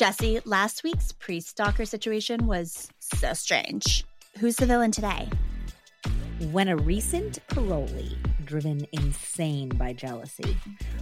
[0.00, 4.02] Jesse, last week's priest stalker situation was so strange.
[4.38, 5.28] Who's the villain today?
[6.50, 8.16] When a recent parolee,
[8.46, 10.56] driven insane by jealousy,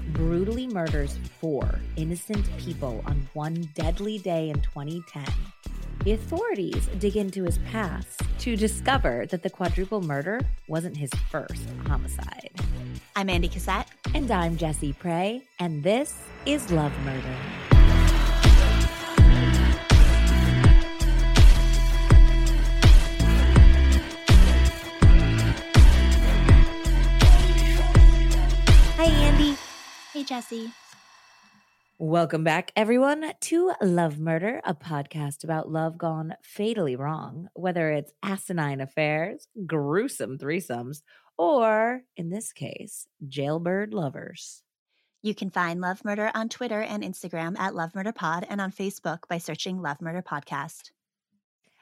[0.08, 5.24] brutally murders four innocent people on one deadly day in 2010,
[6.02, 11.68] the authorities dig into his past to discover that the quadruple murder wasn't his first
[11.86, 12.50] homicide.
[13.14, 13.86] I'm Andy Cassette.
[14.12, 17.36] And I'm Jesse Prey, and this is Love Murder.
[30.28, 30.70] Jesse.
[31.98, 38.12] Welcome back, everyone, to Love Murder, a podcast about love gone fatally wrong, whether it's
[38.22, 41.00] asinine affairs, gruesome threesomes,
[41.38, 44.62] or, in this case, jailbird lovers.
[45.22, 48.70] You can find Love Murder on Twitter and Instagram at Love Murder Pod and on
[48.70, 50.90] Facebook by searching Love Murder Podcast.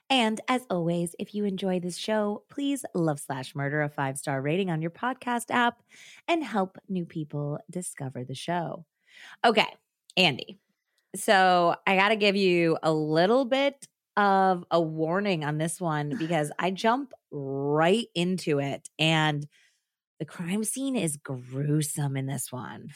[0.08, 4.40] And as always, if you enjoy this show, please love slash murder a five star
[4.40, 5.82] rating on your podcast app
[6.28, 8.84] and help new people discover the show.
[9.44, 9.66] Okay,
[10.16, 10.58] Andy.
[11.16, 16.14] So I got to give you a little bit of a warning on this one
[16.18, 19.46] because I jump right into it and
[20.18, 22.90] the crime scene is gruesome in this one.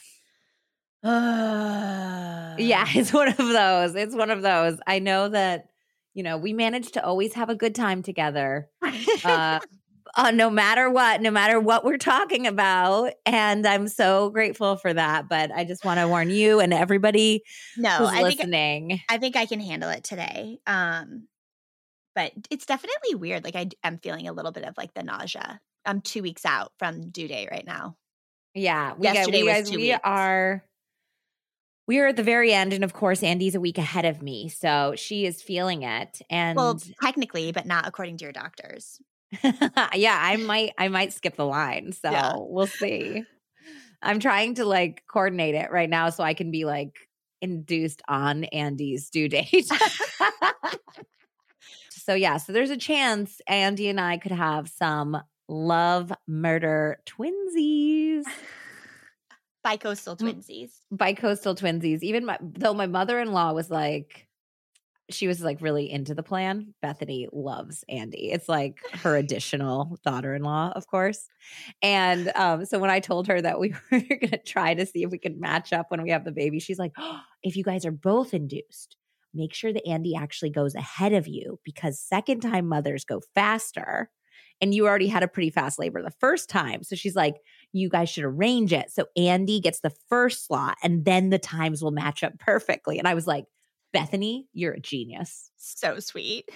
[1.02, 3.94] Uh, Yeah, it's one of those.
[3.94, 4.78] It's one of those.
[4.86, 5.68] I know that,
[6.14, 8.68] you know, we managed to always have a good time together.
[9.24, 9.60] Uh,
[10.16, 13.12] uh, no matter what, no matter what we're talking about.
[13.26, 15.28] And I'm so grateful for that.
[15.28, 17.42] But I just want to warn you and everybody
[17.76, 19.00] no, who's I think listening.
[19.08, 20.58] I think I can handle it today.
[20.66, 21.28] Um,
[22.14, 23.44] but it's definitely weird.
[23.44, 25.60] Like I am feeling a little bit of like the nausea.
[25.84, 27.96] I'm two weeks out from due date right now.
[28.54, 30.00] yeah, we, got, yesterday we was guys, we weeks.
[30.04, 30.64] are.
[31.90, 34.48] We are at the very end, and of course, Andy's a week ahead of me,
[34.48, 36.22] so she is feeling it.
[36.30, 39.00] And well, technically, but not according to your doctors.
[39.42, 41.90] yeah, I might I might skip the line.
[41.90, 42.32] So Yeah.
[42.36, 43.24] we'll see.
[44.02, 46.94] I'm trying to like coordinate it right now so I can be like
[47.42, 49.68] induced on Andy's due date.
[51.90, 58.26] so yeah, so there's a chance Andy and I could have some love murder twinsies.
[59.64, 60.70] Bicoastal twinsies.
[60.90, 62.00] Bi-coastal twinsies.
[62.02, 64.26] Even my though my mother-in-law was like
[65.10, 66.74] she was like really into the plan.
[66.80, 68.30] Bethany loves Andy.
[68.30, 71.26] It's like her additional daughter-in-law, of course.
[71.82, 75.02] And um, so when I told her that we were going to try to see
[75.02, 77.64] if we could match up when we have the baby, she's like, oh, "If you
[77.64, 78.96] guys are both induced,
[79.34, 84.10] make sure that Andy actually goes ahead of you because second-time mothers go faster."
[84.62, 86.82] And you already had a pretty fast labor the first time.
[86.82, 87.36] So she's like,
[87.72, 88.90] you guys should arrange it.
[88.90, 92.98] So Andy gets the first slot and then the times will match up perfectly.
[92.98, 93.44] And I was like,
[93.92, 95.50] Bethany, you're a genius.
[95.56, 96.48] So sweet.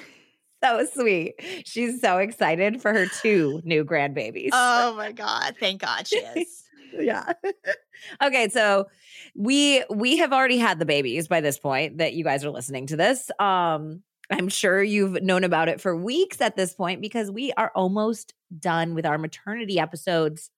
[0.62, 1.34] So sweet.
[1.64, 4.50] She's so excited for her two new grandbabies.
[4.52, 5.56] Oh my god!
[5.60, 6.64] Thank God she is.
[6.98, 7.32] yeah.
[8.22, 8.86] okay, so
[9.34, 12.86] we we have already had the babies by this point that you guys are listening
[12.86, 13.30] to this.
[13.38, 17.70] Um I'm sure you've known about it for weeks at this point because we are
[17.74, 20.50] almost done with our maternity episodes.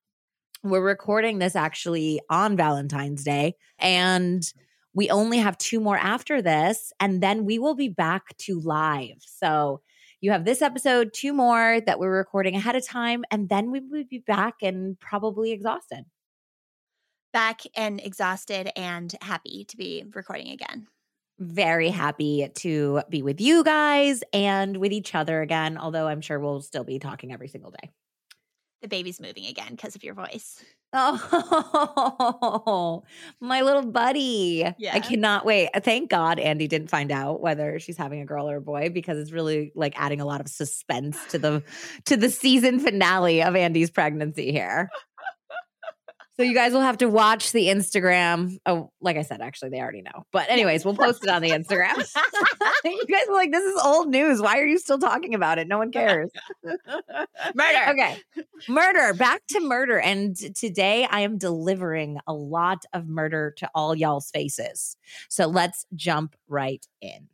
[0.69, 4.43] We're recording this actually on Valentine's Day and
[4.95, 9.19] we only have two more after this and then we will be back to live.
[9.21, 9.81] So
[10.21, 13.79] you have this episode, two more that we're recording ahead of time, and then we
[13.79, 16.05] would be back and probably exhausted.
[17.33, 20.89] Back and exhausted and happy to be recording again.
[21.39, 26.41] Very happy to be with you guys and with each other again, although I'm sure
[26.41, 27.91] we'll still be talking every single day.
[28.87, 30.65] The baby's moving again because of your voice.
[30.93, 33.03] Oh,
[33.41, 34.65] my little buddy.
[34.79, 34.95] Yeah.
[34.95, 35.71] I cannot wait.
[35.75, 38.91] Uh, thank God Andy didn't find out whether she's having a girl or a boy
[38.91, 41.65] because it's really like adding a lot of suspense to the
[42.05, 44.89] to the season finale of Andy's pregnancy here.
[46.37, 48.59] So you guys will have to watch the Instagram.
[48.67, 50.27] Oh, like I said, actually they already know.
[50.33, 51.97] But anyways, we'll post it on the Instagram.
[52.85, 54.43] you guys are like, this is old news.
[54.43, 55.67] Why are you still talking about it?
[55.67, 56.31] No one cares.
[56.63, 57.91] Murder.
[57.91, 58.19] Okay.
[58.69, 59.15] Murder.
[59.15, 59.99] Back to murder.
[59.99, 64.99] And today I am delivering a lot of murder to all y'all's faces.
[65.31, 67.29] So let's jump right in.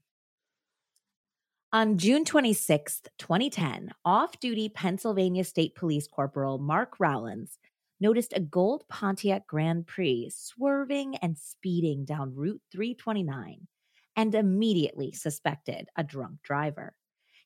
[1.72, 7.58] On June 26th, 2010, off duty Pennsylvania State Police Corporal Mark Rowlands
[8.02, 13.68] noticed a gold Pontiac Grand Prix swerving and speeding down Route 329
[14.16, 16.94] and immediately suspected a drunk driver.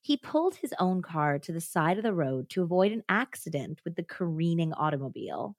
[0.02, 3.82] He pulled his own car to the side of the road to avoid an accident
[3.84, 5.56] with the careening automobile.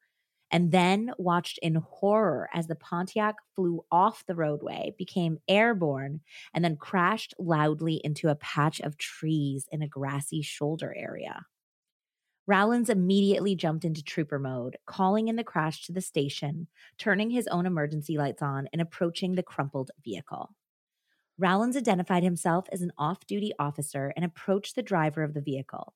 [0.51, 6.21] and then watched in horror as the Pontiac flew off the roadway, became airborne,
[6.53, 11.45] and then crashed loudly into a patch of trees in a grassy shoulder area.
[12.47, 16.67] Rowlands immediately jumped into trooper mode, calling in the crash to the station,
[16.97, 20.55] turning his own emergency lights on, and approaching the crumpled vehicle.
[21.37, 25.93] Rowlands identified himself as an off duty officer and approached the driver of the vehicle.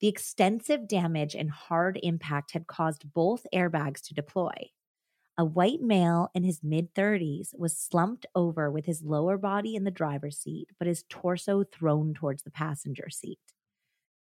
[0.00, 4.70] The extensive damage and hard impact had caused both airbags to deploy.
[5.36, 9.82] A white male in his mid 30s was slumped over with his lower body in
[9.82, 13.40] the driver's seat, but his torso thrown towards the passenger seat.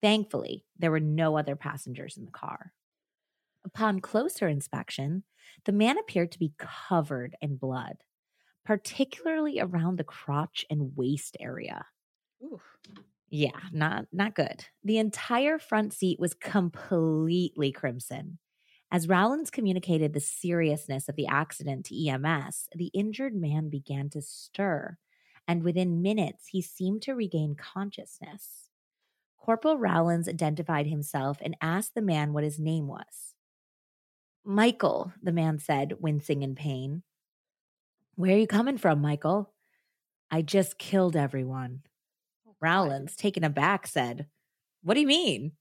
[0.03, 2.73] Thankfully, there were no other passengers in the car.
[3.65, 5.25] Upon closer inspection,
[5.65, 7.99] the man appeared to be covered in blood,
[8.65, 11.87] particularly around the crotch and waist area.
[12.43, 12.61] Ooh.
[13.29, 14.67] Yeah, not not good.
[14.85, 18.39] The entire front seat was completely crimson.
[18.91, 24.23] As Rowlands communicated the seriousness of the accident to EMS, the injured man began to
[24.23, 24.99] stir,
[25.49, 28.66] and within minutes he seemed to regain consciousness.
[29.47, 33.37] Corporal Rowlands identified himself and asked the man what his name was.
[34.45, 37.05] Michael, the man said, wincing in pain.
[38.17, 39.53] Where are you coming from, Michael?
[40.33, 41.83] I just killed everyone.
[42.45, 44.27] Oh, Rowlands, taken aback, said,
[44.83, 45.53] What do you mean?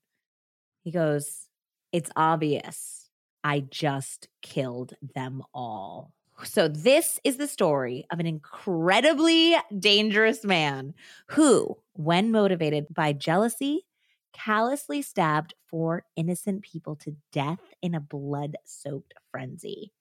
[0.83, 1.45] He goes,
[1.91, 3.11] It's obvious.
[3.43, 6.11] I just killed them all.
[6.43, 10.93] So, this is the story of an incredibly dangerous man
[11.27, 13.85] who, when motivated by jealousy,
[14.33, 19.93] callously stabbed four innocent people to death in a blood soaked frenzy.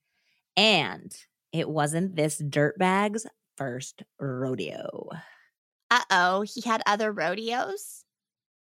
[0.57, 1.17] And
[1.53, 3.27] it wasn't this dirtbag's
[3.57, 5.11] first rodeo.
[5.91, 8.05] Uh oh, he had other rodeos?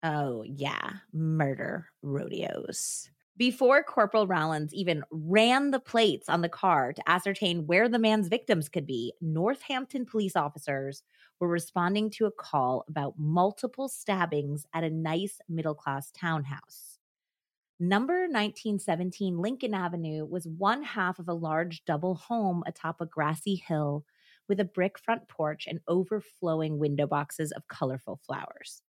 [0.04, 3.10] Oh, yeah, murder rodeos.
[3.38, 8.30] Before Corporal Rowlands even ran the plates on the car to ascertain where the man's
[8.30, 11.04] victims could be, Northampton police officers
[11.42, 16.98] were responding to a call about multiple stabbings at a nice middle class townhouse.
[17.78, 23.56] Number 1917 Lincoln Avenue was one half of a large double home atop a grassy
[23.56, 24.06] hill
[24.48, 28.82] with a brick front porch and overflowing window boxes of colorful flowers.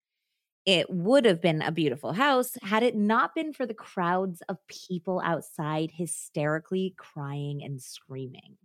[0.66, 4.66] It would have been a beautiful house had it not been for the crowds of
[4.66, 8.56] people outside hysterically crying and screaming.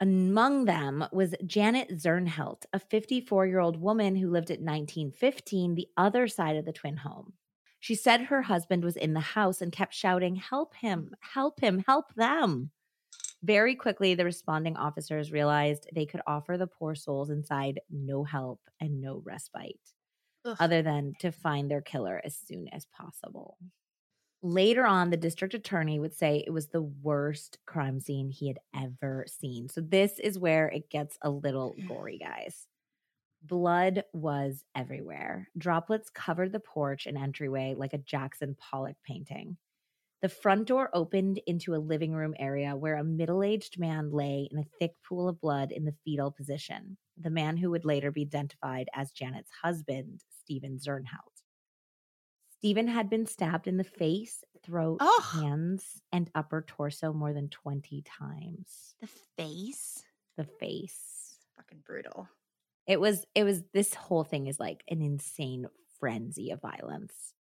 [0.00, 5.88] Among them was Janet Zernhelt, a 54 year old woman who lived at 1915, the
[5.96, 7.34] other side of the twin home.
[7.80, 11.84] She said her husband was in the house and kept shouting, Help him, help him,
[11.86, 12.70] help them.
[13.42, 18.60] Very quickly, the responding officers realized they could offer the poor souls inside no help
[18.80, 19.78] and no respite,
[20.46, 20.56] Ugh.
[20.60, 23.58] other than to find their killer as soon as possible.
[24.42, 28.58] Later on, the district attorney would say it was the worst crime scene he had
[28.74, 29.68] ever seen.
[29.68, 32.68] So, this is where it gets a little gory, guys.
[33.42, 35.48] Blood was everywhere.
[35.58, 39.56] Droplets covered the porch and entryway like a Jackson Pollock painting.
[40.22, 44.48] The front door opened into a living room area where a middle aged man lay
[44.50, 48.10] in a thick pool of blood in the fetal position, the man who would later
[48.10, 51.42] be identified as Janet's husband, Steven Zernhelt.
[52.58, 55.40] Steven had been stabbed in the face, throat, Oh.
[55.42, 58.94] hands, and upper torso more than 20 times.
[59.00, 60.04] The face?
[60.36, 61.40] The face.
[61.56, 62.28] Fucking brutal.
[62.86, 65.66] It was, it was, this whole thing is like an insane
[65.98, 67.34] frenzy of violence.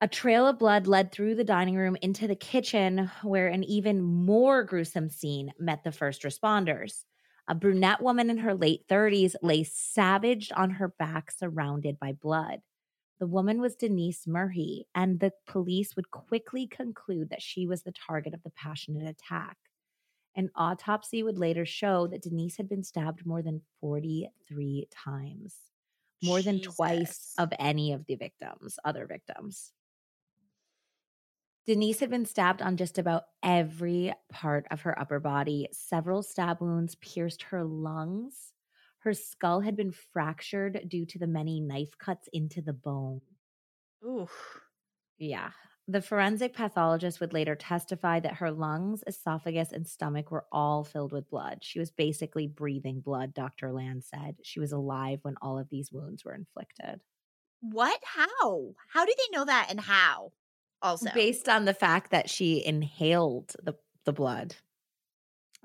[0.00, 4.02] A trail of blood led through the dining room into the kitchen, where an even
[4.02, 7.04] more gruesome scene met the first responders.
[7.50, 12.60] A brunette woman in her late 30s lay savaged on her back, surrounded by blood.
[13.20, 17.94] The woman was Denise Mehri, and the police would quickly conclude that she was the
[18.06, 19.56] target of the passionate attack.
[20.36, 25.56] An autopsy would later show that Denise had been stabbed more than 43 times,
[26.22, 29.72] more than twice of any of the victims, other victims.
[31.68, 35.68] Denise had been stabbed on just about every part of her upper body.
[35.70, 38.54] Several stab wounds pierced her lungs.
[39.00, 43.20] Her skull had been fractured due to the many knife cuts into the bone.
[44.02, 44.28] Ooh.
[45.18, 45.50] Yeah.
[45.86, 51.12] The forensic pathologist would later testify that her lungs, esophagus, and stomach were all filled
[51.12, 51.58] with blood.
[51.60, 53.72] She was basically breathing blood, Dr.
[53.72, 54.36] Land said.
[54.42, 57.02] She was alive when all of these wounds were inflicted.
[57.60, 58.00] What?
[58.04, 58.70] How?
[58.90, 60.32] How do they know that and how?
[60.80, 61.10] Also.
[61.14, 64.54] based on the fact that she inhaled the, the blood.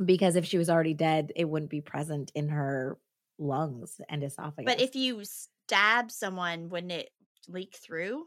[0.04, 2.98] Because if she was already dead, it wouldn't be present in her
[3.38, 4.66] lungs and esophagus.
[4.66, 7.10] but if you stab someone, wouldn't it
[7.48, 8.26] leak through?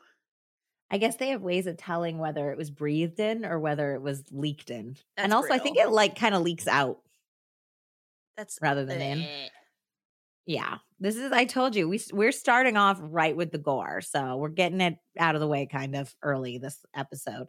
[0.90, 4.02] I guess they have ways of telling whether it was breathed in or whether it
[4.02, 4.96] was leaked in.
[5.16, 6.98] That's and also, I think it like kind of leaks out
[8.36, 9.22] That's rather than in.
[9.22, 9.48] Eh.
[10.46, 10.78] Yeah.
[11.00, 14.00] This is I told you we we're starting off right with the gore.
[14.00, 17.48] So, we're getting it out of the way kind of early this episode.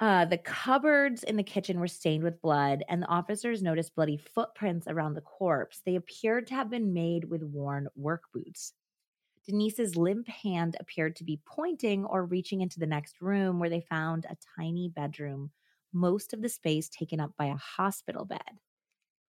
[0.00, 4.16] Uh, the cupboards in the kitchen were stained with blood, and the officers noticed bloody
[4.16, 5.80] footprints around the corpse.
[5.84, 8.74] They appeared to have been made with worn work boots.
[9.46, 13.80] Denise's limp hand appeared to be pointing or reaching into the next room where they
[13.80, 15.52] found a tiny bedroom,
[15.92, 18.60] most of the space taken up by a hospital bed.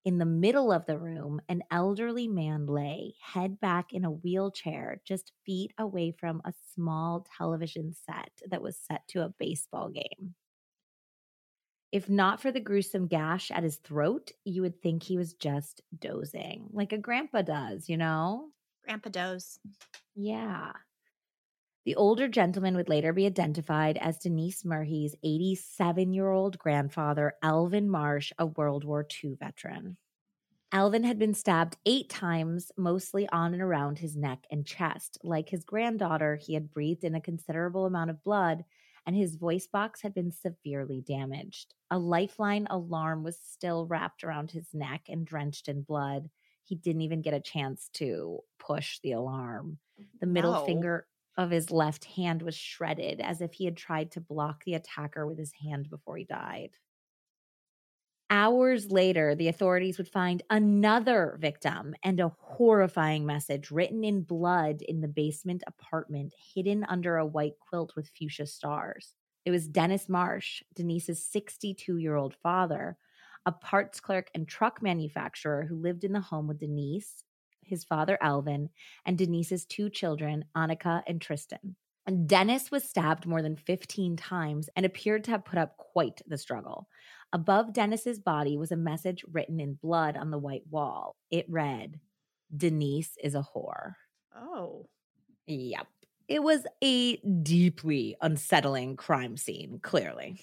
[0.06, 5.02] In the middle of the room, an elderly man lay, head back in a wheelchair,
[5.04, 10.36] just feet away from a small television set that was set to a baseball game.
[11.92, 15.82] If not for the gruesome gash at his throat, you would think he was just
[15.98, 18.52] dozing, like a grandpa does, you know?
[18.84, 19.60] Grandpa Doze.
[20.16, 20.74] Yeah.
[21.86, 27.90] The older gentleman would later be identified as Denise Mehri's 87 year old grandfather, Alvin
[27.90, 29.98] Marsh, a World War II veteran.
[30.72, 35.18] Alvin had been stabbed eight times, mostly on and around his neck and chest.
[35.24, 38.66] Like his granddaughter, he had breathed in a considerable amount of blood,
[39.06, 41.76] and his voice box had been severely damaged.
[41.92, 46.30] A lifeline alarm was still wrapped around his neck and drenched in blood.
[46.64, 49.78] He didn't even get a chance to push the alarm.
[50.20, 50.66] The middle No.
[50.66, 54.74] finger of his left hand was shredded as if he had tried to block the
[54.74, 56.72] attacker with his hand before he died.
[58.32, 64.82] Hours later, the authorities would find another victim and a horrifying message written in blood
[64.82, 69.14] in the basement apartment, hidden under a white quilt with fuchsia stars.
[69.46, 72.98] It was Dennis Marsh, Denise's 62 year old father,
[73.46, 77.24] a parts clerk and truck manufacturer who lived in the home with Denise,
[77.66, 78.70] his father Alvin,
[79.06, 81.76] and Denise's two children, Annika and Tristan.
[82.08, 86.22] And Dennis was stabbed more than 15 times and appeared to have put up quite
[86.28, 86.88] the struggle.
[87.34, 91.16] Above Dennis's body was a message written in blood on the white wall.
[91.32, 92.00] It read,
[92.56, 93.94] Denise is a whore.
[94.36, 94.88] Oh.
[95.48, 95.88] Yep.
[96.28, 100.40] It was a deeply unsettling crime scene, clearly.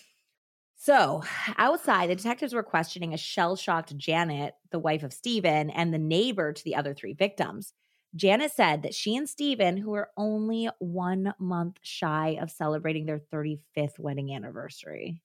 [0.85, 1.23] So,
[1.59, 5.99] outside, the detectives were questioning a shell shocked Janet, the wife of Steven, and the
[5.99, 7.73] neighbor to the other three victims.
[8.17, 13.21] Janet said that she and Steven, who were only one month shy of celebrating their
[13.33, 15.23] 35th wedding anniversary,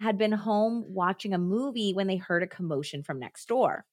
[0.00, 3.84] had been home watching a movie when they heard a commotion from next door.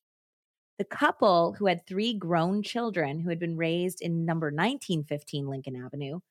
[0.77, 5.75] The couple, who had three grown children who had been raised in number 1915 Lincoln
[5.75, 6.21] Avenue,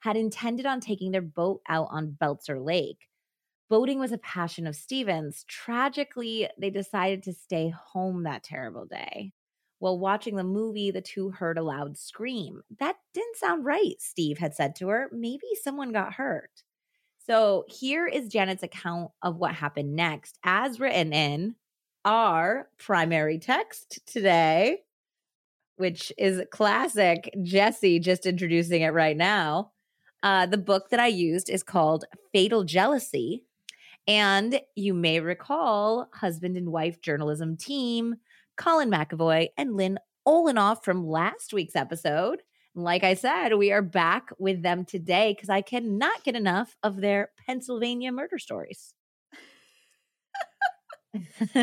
[0.00, 3.09] had intended on taking their boat out on Belzer Lake.
[3.70, 5.44] Boating was a passion of Stevens.
[5.46, 9.32] Tragically, they decided to stay home that terrible day.
[9.78, 12.62] While watching the movie, the two heard a loud scream.
[12.80, 15.08] That didn't sound right, Steve had said to her.
[15.12, 16.50] Maybe someone got hurt.
[17.24, 21.54] So here is Janet's account of what happened next, as written in
[22.04, 24.80] our primary text today,
[25.76, 27.32] which is classic.
[27.44, 29.70] Jesse just introducing it right now.
[30.24, 33.44] Uh, the book that I used is called Fatal Jealousy.
[34.06, 38.16] And you may recall husband and wife journalism team,
[38.56, 42.42] Colin McEvoy and Lynn Olanoff from last week's episode.
[42.74, 46.96] Like I said, we are back with them today because I cannot get enough of
[46.96, 48.94] their Pennsylvania murder stories.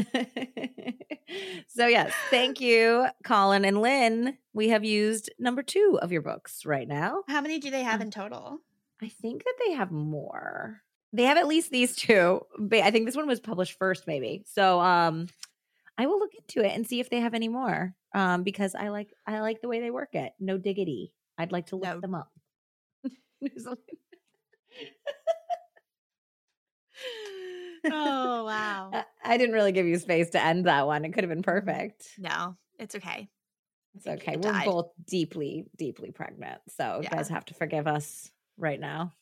[1.67, 4.37] so, yes, thank you, Colin and Lynn.
[4.53, 7.23] We have used number two of your books right now.
[7.27, 8.59] How many do they have Uh, in total?
[9.01, 10.81] I think that they have more.
[11.13, 12.41] They have at least these two.
[12.59, 14.43] But I think this one was published first, maybe.
[14.47, 15.27] So um
[15.97, 17.93] I will look into it and see if they have any more.
[18.13, 20.33] Um, because I like I like the way they work it.
[20.39, 21.11] No diggity.
[21.37, 21.99] I'd like to look No.
[21.99, 22.31] them up.
[27.85, 27.85] oh,
[28.45, 28.91] wow.
[29.23, 31.05] I- didn't really give you space to end that one.
[31.05, 32.07] It could have been perfect.
[32.17, 33.29] No, it's okay.
[33.95, 34.35] It's okay.
[34.37, 34.65] We're died.
[34.65, 36.61] both deeply, deeply pregnant.
[36.69, 39.13] So you guys have to forgive us right now.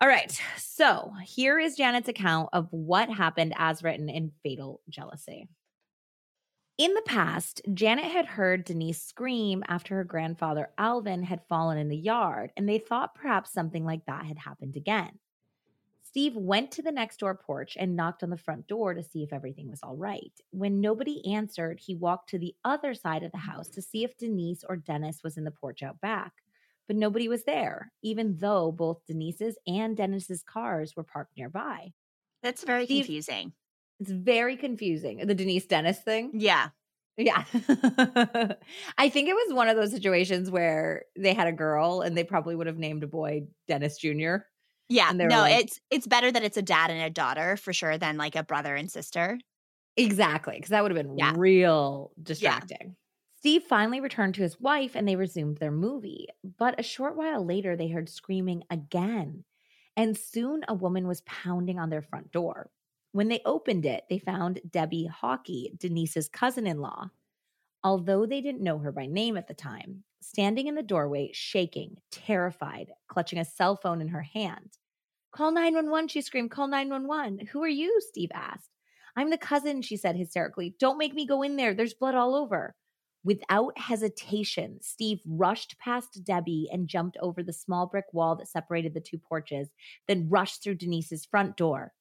[0.00, 0.40] All right.
[0.56, 5.48] So here is Janet's account of what happened as written in Fatal Jealousy.
[6.76, 11.88] In the past, Janet had heard Denise scream after her grandfather Alvin had fallen in
[11.88, 15.18] the yard, and they thought perhaps something like that had happened again.
[16.00, 19.24] Steve went to the next door porch and knocked on the front door to see
[19.24, 20.32] if everything was all right.
[20.50, 24.16] When nobody answered, he walked to the other side of the house to see if
[24.16, 26.32] Denise or Dennis was in the porch out back.
[26.88, 31.92] But nobody was there, even though both Denise's and Dennis's cars were parked nearby.
[32.42, 33.52] That's very Steve- confusing.
[34.00, 35.18] It's very confusing.
[35.26, 36.30] The Denise Dennis thing.
[36.34, 36.68] Yeah.
[37.16, 37.44] Yeah.
[38.96, 42.24] I think it was one of those situations where they had a girl and they
[42.24, 44.36] probably would have named a boy Dennis Jr.
[44.88, 47.72] Yeah, And no, like- it's it's better that it's a dad and a daughter for
[47.72, 49.38] sure than like a brother and sister.
[49.96, 51.32] Exactly, because that would have been Yeah.
[51.36, 52.94] real distracting.
[53.38, 56.26] Steve finally returned to his wife and they resumed their movie.
[56.58, 59.44] But a short while later, they heard screaming again.
[59.96, 62.68] And soon a woman was pounding on their front door.
[63.12, 67.10] When they opened it, they found Debbie Hawkey, Denise's cousin in law.
[67.84, 71.98] Although they didn't know her by name at the time, standing in the doorway, shaking,
[72.10, 74.78] terrified, clutching a cell phone in her hand.
[75.30, 76.50] Call 911, she screamed.
[76.50, 77.46] Call 911.
[77.52, 78.00] Who are you?
[78.00, 78.70] Steve asked.
[79.14, 80.74] I'm the cousin, she said hysterically.
[80.80, 81.72] Don't make me go in there.
[81.72, 82.74] There's blood all over.
[83.24, 88.94] Without hesitation, Steve rushed past Debbie and jumped over the small brick wall that separated
[88.94, 89.68] the two porches,
[90.06, 91.92] then rushed through Denise's front door.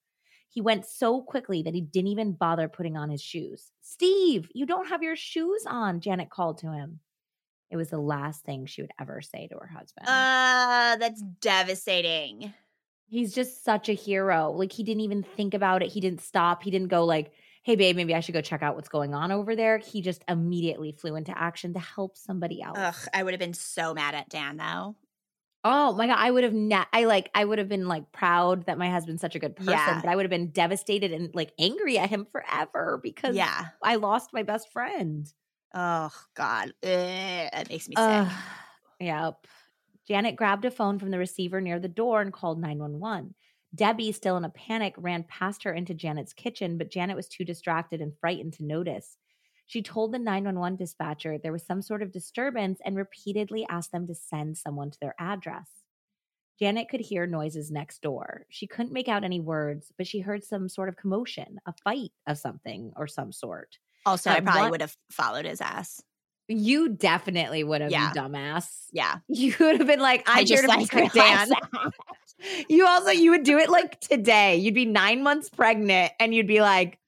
[0.49, 3.71] He went so quickly that he didn't even bother putting on his shoes.
[3.81, 6.99] Steve, you don't have your shoes on, Janet called to him.
[7.69, 10.07] It was the last thing she would ever say to her husband.
[10.07, 12.53] Uh, that's devastating.
[13.09, 14.51] He's just such a hero.
[14.51, 15.89] Like he didn't even think about it.
[15.89, 16.63] He didn't stop.
[16.63, 17.31] He didn't go like,
[17.67, 20.23] "Hey babe, maybe I should go check out what's going on over there." He just
[20.29, 22.77] immediately flew into action to help somebody else.
[22.79, 24.95] Ugh, I would have been so mad at Dan though.
[25.65, 28.67] Oh my god, I would have ne- I like I would have been like proud
[28.67, 29.99] that my husband's such a good person, Yeah.
[30.01, 33.65] but I would have been devastated and like angry at him forever because Yeah.
[33.83, 35.27] I lost my best friend.
[35.73, 38.05] Oh God, Ugh, it makes me sick.
[38.05, 38.31] Ugh.
[39.01, 39.45] Yep.
[40.07, 43.35] Janet grabbed a phone from the receiver near the door and called 911.
[43.75, 47.43] Debbie, still in a panic, ran past her into Janet's kitchen, but Janet was too
[47.43, 49.17] distracted and frightened to notice.
[49.65, 54.07] She told the 911 dispatcher there was some sort of disturbance and repeatedly asked them
[54.07, 55.69] to send someone to their address.
[56.59, 58.45] Janet could hear noises next door.
[58.49, 62.11] She couldn't make out any words, but she heard some sort of commotion, a fight
[62.25, 63.77] of something or some sort.
[64.05, 66.01] Also, I probably one- would have followed his ass.
[66.47, 68.07] You definitely would have, Yeah.
[68.13, 68.85] you dumbass.
[68.93, 71.49] Yeah, You would have been like, I here just to like Dan.
[72.69, 74.57] you also you would do it like today.
[74.57, 76.99] You'd be nine months pregnant and you'd be like,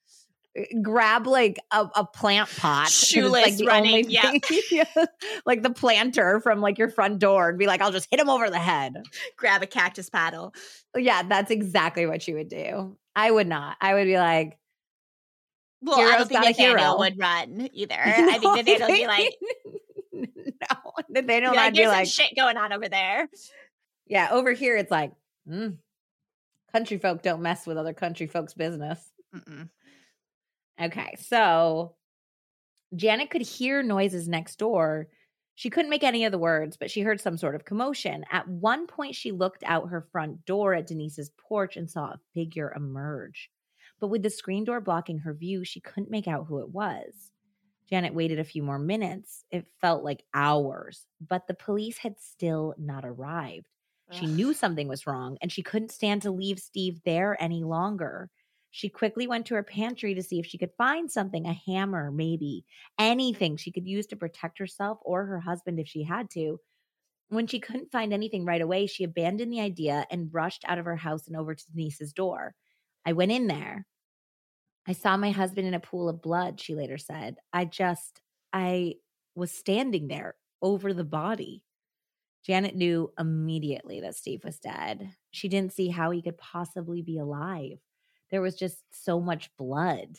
[0.55, 4.31] eh, grab like a, a plant pot, Shoeless like the running, only yeah.
[4.31, 5.05] thing- Yeah.
[5.45, 8.29] like the planter from like your front door, and be like, I'll just hit him
[8.29, 8.95] over the head.
[9.37, 10.53] grab a cactus paddle.
[10.95, 12.97] Yeah, that's exactly what you would do.
[13.15, 13.77] I would not.
[13.81, 14.57] I would be like,
[15.81, 16.97] Well, I don't think Nathaniel hero.
[16.99, 17.95] would run either.
[17.99, 19.35] I think Nathaniel would be like,
[20.13, 23.27] no, Nathaniel be would like, be "There's like, some shit going on over there."
[24.07, 25.11] yeah, over here it's like,
[25.49, 25.77] mm,
[26.71, 29.11] country folk don't mess with other country folks' business.
[29.35, 29.69] Mm-mm.
[30.81, 31.95] Okay, so
[32.95, 35.07] Janet could hear noises next door.
[35.55, 38.23] She couldn't make any of the words, but she heard some sort of commotion.
[38.31, 42.19] At one point, she looked out her front door at Denise's porch and saw a
[42.33, 43.49] figure emerge.
[43.99, 47.31] But with the screen door blocking her view, she couldn't make out who it was.
[47.89, 49.43] Janet waited a few more minutes.
[49.51, 53.67] It felt like hours, but the police had still not arrived.
[54.09, 54.29] She Ugh.
[54.29, 58.29] knew something was wrong and she couldn't stand to leave Steve there any longer.
[58.71, 62.11] She quickly went to her pantry to see if she could find something a hammer,
[62.11, 62.65] maybe
[62.99, 66.59] anything she could use to protect herself or her husband if she had to.
[67.29, 70.85] When she couldn't find anything right away, she abandoned the idea and rushed out of
[70.85, 72.55] her house and over to Denise's door.
[73.05, 73.85] I went in there.
[74.87, 77.37] I saw my husband in a pool of blood, she later said.
[77.53, 78.21] I just,
[78.53, 78.95] I
[79.35, 81.63] was standing there over the body.
[82.49, 85.15] Janet knew immediately that Steve was dead.
[85.29, 87.77] She didn't see how he could possibly be alive.
[88.31, 90.17] There was just so much blood.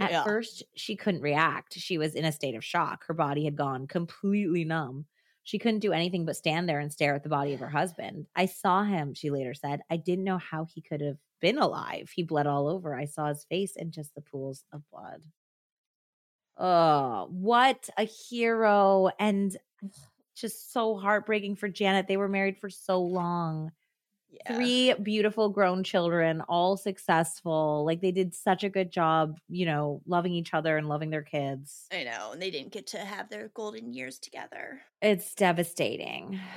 [0.00, 0.24] At Yeah.
[0.24, 1.74] first, she couldn't react.
[1.74, 3.04] She was in a state of shock.
[3.06, 5.06] Her body had gone completely numb.
[5.44, 8.26] She couldn't do anything but stand there and stare at the body of her husband.
[8.34, 9.82] I saw him, she later said.
[9.88, 12.10] I didn't know how he could have been alive.
[12.10, 12.96] He bled all over.
[12.96, 15.22] I saw his face and just the pools of blood.
[16.56, 19.10] Oh, what a hero.
[19.18, 19.56] And
[20.40, 22.06] just so heartbreaking for Janet.
[22.08, 23.72] They were married for so long.
[24.30, 24.54] Yeah.
[24.54, 27.84] Three beautiful grown children, all successful.
[27.84, 31.22] Like they did such a good job, you know, loving each other and loving their
[31.22, 31.86] kids.
[31.92, 34.82] I know, and they didn't get to have their golden years together.
[35.02, 36.40] It's devastating.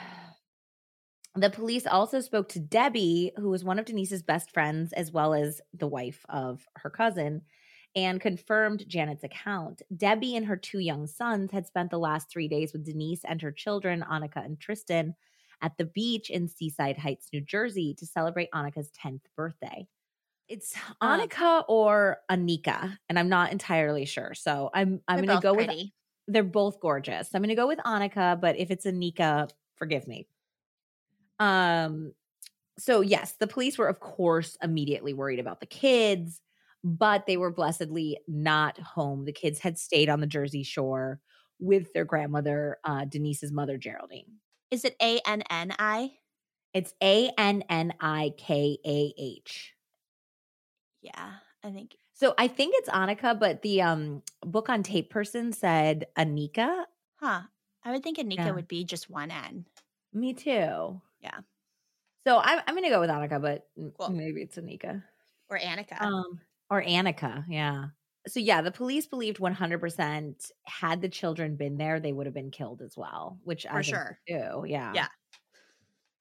[1.35, 5.33] The police also spoke to Debbie, who was one of Denise's best friends, as well
[5.33, 7.41] as the wife of her cousin,
[7.95, 9.81] and confirmed Janet's account.
[9.95, 13.41] Debbie and her two young sons had spent the last three days with Denise and
[13.41, 15.15] her children, Annika and Tristan,
[15.61, 19.87] at the beach in Seaside Heights, New Jersey, to celebrate Annika's 10th birthday.
[20.47, 24.33] It's Um, Annika or Anika, and I'm not entirely sure.
[24.33, 25.71] So I'm I'm going to both go with
[26.27, 27.33] they're both gorgeous.
[27.33, 30.27] I'm going to go with Annika, but if it's Anika, forgive me.
[31.39, 32.13] Um
[32.79, 36.41] so yes, the police were of course immediately worried about the kids,
[36.83, 39.25] but they were blessedly not home.
[39.25, 41.21] The kids had stayed on the Jersey Shore
[41.59, 44.39] with their grandmother, uh, Denise's mother, Geraldine.
[44.71, 46.19] Is it A N N I?
[46.73, 49.73] It's A N N I K A H.
[51.01, 51.97] Yeah, I think.
[52.13, 56.85] So I think it's Annika, but the um book on tape person said Anika.
[57.15, 57.47] Huh.
[57.83, 58.53] I would think Anika Yeah.
[58.53, 59.65] would be just one N.
[60.13, 61.01] Me too.
[61.19, 61.41] Yeah.
[62.25, 63.67] So I'm I'm gonna go with Annika, but
[63.97, 64.15] Cool.
[64.15, 65.03] maybe it's Anika.
[65.49, 65.99] Or Annika.
[66.01, 66.41] Um,
[66.73, 67.89] or Annika, yeah.
[68.27, 72.51] So yeah, the police believed 100% had the children been there, they would have been
[72.51, 74.19] killed as well, which I For think sure.
[74.27, 74.63] do.
[74.65, 74.93] Yeah.
[74.93, 75.07] Yeah.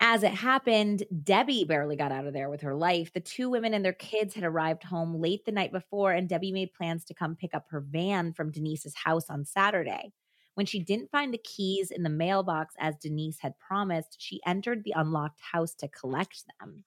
[0.01, 3.13] As it happened, Debbie barely got out of there with her life.
[3.13, 6.51] The two women and their kids had arrived home late the night before, and Debbie
[6.51, 10.13] made plans to come pick up her van from Denise's house on Saturday.
[10.55, 14.83] When she didn't find the keys in the mailbox as Denise had promised, she entered
[14.83, 16.85] the unlocked house to collect them.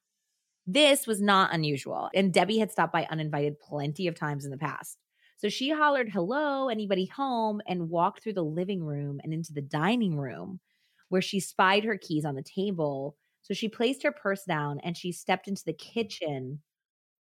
[0.66, 4.58] This was not unusual, and Debbie had stopped by uninvited plenty of times in the
[4.58, 4.98] past.
[5.36, 7.60] So she hollered, Hello, anybody home?
[7.66, 10.60] and walked through the living room and into the dining room
[11.08, 13.16] where she spied her keys on the table.
[13.42, 16.62] So she placed her purse down and she stepped into the kitchen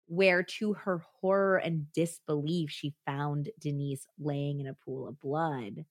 [0.08, 5.86] where, to her horror and disbelief, she found Denise laying in a pool of blood.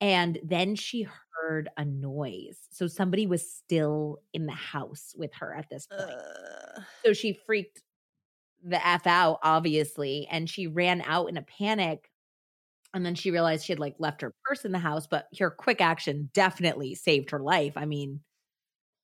[0.00, 1.10] And then she mm.
[1.34, 2.58] heard a noise.
[2.70, 6.10] So somebody was still in the house with her at this point.
[6.10, 6.82] Ugh.
[7.04, 7.82] So she freaked
[8.62, 12.10] the F out, obviously, and she ran out in a panic.
[12.94, 15.50] And then she realized she had like left her purse in the house, but her
[15.50, 17.74] quick action definitely saved her life.
[17.76, 18.20] I mean,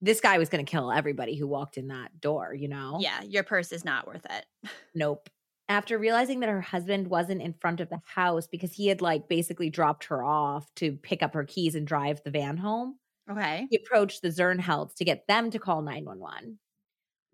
[0.00, 2.98] this guy was going to kill everybody who walked in that door, you know?
[3.00, 4.46] Yeah, your purse is not worth it.
[4.94, 5.30] Nope.
[5.68, 9.28] After realizing that her husband wasn't in front of the house because he had like
[9.28, 12.98] basically dropped her off to pick up her keys and drive the van home,
[13.30, 13.70] Okay.
[13.70, 16.58] he approached the Zernhelts to get them to call 911.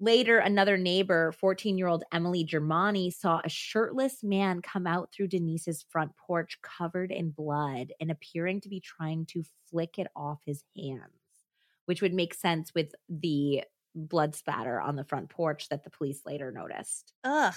[0.00, 5.28] Later, another neighbor, 14 year old Emily Germani, saw a shirtless man come out through
[5.28, 10.42] Denise's front porch covered in blood and appearing to be trying to flick it off
[10.46, 11.10] his hands,
[11.86, 13.64] which would make sense with the
[13.94, 17.12] blood spatter on the front porch that the police later noticed.
[17.24, 17.54] Ugh.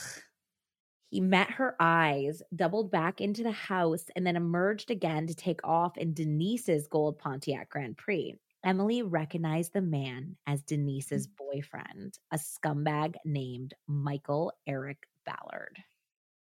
[1.12, 5.60] He met her eyes, doubled back into the house, and then emerged again to take
[5.62, 8.38] off in Denise's gold Pontiac Grand Prix.
[8.64, 11.32] Emily recognized the man as Denise's mm.
[11.38, 15.78] boyfriend, a scumbag named Michael Eric Ballard.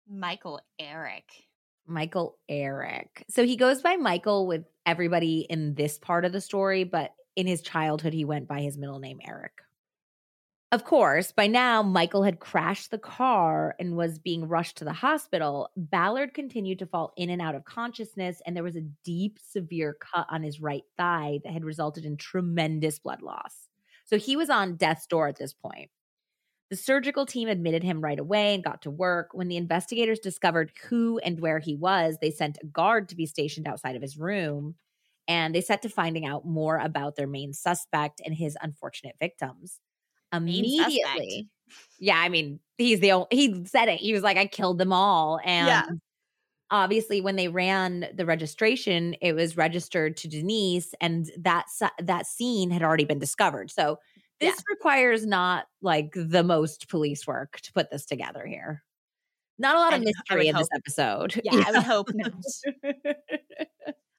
[0.08, 1.26] Michael Eric.
[1.88, 3.26] Michael Eric.
[3.30, 7.48] So he goes by Michael with everybody in this part of the story, but in
[7.48, 9.54] his childhood, he went by his middle name, Eric.
[10.72, 14.94] Of course, by now, Michael had crashed the car and was being rushed to the
[14.94, 15.70] hospital.
[15.76, 19.98] Ballard continued to fall in and out of consciousness, and there was a deep, severe
[20.00, 23.68] cut on his right thigh that had resulted in tremendous blood loss.
[24.06, 25.90] So he was on death's door at this point.
[26.70, 29.30] The surgical team admitted him right away and got to work.
[29.34, 33.26] When the investigators discovered who and where he was, they sent a guard to be
[33.26, 34.76] stationed outside of his room
[35.28, 39.80] and they set to finding out more about their main suspect and his unfortunate victims.
[40.34, 41.48] Immediately.
[42.00, 44.00] Yeah, I mean, he's the only, he said it.
[44.00, 45.40] He was like, I killed them all.
[45.46, 45.86] And Yeah.
[46.72, 51.66] obviously, when they ran the registration, it was registered to Denise, and that
[52.00, 53.70] that scene had already been discovered.
[53.72, 54.00] So
[54.40, 58.84] this requires not like the most police work to put this together here.
[59.60, 61.42] Not a lot of I- mystery in this hope- episode.
[61.46, 62.34] Yeah, I would hope not.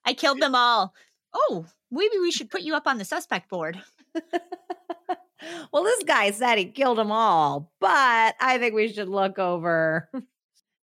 [0.05, 0.93] I killed them all.
[1.33, 3.81] Oh, maybe we should put you up on the suspect board.
[5.71, 10.09] well, this guy said he killed them all, but I think we should look over.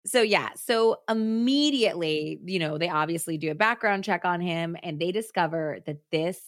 [0.06, 4.98] So, yeah, so immediately, you know, they obviously do a background check on him and
[4.98, 6.39] they discover that this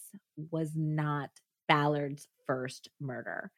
[0.50, 1.28] was not
[1.68, 3.52] Ballard's first murder.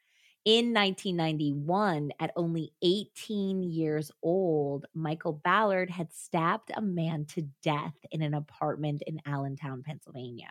[0.45, 7.95] In 1991, at only 18 years old, Michael Ballard had stabbed a man to death
[8.11, 10.51] in an apartment in Allentown, Pennsylvania.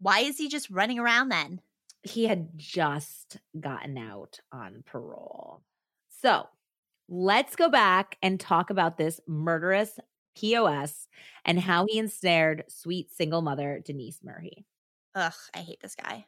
[0.00, 1.60] Why is he just running around then?
[2.02, 5.62] He had just gotten out on parole.
[6.22, 6.46] So
[7.08, 9.98] let's go back and talk about this murderous
[10.36, 11.08] POS
[11.44, 14.64] and how he ensnared sweet single mother Denise Mehri.
[15.14, 16.26] Ugh, I hate this guy.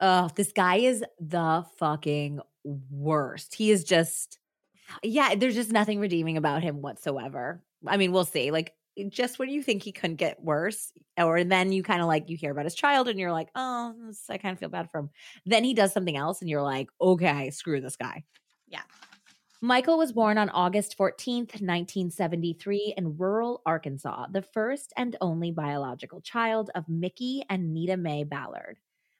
[0.00, 3.54] Oh, this guy is the fucking worst.
[3.54, 4.38] He is just,
[5.02, 7.62] yeah, there's just nothing redeeming about him whatsoever.
[7.86, 8.50] I mean, we'll see.
[8.50, 8.74] Like,
[9.08, 12.36] just when you think he couldn't get worse, or then you kind of like you
[12.36, 13.94] hear about his child and you're like, oh,
[14.28, 15.10] I kind of feel bad for him.
[15.44, 18.24] Then he does something else and you're like, okay, screw this guy.
[18.68, 18.82] Yeah.
[19.62, 26.20] Michael was born on August 14th, 1973, in rural Arkansas, the first and only biological
[26.20, 28.76] child of Mickey and Nita Mae Ballard.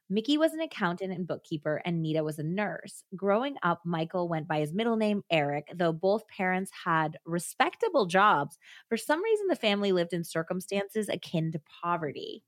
[0.08, 3.02] Mickey was an accountant and bookkeeper, and Nita was a nurse.
[3.16, 8.56] Growing up, Michael went by his middle name, Eric, though both parents had respectable jobs.
[8.88, 12.44] For some reason, the family lived in circumstances akin to poverty.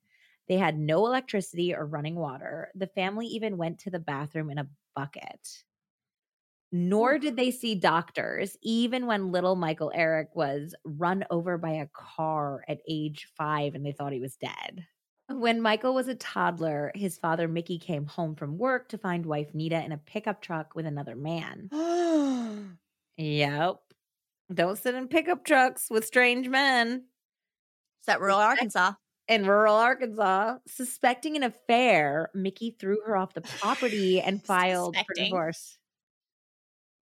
[0.49, 2.71] They had no electricity or running water.
[2.77, 5.65] The family even went to the bathroom in a bucket.
[6.71, 11.89] Nor did they see doctors, even when little Michael Eric was run over by a
[11.93, 14.87] car at age five and they thought he was dead.
[15.39, 19.55] When Michael was a toddler, his father Mickey came home from work to find wife
[19.55, 21.69] Nita in a pickup truck with another man.
[23.21, 23.77] Yep.
[24.55, 27.05] Don't sit in pickup trucks with strange men
[28.01, 28.93] Is that rural Arkansas?
[29.29, 30.59] in rural Arkansas.
[30.67, 35.79] Suspecting an affair, Mickey threw her off the property and filed for divorce.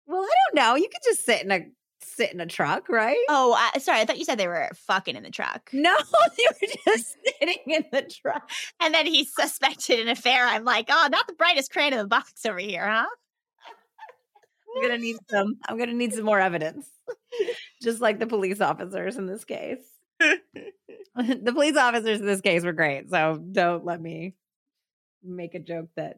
[0.07, 0.75] Well, I don't know.
[0.75, 1.65] You could just sit in a
[2.05, 3.17] sit in a truck, right?
[3.29, 3.99] Oh, I, sorry.
[3.99, 5.69] I thought you said they were fucking in the truck.
[5.73, 5.95] No,
[6.37, 8.49] you were just sitting in the truck.
[8.79, 10.45] And then he suspected an affair.
[10.45, 13.07] I'm like, oh, not the brightest crayon in the box over here, huh?
[14.75, 15.55] I'm gonna need some.
[15.67, 16.89] I'm gonna need some more evidence,
[17.81, 19.79] just like the police officers in this case.
[20.19, 24.35] the police officers in this case were great, so don't let me
[25.23, 26.17] make a joke that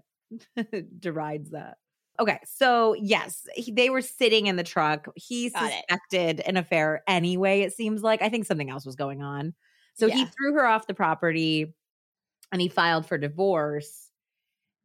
[0.99, 1.77] derides that.
[2.19, 5.07] Okay, so yes, he, they were sitting in the truck.
[5.15, 5.75] He Got it.
[5.75, 7.61] suspected an affair anyway.
[7.61, 9.53] It seems like I think something else was going on.
[9.93, 11.73] So he threw her off the property,
[12.51, 14.11] and he filed for divorce.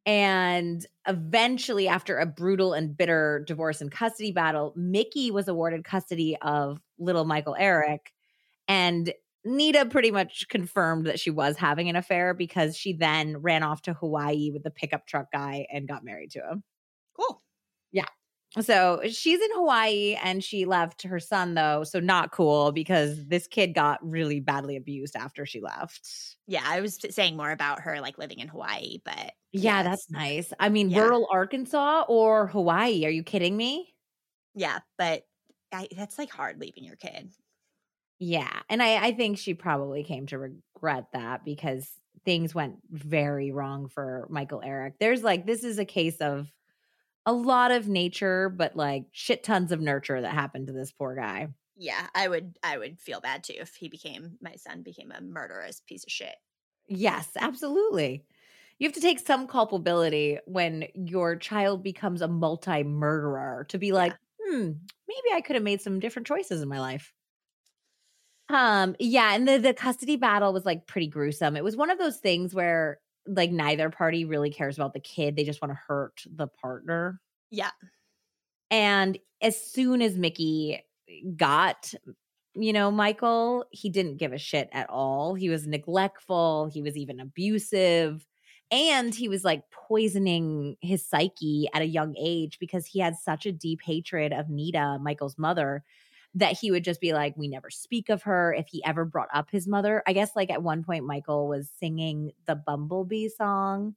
[0.05, 6.37] And eventually, after a brutal and bitter divorce and custody battle, Mickey was awarded custody
[6.43, 8.13] of little Michael Eric.
[8.69, 9.13] And
[9.45, 13.83] Nita pretty much confirmed that she was having an affair because she then ran off
[13.83, 16.63] to Hawaii with the pickup truck guy and got married to him.
[17.19, 17.43] Cool.
[17.93, 18.07] Yeah.
[18.61, 21.85] So she's in Hawaii and she left her son, though.
[21.85, 26.37] So not cool because this kid got really badly abused after she left.
[26.47, 30.53] Yeah, I was saying more about her like living in Hawaii, but Yeah, that's nice.
[30.61, 31.01] I mean, Yeah.
[31.05, 33.05] rural Arkansas or Hawaii.
[33.07, 33.89] Are you kidding me?
[34.55, 35.23] yeah, but
[35.73, 37.33] I, that's like hard leaving your kid.
[38.19, 38.61] Yeah.
[38.69, 41.89] And I, I think she probably came to regret that because
[42.25, 44.95] things went very wrong for Michael Eric.
[45.01, 46.49] There's like, this is a case of
[47.27, 51.15] a lot of nature, but like shit tons of nurture that happened to this poor
[51.15, 51.49] guy.
[51.75, 55.21] Yeah, I would I would feel bad too if he became my son became a
[55.21, 56.37] murderous piece of shit.
[56.89, 58.27] Yes, absolutely.
[58.79, 63.93] You have to take some culpability when your child becomes a multi murderer to be
[63.93, 64.73] like, hmm,
[65.07, 67.15] maybe I could have made some different choices in my life.
[68.49, 71.57] Um, yeah, and the the custody battle was like pretty gruesome.
[71.57, 75.37] It was one of those things where like neither party really cares about the kid.
[75.37, 77.21] They just want to hurt the partner.
[77.51, 77.71] Yeah.
[78.71, 81.93] And as soon as Mickey eh, got,
[82.55, 85.35] you know, Michael, he didn't give a shit at all.
[85.35, 86.71] He was neglectful.
[86.73, 88.27] He was even abusive.
[88.71, 93.45] And he was like poisoning his psyche at a young age because he had such
[93.45, 95.85] a deep hatred of Nita, Michael's mother,
[96.35, 98.53] that he would just be like, We never speak of her.
[98.55, 101.71] If he ever brought up his mother, I guess like at one point, Michael was
[101.79, 103.97] singing the Bumblebee song.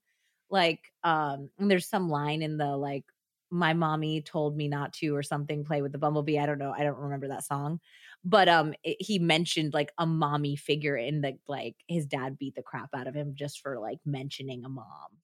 [0.50, 3.06] Like, um, there's some line in the like,
[3.52, 6.72] my mommy told me not to or something play with the bumblebee i don't know
[6.76, 7.80] i don't remember that song
[8.24, 12.56] but um it- he mentioned like a mommy figure in the like his dad beat
[12.56, 15.20] the crap out of him just for like mentioning a mom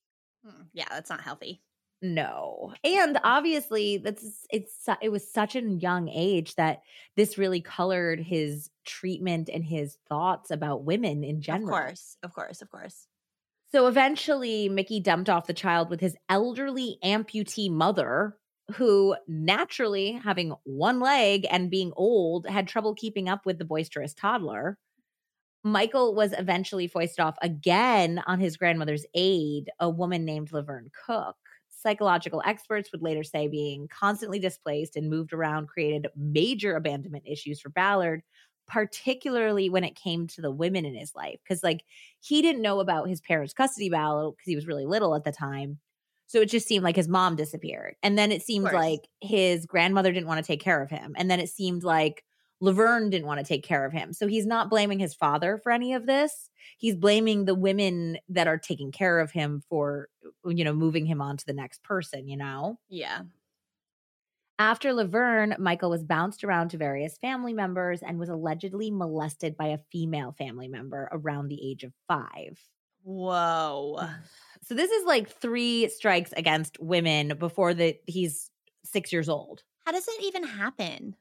[0.46, 1.64] Mm, Yeah, that's not healthy.
[2.02, 6.82] No and obviously that's it's it was such a young age that
[7.16, 12.34] this really colored his treatment and his thoughts about women in general Of course, of
[12.34, 13.08] course, of course.
[13.72, 18.38] So eventually, Mickey dumped off the child with his elderly amputee mother,
[18.76, 24.14] who naturally, having one leg and being old, had trouble keeping up with the boisterous
[24.14, 24.78] toddler.
[25.64, 31.38] Michael was eventually foisted off again on his grandmother's aide, a woman named Laverne Cook.
[31.82, 37.60] Psychological experts would later say being constantly displaced and moved around created major abandonment issues
[37.60, 38.22] for Ballard,
[38.68, 41.40] particularly when it came to the women in his life.
[41.44, 41.84] Because, like,
[42.20, 45.32] he didn't know about his parents' custody battle because he was really little at the
[45.32, 45.80] time.
[46.28, 47.96] So it just seemed like his mom disappeared.
[48.02, 51.14] And then it seemed like his grandmother didn't want to take care of him.
[51.18, 52.24] And then it seemed like
[52.62, 54.14] Laverne didn't want to take care of him.
[54.14, 56.50] So he's not blaming his father for any of this.
[56.78, 60.08] He's blaming the women that are taking care of him for,
[60.46, 62.78] you know, moving him on to the next person, you know?
[62.88, 63.24] Yeah.
[64.60, 69.70] After Laverne, Michael was bounced around to various family members and was allegedly molested by
[69.70, 72.60] a female family member around the age of five.
[73.04, 74.00] Whoa.
[74.64, 78.52] So this is like three strikes against women before the he's
[78.86, 79.64] six years old.
[79.88, 81.16] How does it even happen?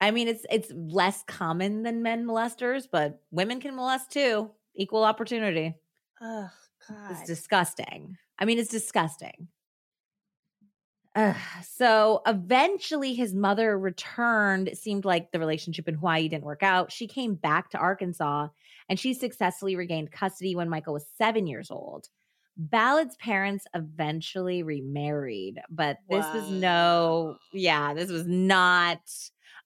[0.00, 4.50] I mean, it's it's less common than men molesters, but women can molest too.
[4.76, 5.74] Equal opportunity.
[6.20, 6.48] Oh
[6.88, 8.16] God, It's disgusting.
[8.38, 9.48] I mean, it's disgusting.
[11.14, 11.34] Ugh.
[11.66, 14.68] so eventually his mother returned.
[14.68, 16.92] It seemed like the relationship in Hawaii didn't work out.
[16.92, 18.48] She came back to Arkansas
[18.88, 22.08] and she successfully regained custody when Michael was seven years old.
[22.56, 29.00] Ballard's parents eventually remarried, but this was no, yeah, this was not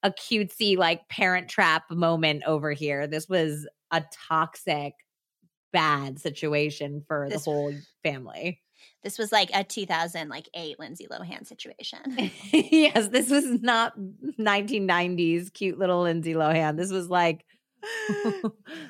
[0.02, 3.06] a cutesy like parent trap moment over here.
[3.06, 4.94] This was a toxic,
[5.72, 8.60] bad situation for This- the whole family.
[9.04, 11.98] This was like a 2008 Lindsay Lohan situation.
[12.52, 13.94] yes, this was not
[14.38, 16.76] 1990s cute little Lindsay Lohan.
[16.76, 17.44] This was like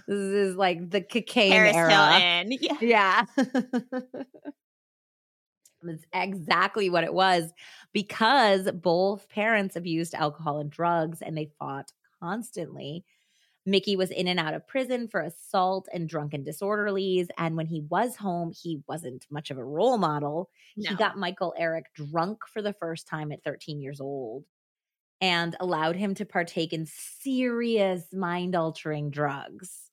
[0.07, 2.19] this is like the cocaine Paris era.
[2.19, 2.59] Hilton.
[2.61, 3.25] Yeah.
[3.37, 3.43] Yeah.
[5.83, 7.53] That's exactly what it was
[7.93, 13.05] because both parents abused alcohol and drugs and they fought constantly.
[13.67, 17.29] Mickey was in and out of prison for assault and drunken disorderlies.
[17.39, 20.51] And when he was home, he wasn't much of a role model.
[20.85, 24.45] He got Michael Eric drunk for the first time at 13 years old
[25.21, 29.92] and allowed him to partake in serious mind altering drugs.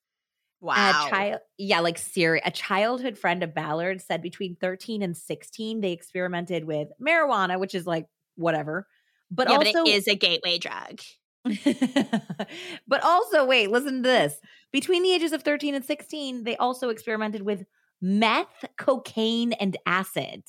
[0.60, 1.06] Wow.
[1.06, 5.80] A child, yeah, like Siri, a childhood friend of Ballard said between 13 and 16,
[5.80, 8.86] they experimented with marijuana, which is like whatever.
[9.30, 11.00] But yeah, also, but it is a gateway drug.
[12.88, 14.34] but also, wait, listen to this.
[14.72, 17.64] Between the ages of 13 and 16, they also experimented with
[18.00, 20.42] meth, cocaine, and acid.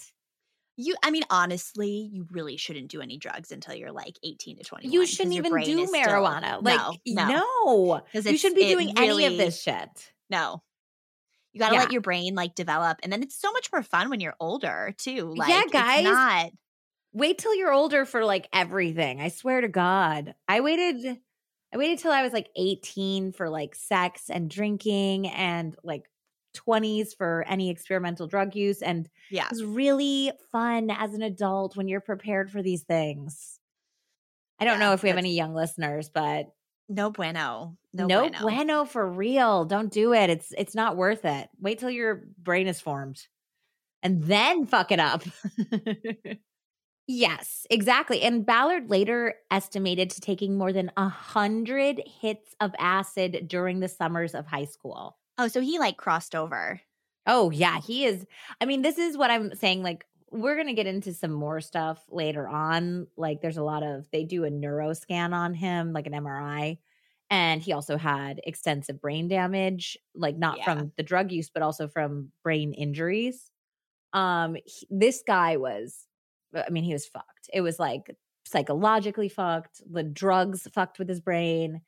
[0.82, 4.64] You, I mean, honestly, you really shouldn't do any drugs until you're like 18 to
[4.64, 4.88] 20.
[4.88, 6.64] You shouldn't even do is still- marijuana.
[6.64, 10.14] like, no, no, You shouldn't be doing any of this shit.
[10.30, 10.64] no.
[11.54, 11.82] You got to Yeah.
[11.82, 14.96] let your brain like develop, and then it's so much more fun when you're older
[14.98, 15.34] too.
[15.36, 16.04] Like, Yeah, it's guys.
[16.06, 16.52] not
[17.14, 19.20] Wait till you're older for like everything.
[19.20, 20.34] I swear to God.
[20.48, 21.20] I waited
[21.74, 26.04] I waited till I was like 18 for like sex and drinking and like
[26.54, 29.48] 20s for any experimental drug use and yeah.
[29.50, 33.60] it's really fun as an adult when you're prepared for these things.
[34.60, 36.48] I don't Yeah, know if we have any young listeners, but
[36.90, 37.78] No bueno.
[37.94, 38.40] No, no, bueno.
[38.42, 39.66] bueno for real.
[39.66, 40.30] Don't do it.
[40.30, 41.50] It's it's not worth it.
[41.60, 43.28] Wait till your brain is formed
[44.04, 45.24] and then fuck it up.
[47.08, 48.22] yes, exactly.
[48.22, 53.88] And Ballard later estimated to taking more than a hundred hits of acid during the
[53.88, 55.18] summers of high school.
[55.38, 56.82] Oh, so he like crossed over.
[57.28, 58.26] Oh, yeah, he is.
[58.60, 59.84] I mean, this is what I'm saying.
[59.84, 63.08] Like, we're going to get into some more stuff later on.
[63.16, 66.80] Like, there's a lot of, they do a neuro scan on him, like an MRI.
[67.30, 70.64] And he also had extensive brain damage, like not Yeah.
[70.66, 73.52] from the drug use, but also from brain injuries.
[74.14, 76.08] Um, he- this guy was,
[76.56, 77.50] I mean, he was fucked.
[77.54, 78.16] It was like
[78.46, 79.82] psychologically fucked.
[79.90, 81.82] The drugs fucked with his brain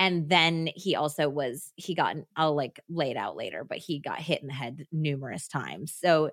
[0.00, 4.00] and then he also was he got i'll like lay it out later but he
[4.00, 5.94] got hit in the head numerous times.
[5.96, 6.30] So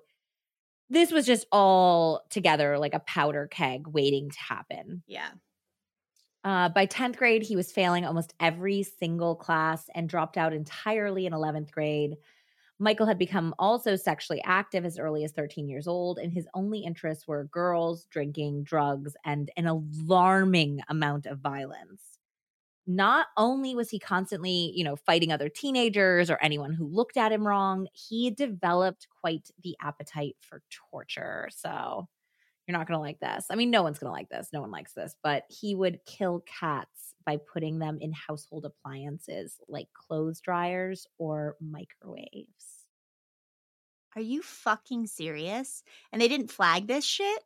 [0.90, 5.02] this was just all together like a powder keg waiting to happen.
[5.06, 5.28] Yeah.
[6.44, 11.26] uh, by 10th grade he was failing almost every single class and dropped out entirely
[11.26, 12.16] in 11th grade.
[12.78, 16.80] Michael had become also sexually active as early as 13 years old and his only
[16.80, 22.17] interests were girls drinking drugs and an alarming amount of violence
[22.88, 27.30] not only was he constantly, you know, fighting other teenagers or anyone who looked at
[27.30, 31.50] him wrong, he developed quite the appetite for torture.
[31.54, 32.08] So
[32.66, 33.44] you're not going to like this.
[33.50, 34.48] I mean, no one's going to like this.
[34.54, 39.60] No one likes this, but he would kill cats by putting them in household appliances
[39.68, 42.86] like clothes dryers or microwaves.
[44.16, 45.82] Are you fucking serious?
[46.10, 47.42] And they didn't flag this shit?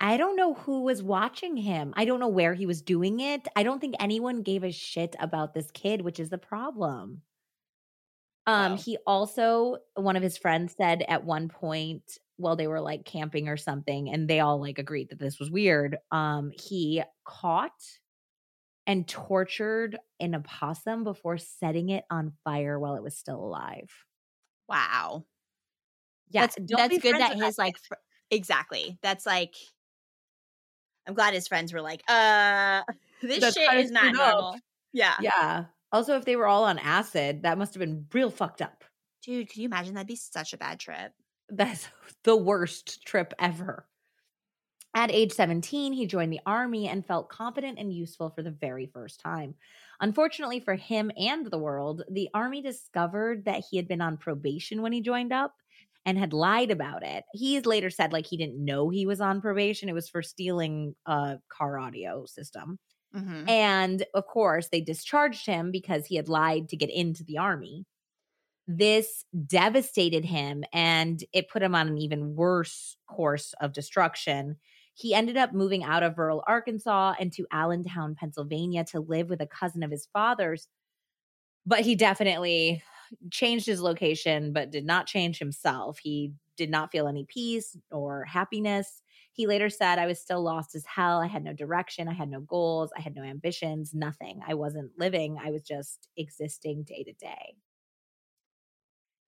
[0.00, 1.92] I don't know who was watching him.
[1.96, 3.46] I don't know where he was doing it.
[3.56, 7.22] I don't think anyone gave a shit about this kid, which is the problem.
[8.46, 8.76] Um, Wow.
[8.76, 13.48] he also one of his friends said at one point while they were like camping
[13.48, 15.98] or something, and they all like agreed that this was weird.
[16.12, 17.82] Um, he caught
[18.86, 23.90] and tortured an opossum before setting it on fire while it was still alive.
[24.68, 25.26] Wow.
[26.28, 27.94] Yeah, that's that's good that his like fr-
[28.30, 28.98] exactly.
[29.02, 29.54] That's like
[31.06, 32.82] I'm glad his friends were like, uh
[33.22, 34.32] this That's shit is not screwed up.
[34.32, 34.56] normal.
[34.92, 35.16] Yeah.
[35.20, 35.64] Yeah.
[35.92, 38.84] Also, if they were all on acid, that must have been real fucked up.
[39.22, 41.12] Dude, could you imagine that'd be such a bad trip?
[41.48, 41.88] That's
[42.24, 43.86] the worst trip ever.
[44.94, 48.86] At age 17, he joined the army and felt competent and useful for the very
[48.86, 49.54] first time.
[50.00, 54.80] Unfortunately for him and the world, the army discovered that he had been on probation
[54.80, 55.54] when he joined up
[56.06, 57.24] and had lied about it.
[57.34, 59.90] He's later said like he didn't know he was on probation.
[59.90, 62.78] It was for stealing a car audio system.
[63.12, 63.48] Mhm.
[63.48, 67.86] And of course, they discharged him because he had lied to get into the army.
[68.68, 74.56] This devastated him and it put him on an even worse course of destruction.
[74.94, 79.40] He ended up moving out of rural Arkansas and to Allentown, Pennsylvania to live with
[79.40, 80.68] a cousin of his father's.
[81.66, 82.82] But he definitely
[83.30, 85.98] changed his location, but did not change himself.
[85.98, 89.02] He did not feel any peace or happiness.
[89.32, 91.20] He later said, I was still lost as hell.
[91.20, 92.08] I had no direction.
[92.08, 92.90] I had no goals.
[92.96, 94.40] I had no ambitions, nothing.
[94.46, 95.38] I wasn't living.
[95.42, 97.56] I was just existing day to day.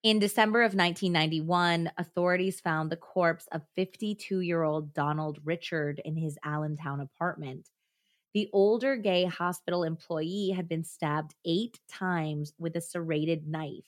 [0.04, 6.16] In December of 1991, authorities found the corpse of 52 year old Donald Richard in
[6.16, 7.68] his Allentown apartment.
[8.34, 13.86] The older gay hospital employee had been stabbed eight times with a serrated knife.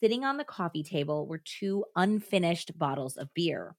[0.00, 3.74] Sitting on the coffee table were two unfinished bottles of beer.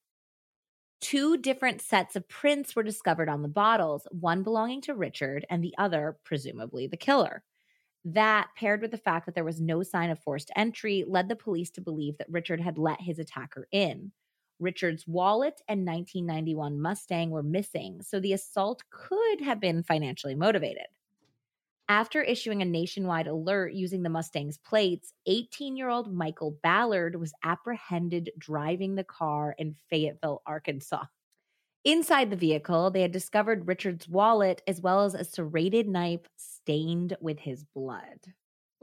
[1.02, 5.64] Two different sets of prints were discovered on the bottles, one belonging to Richard and
[5.64, 7.44] the other, presumably, the killer.
[8.06, 11.36] That, paired with the fact that there was no sign of forced entry, led the
[11.36, 14.12] police to believe that Richard had let his attacker in.
[14.60, 20.88] Richard's wallet and 1991 Mustang were missing, so the assault could have been financially motivated.
[21.88, 27.34] After issuing a nationwide alert using the Mustang's plates, 18 year old Michael Ballard was
[27.44, 31.06] apprehended driving the car in Fayetteville, Arkansas.
[31.84, 37.16] Inside the vehicle, they had discovered Richard's wallet as well as a serrated knife stained
[37.22, 38.34] with his blood.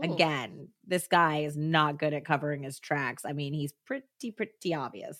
[0.00, 0.12] Ooh.
[0.12, 3.24] Again, this guy is not good at covering his tracks.
[3.24, 5.18] I mean, he's pretty, pretty obvious.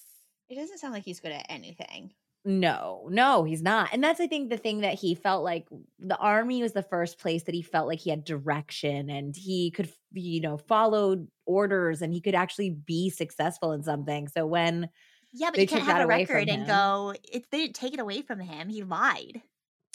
[0.53, 2.13] It doesn't sound like he's good at anything.
[2.45, 3.89] No, no, he's not.
[3.93, 5.67] And that's, I think, the thing that he felt like
[5.99, 9.71] the army was the first place that he felt like he had direction and he
[9.71, 14.29] could, you know, follow orders and he could actually be successful in something.
[14.29, 14.91] So when
[15.33, 17.15] yeah, but you can't have a record and go.
[17.33, 18.69] It, they didn't take it away from him.
[18.69, 19.41] He lied.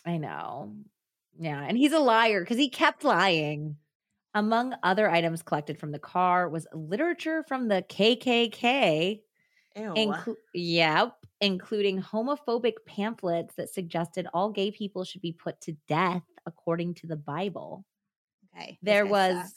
[0.05, 0.73] I know.
[1.39, 3.75] Yeah, and he's a liar because he kept lying.
[4.33, 9.21] Among other items collected from the car was literature from the KKK.
[9.95, 16.23] Inclu- yep, including homophobic pamphlets that suggested all gay people should be put to death
[16.45, 17.85] according to the Bible.
[18.55, 18.79] Okay.
[18.81, 19.53] There was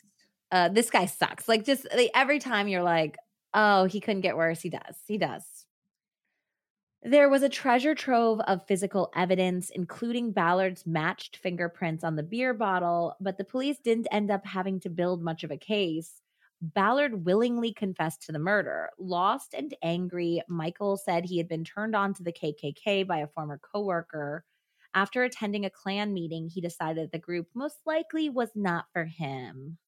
[0.52, 1.48] uh this guy sucks.
[1.48, 3.16] Like just like, every time you're like,
[3.54, 4.96] "Oh, he couldn't get worse." He does.
[5.06, 5.66] He does.
[7.02, 12.52] There was a treasure trove of physical evidence, including Ballard's matched fingerprints on the beer
[12.54, 16.20] bottle, but the police didn't end up having to build much of a case.
[16.61, 18.90] Ballard willingly confessed to the murder.
[18.98, 23.28] Lost and angry, Michael said he had been turned on to the KKK by a
[23.28, 24.44] former coworker.
[24.94, 29.78] After attending a Klan meeting, he decided the group most likely was not for him.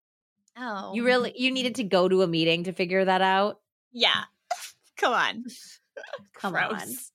[0.57, 0.95] Oh.
[0.95, 3.61] You really you needed to go to a meeting to figure that out?
[3.93, 4.25] Yeah.
[4.97, 5.45] Come on.
[6.35, 7.13] Come Gross.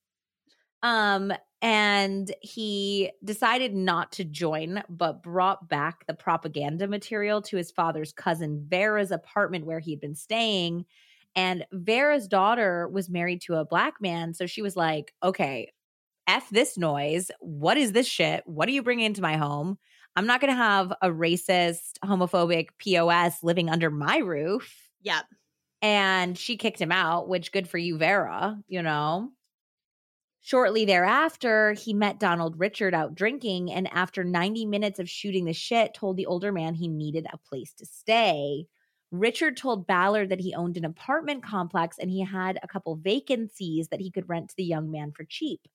[0.88, 7.72] Um, and he decided not to join, but brought back the propaganda material to his
[7.72, 10.86] father's cousin Vera's apartment where he'd been staying.
[11.36, 14.34] And Vera's daughter was married to a black man.
[14.34, 15.74] So she was like, okay,
[16.26, 17.32] F this noise.
[17.42, 18.44] What is this shit?
[18.46, 19.78] What are you bringing into my home?
[20.16, 24.90] I'm not going to have a racist, homophobic POS living under my roof.
[25.02, 25.26] Yep
[25.82, 29.30] and she kicked him out, which good for you, Vera, you know.
[30.48, 35.52] Shortly thereafter, he met Donald Richard out drinking, and after 90 minutes of shooting the
[35.52, 38.66] shit, told the older man he needed a place to stay.
[39.12, 43.90] Richard told Ballard that he owned an apartment complex and he had a couple vacancies
[43.90, 45.68] that he could rent to the young man for cheap.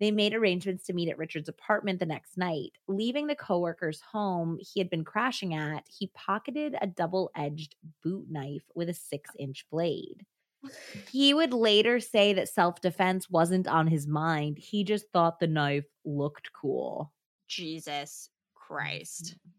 [0.00, 2.72] They made arrangements to meet at Richard's apartment the next night.
[2.88, 8.24] Leaving the coworker's home he had been crashing at, he pocketed a double edged boot
[8.30, 10.24] knife with a six inch blade.
[11.10, 14.58] He would later say that self defense wasn't on his mind.
[14.58, 17.12] He just thought the knife looked cool.
[17.48, 19.36] Jesus Christ.
[19.36, 19.50] Mm-hmm.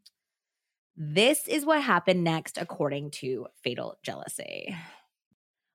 [0.97, 4.73] This is what happened next, according to Fatal Jealousy.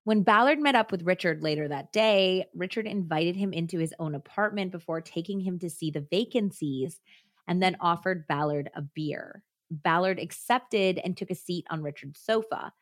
[0.04, 4.14] When Ballard met up with Richard later that day, Richard invited him into his own
[4.14, 7.00] apartment before taking him to see the vacancies
[7.46, 9.42] and then offered Ballard a beer.
[9.70, 12.72] Ballard accepted and took a seat on Richard's sofa.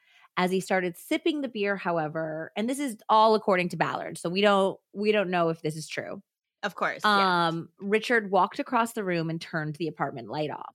[0.40, 4.30] As he started sipping the beer, however, and this is all according to Ballard, so
[4.30, 6.22] we don't we don't know if this is true.
[6.62, 7.04] Of course.
[7.04, 7.88] Um, yeah.
[7.88, 10.74] Richard walked across the room and turned the apartment light off.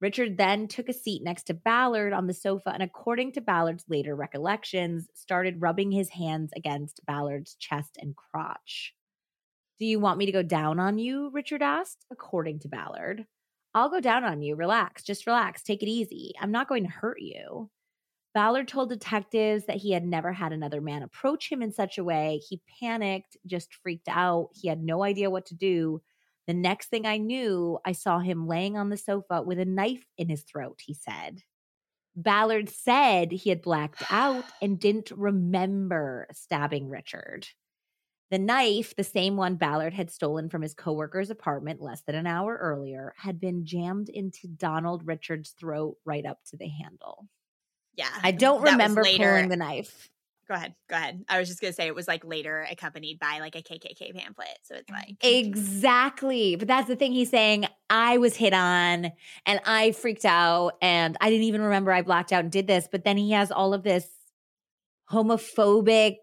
[0.00, 3.84] Richard then took a seat next to Ballard on the sofa and, according to Ballard's
[3.88, 8.94] later recollections, started rubbing his hands against Ballard's chest and crotch.
[9.80, 11.30] Do you want me to go down on you?
[11.32, 13.26] Richard asked, according to Ballard.
[13.74, 14.54] I'll go down on you.
[14.54, 15.02] Relax.
[15.02, 15.62] Just relax.
[15.62, 16.32] Take it easy.
[16.40, 17.68] I'm not going to hurt you.
[18.38, 22.04] Ballard told detectives that he had never had another man approach him in such a
[22.04, 22.40] way.
[22.48, 24.50] He panicked, just freaked out.
[24.54, 26.00] He had no idea what to do
[26.48, 30.06] the next thing I knew, I saw him laying on the sofa with a knife
[30.16, 31.42] in his throat, he said.
[32.16, 37.46] Ballard said he had blacked out and didn't remember stabbing Richard.
[38.30, 42.26] The knife, the same one Ballard had stolen from his coworker's apartment less than an
[42.26, 47.28] hour earlier, had been jammed into Donald Richard's throat right up to the handle.
[47.98, 48.08] Yeah.
[48.22, 49.24] I don't remember later.
[49.24, 50.08] pulling the knife.
[50.46, 50.74] Go ahead.
[50.88, 51.24] Go ahead.
[51.28, 54.56] I was just gonna say it was like later accompanied by like a KKK pamphlet.
[54.62, 56.56] So it's like Exactly.
[56.56, 57.66] But that's the thing he's saying.
[57.90, 59.12] I was hit on
[59.44, 62.88] and I freaked out and I didn't even remember I blacked out and did this.
[62.90, 64.08] But then he has all of this
[65.10, 66.16] homophobic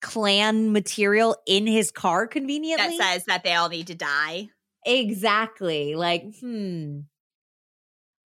[0.00, 4.48] Klan material in his car conveniently that says that they all need to die.
[4.84, 5.94] exactly.
[5.94, 7.00] Like, hmm.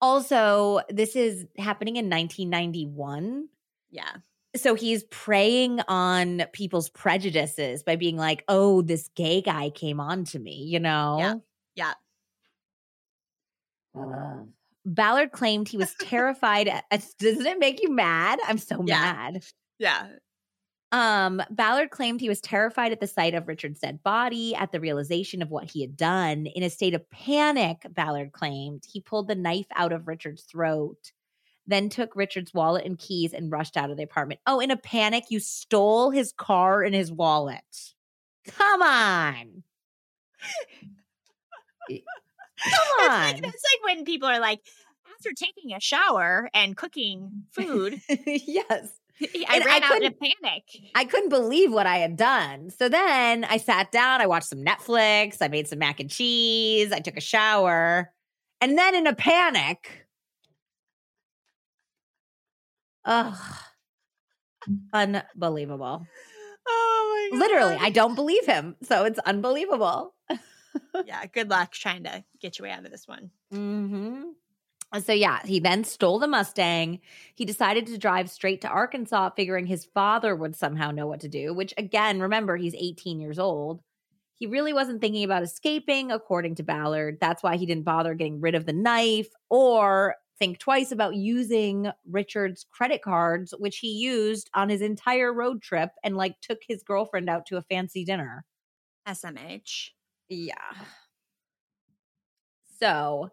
[0.04, 3.48] Also, this is happening in 1991
[3.90, 4.16] Yeah.
[4.54, 10.24] so he's preying on people's prejudices by being like, "Oh, this gay guy came on
[10.26, 11.42] to me," you know.
[11.74, 11.94] Yeah.
[13.98, 14.48] Ugh.
[14.86, 16.68] Ballard claimed he was terrified.
[16.68, 16.84] At,
[17.18, 18.38] doesn't it make you mad?
[18.46, 19.00] I'm so Yeah.
[19.00, 19.44] mad.
[19.78, 20.08] Yeah.
[20.94, 24.78] Um, Ballard claimed he was terrified at the sight of Richard's dead body, at the
[24.78, 26.46] realization of what he had done.
[26.46, 31.10] In a state of panic, Ballard claimed he pulled the knife out of Richard's throat,
[31.66, 34.38] then took Richard's wallet and keys and rushed out of the apartment.
[34.46, 37.64] Oh, in a panic, you stole his car and his wallet.
[38.46, 39.64] Come on.
[41.90, 43.30] Come on.
[43.30, 44.60] It's like, that's like when people are like,
[45.12, 48.92] after taking a shower and cooking food, yes.
[49.22, 50.64] I And I ran out in a panic.
[50.94, 52.70] I couldn't believe what I had done.
[52.70, 56.92] So then I sat down, I watched some Netflix, I made some mac and cheese,
[56.92, 58.12] I took a shower,
[58.60, 60.06] and then in a panic,
[63.04, 63.36] ugh,
[64.92, 66.06] unbelievable.
[66.66, 67.38] Oh my god.
[67.38, 68.76] Literally, I don't believe him.
[68.82, 70.14] So it's unbelievable.
[71.06, 73.30] yeah, good luck trying to get your way out of this one.
[73.52, 74.22] hmm
[75.00, 77.00] So yeah, he then stole the Mustang.
[77.34, 81.28] He decided to drive straight to Arkansas, figuring his father would somehow know what to
[81.28, 81.52] do.
[81.52, 83.82] Which again, remember, he's 18 years old.
[84.36, 87.18] He really wasn't thinking about escaping, according to Ballard.
[87.20, 91.90] That's why he didn't bother getting rid of the knife or think twice about using
[92.08, 96.82] Richard's credit cards, which he used on his entire road trip and like took his
[96.82, 98.44] girlfriend out to a fancy dinner.
[99.06, 99.90] SMH.
[100.28, 100.54] Yeah.
[102.80, 103.30] So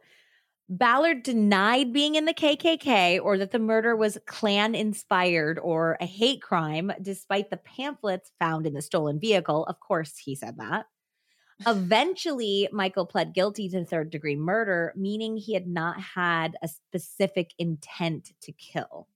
[0.72, 6.06] Ballard denied being in the KKK or that the murder was Klan inspired or a
[6.06, 9.66] hate crime, despite the pamphlets found in the stolen vehicle.
[9.66, 10.86] Of course, he said that.
[11.68, 17.52] Eventually, Michael pled guilty to third degree murder, meaning he had not had a specific
[17.60, 19.10] intent to kill.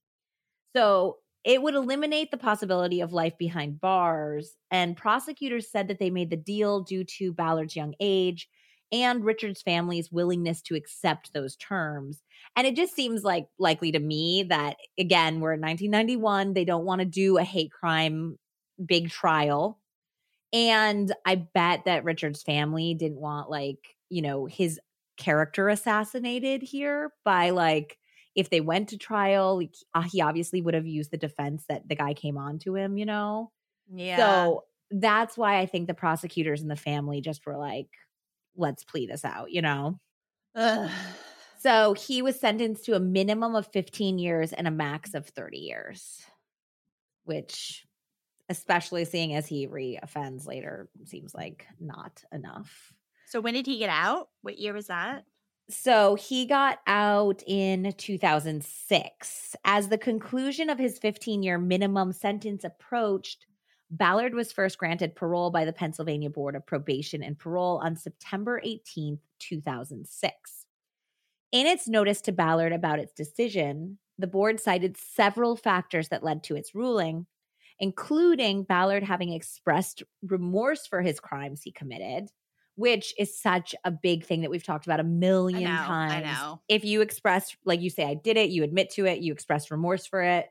[0.76, 4.58] So it would eliminate the possibility of life behind bars.
[4.72, 8.49] And prosecutors said that they made the deal due to Ballard's young age
[8.92, 12.22] and Richard's family's willingness to accept those terms.
[12.56, 16.54] And it just seems like likely to me that, again, we're in 1991.
[16.54, 18.38] They don't want to do a hate crime
[18.84, 19.80] big trial.
[20.54, 24.80] And I bet that Richard's family didn't want, like, you know, his
[25.18, 27.98] character assassinated here by, like,
[28.36, 29.62] if they went to trial,
[29.94, 32.98] uh, he obviously would have used the defense that the guy came on to him,
[32.98, 33.52] you know?
[33.94, 34.18] Yeah.
[34.18, 37.90] So that's why I think the prosecutors and the family just were like,
[38.56, 39.99] let's plea this out, you know?
[40.56, 40.89] Ugh.
[41.60, 45.58] So he was sentenced to a minimum of 15 years and a max of 30
[45.58, 46.22] years,
[47.24, 47.86] which,
[48.49, 52.93] especially seeing as he reoffends later, seems like not enough.
[53.28, 54.30] So when did he get out?
[54.43, 55.24] What year was that?
[55.70, 59.56] So he got out in 2006.
[59.66, 63.47] As the conclusion of his 15 year minimum sentence approached,
[63.92, 68.60] Ballard was first granted parole by the Pennsylvania Board of Probation and Parole on September
[68.64, 70.66] 18, 2006.
[71.52, 76.44] In its notice to Ballard about its decision, the board cited several factors that led
[76.44, 77.28] to its ruling,
[77.80, 82.30] including Ballard having expressed remorse for his crimes he committed,
[82.76, 85.84] which is such a big thing that we've talked about a million know.
[85.86, 86.62] times I know.
[86.68, 89.72] if you express like you say i did it you admit to it you express
[89.72, 90.50] remorse for it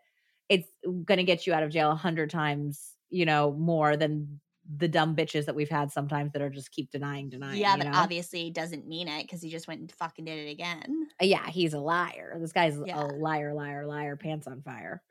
[0.49, 4.40] it's going to get you out of jail a hundred times you know more than
[4.76, 7.84] the dumb bitches that we've had sometimes that are just keep denying denying yeah, but
[7.86, 7.92] know?
[7.94, 11.08] obviously he doesn't mean it because he just went and fucking did it again.
[11.20, 13.02] Uh, yeah he's a liar this guy's Yeah.
[13.02, 15.02] a liar liar liar pants on fire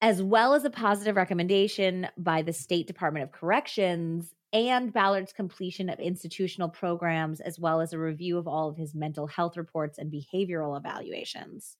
[0.00, 5.88] as well as a positive recommendation by the state department of corrections and ballard's completion
[5.88, 9.98] of institutional programs as well as a review of all of his mental health reports
[9.98, 11.76] and behavioral evaluations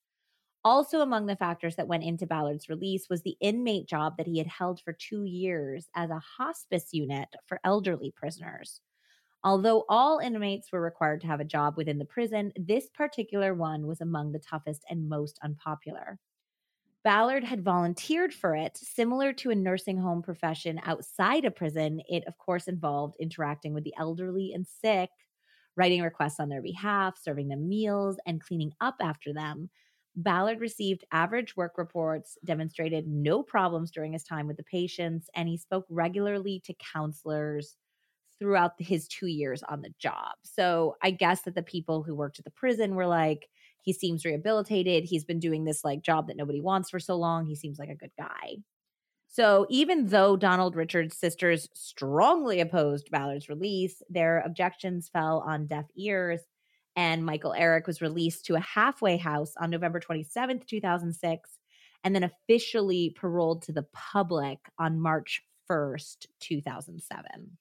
[0.65, 4.39] Also, among the factors that went into Ballard's release was the inmate job that he
[4.39, 8.81] had held for two years as a hospice unit for elderly prisoners.
[9.45, 13.87] Although all inmates were required to have a job within the prison, this particular one
[13.87, 16.21] was among the toughest and most unpopular.
[17.05, 22.01] Ballard had volunteered for it, similar to a nursing home profession outside a prison.
[22.09, 25.11] It, of course, involved interacting with the elderly and sick,
[25.77, 29.71] writing requests on their behalf, serving them meals, and cleaning up after them.
[30.15, 35.49] Ballard received average work reports, demonstrated no problems during his time with the patients, and
[35.49, 37.77] he spoke regularly to counselors
[38.39, 40.33] throughout his two years on the job.
[40.43, 43.49] So I guess that the people who worked at the prison were like,
[43.83, 45.05] he seems rehabilitated.
[45.05, 47.47] He's been doing this like job that nobody wants for so long.
[47.47, 48.57] He seems like a good guy.
[49.29, 55.87] So even though Donald Richard's sisters strongly opposed Ballard's release, their objections fell on deaf
[55.97, 56.41] ears
[56.97, 61.51] and Michael Eric was released to a halfway house on November 27th, 2006,
[62.05, 67.57] and then officially paroled to the public on March 1st, 2007.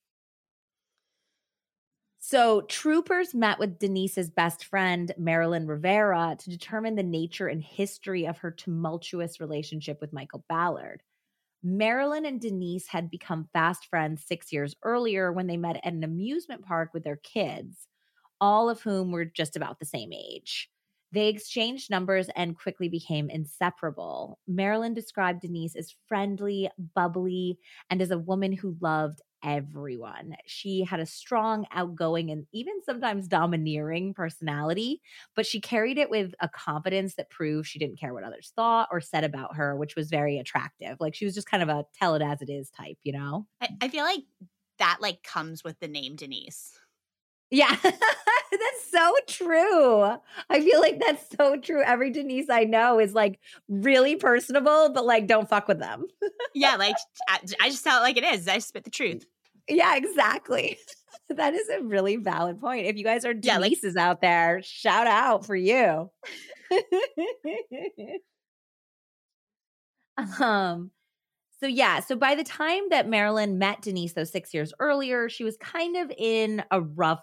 [2.24, 8.28] So, troopers met with Denise's best friend, Marilyn Rivera, to determine the nature and history
[8.28, 11.02] of her tumultuous relationship with Michael Ballard.
[11.64, 16.04] Marilyn and Denise had become fast friends six years earlier when they met at an
[16.04, 17.88] amusement park with their kids
[18.42, 20.70] all of whom were just about the same age.
[21.14, 24.40] They exchanged numbers and quickly became inseparable.
[24.48, 30.36] Marilyn described Denise as friendly, bubbly, and as a woman who loved everyone.
[30.46, 35.02] She had a strong, outgoing, and even sometimes domineering personality,
[35.36, 38.88] but she carried it with a confidence that proved she didn't care what others thought
[38.92, 40.98] or said about her, which was very attractive.
[41.00, 43.48] Like she was just kind of a tell it as it is type, you know?
[43.60, 44.22] I, I feel like
[44.78, 46.80] that like comes with the name Denise.
[47.52, 50.04] Yeah, that's so true.
[50.50, 51.84] I feel like that's so true.
[51.84, 56.06] Every Denise I know is like really personable, but like don't fuck with them.
[56.56, 56.96] yeah, like
[57.28, 58.48] I, I just tell it like it is.
[58.48, 59.26] I spit the truth.
[59.68, 60.78] Yeah, exactly.
[61.30, 62.88] that is a really valid point.
[62.88, 66.10] If you guys are Denises yeah, like, out there, shout out for you.
[70.40, 70.92] um
[71.60, 75.44] so yeah, so by the time that Marilyn met Denise those 6 years earlier, she
[75.44, 77.22] was kind of in a rough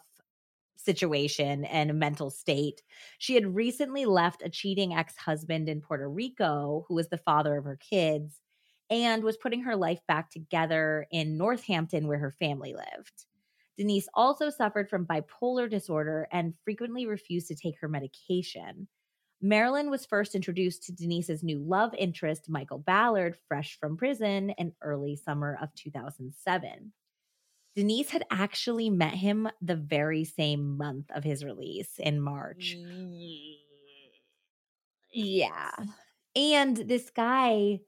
[0.88, 2.80] situation and mental state.
[3.18, 7.58] She had recently left a cheating ex husband in Puerto Rico, who was the father
[7.58, 8.40] of her kids,
[8.88, 13.26] and was putting her life back together in Northampton, where her family lived.
[13.76, 18.88] Denise also suffered from bipolar disorder and frequently refused to take her medication.
[19.42, 24.72] Marilyn was first introduced to Denise's new love interest, Michael Ballard, fresh from prison in
[24.82, 26.92] early summer of 2007.
[27.78, 32.76] Denise had actually met him the very same month of his release in March.
[32.76, 33.54] Mm.
[35.12, 35.70] Yeah.
[36.34, 37.78] And this guy,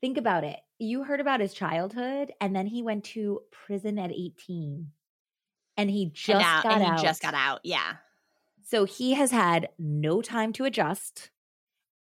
[0.00, 0.60] think about it.
[0.78, 4.92] You heard about his childhood, and then he went to prison at 18.
[5.76, 7.00] And he just and now, got and out.
[7.00, 7.58] He just got out.
[7.64, 7.94] Yeah.
[8.62, 11.30] So he has had no time to adjust.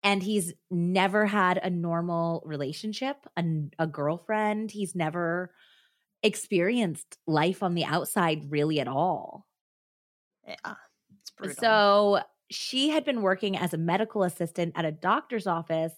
[0.02, 3.44] And he's never had a normal relationship, a,
[3.78, 4.72] a girlfriend.
[4.72, 5.52] He's never
[6.24, 9.46] experienced life on the outside really at all.
[10.48, 10.76] Yeah.
[11.60, 15.94] So she had been working as a medical assistant at a doctor's office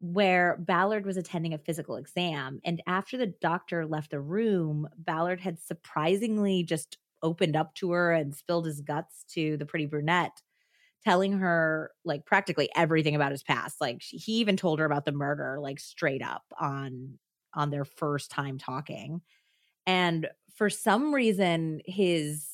[0.00, 2.60] where Ballard was attending a physical exam.
[2.64, 8.12] And after the doctor left the room, Ballard had surprisingly just opened up to her
[8.12, 10.40] and spilled his guts to the pretty brunette,
[11.02, 13.80] telling her like practically everything about his past.
[13.80, 17.18] Like he even told her about the murder, like straight up on
[17.54, 19.20] on their first time talking.
[19.88, 22.46] And for some reason, his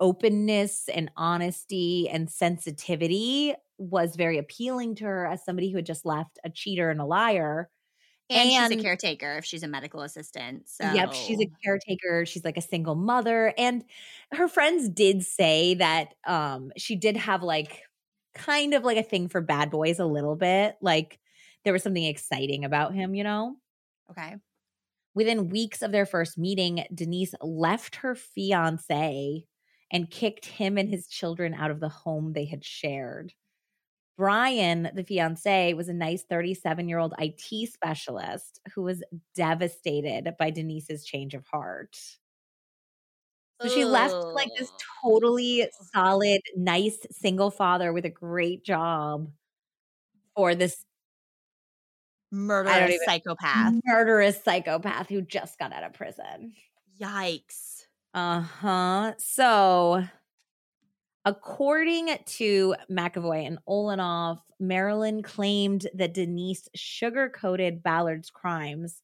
[0.00, 6.06] openness and honesty and sensitivity was very appealing to her as somebody who had just
[6.06, 7.68] left a cheater and a liar.
[8.30, 10.68] And, and, she's a caretaker if she's a medical assistant.
[10.68, 10.90] So.
[10.90, 12.24] Yep, she's a caretaker.
[12.24, 13.52] She's like a single mother.
[13.58, 13.84] And
[14.32, 17.82] her friends did say that um, she did have like
[18.34, 20.76] kind of like a thing for bad boys a little bit.
[20.80, 21.18] Like
[21.64, 23.56] there was something exciting about him, you know?
[24.10, 24.36] Okay.
[25.18, 29.44] Within weeks of their first meeting, Denise left her fiance
[29.90, 33.32] and kicked him and his children out of the home they had shared.
[34.16, 39.02] Brian, the fiance, was a nice 37 year old IT specialist who was
[39.34, 41.96] devastated by Denise's change of heart.
[43.60, 44.70] So she left like this
[45.02, 49.32] totally solid, nice single father with a great job
[50.36, 50.84] for this
[52.30, 53.74] murderous psychopath.
[53.84, 56.52] Murderous psychopath who just got out of prison.
[57.00, 57.86] Yikes.
[58.14, 59.12] Uh huh.
[59.18, 60.04] So,
[61.24, 69.02] according to McEvoy and Olanoff, Marilyn claimed that Denise sugarcoated Ballard's crimes.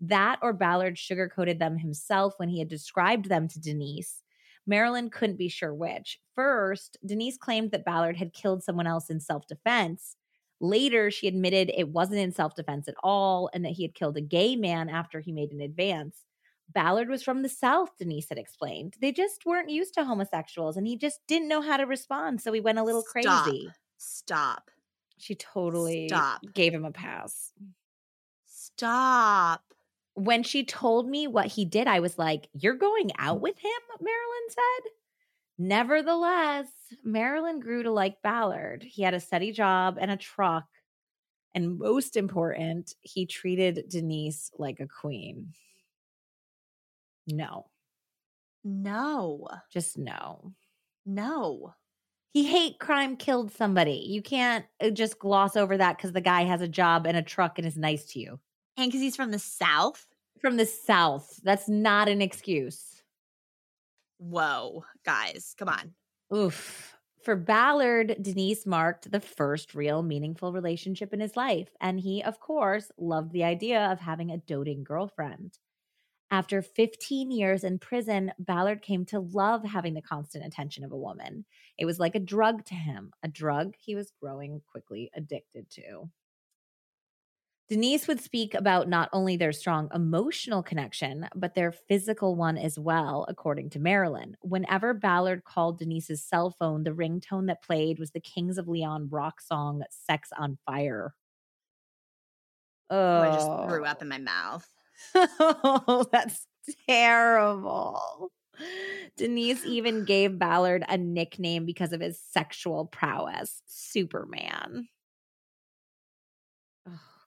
[0.00, 4.22] That or Ballard sugarcoated them himself when he had described them to Denise.
[4.66, 6.18] Marilyn couldn't be sure which.
[6.34, 10.16] First, Denise claimed that Ballard had killed someone else in self defense.
[10.60, 14.16] Later, she admitted it wasn't in self defense at all and that he had killed
[14.16, 16.24] a gay man after he made an advance.
[16.72, 18.94] Ballard was from the South, Denise had explained.
[19.00, 22.40] They just weren't used to homosexuals and he just didn't know how to respond.
[22.40, 23.44] So he went a little Stop.
[23.44, 23.70] crazy.
[23.98, 24.70] Stop.
[25.18, 26.40] She totally Stop.
[26.54, 27.52] gave him a pass.
[28.46, 29.62] Stop.
[30.14, 33.42] When she told me what he did, I was like, You're going out mm.
[33.42, 33.70] with him?
[34.00, 34.90] Marilyn said.
[35.58, 36.68] Nevertheless,
[37.02, 38.82] Marilyn grew to like Ballard.
[38.82, 40.64] He had a steady job and a truck.
[41.54, 45.54] And most important, he treated Denise like a queen.
[47.26, 47.66] No,
[48.64, 49.48] No.
[49.72, 50.52] just no.
[51.04, 51.74] No.
[52.32, 54.04] He hate crime killed somebody.
[54.08, 57.22] You can't uh, just gloss over that because the guy has a job and a
[57.22, 58.38] truck and is nice to you.
[58.76, 60.06] And because he's from the South?
[60.40, 62.95] From the South, that's not an excuse.
[64.18, 65.94] Whoa, guys, come on.
[66.34, 66.96] Oof.
[67.22, 71.70] For Ballard, Denise marked the first real meaningful relationship in his life.
[71.80, 75.58] And he, of course, loved the idea of having a doting girlfriend.
[76.30, 80.96] After 15 years in prison, Ballard came to love having the constant attention of a
[80.96, 81.44] woman.
[81.78, 86.10] It was like a drug to him, a drug he was growing quickly addicted to.
[87.68, 92.78] Denise would speak about not only their strong emotional connection, but their physical one as
[92.78, 94.36] well, according to Marilyn.
[94.40, 99.08] Whenever Ballard called Denise's cell phone, the ringtone that played was the Kings of Leon
[99.10, 101.14] rock song Sex on Fire.
[102.88, 104.10] Oh, I just threw up in oh.
[104.10, 104.68] my mouth.
[105.14, 106.46] Oh, that's
[106.88, 108.30] terrible.
[109.16, 114.88] Denise even gave Ballard a nickname because of his sexual prowess, Superman.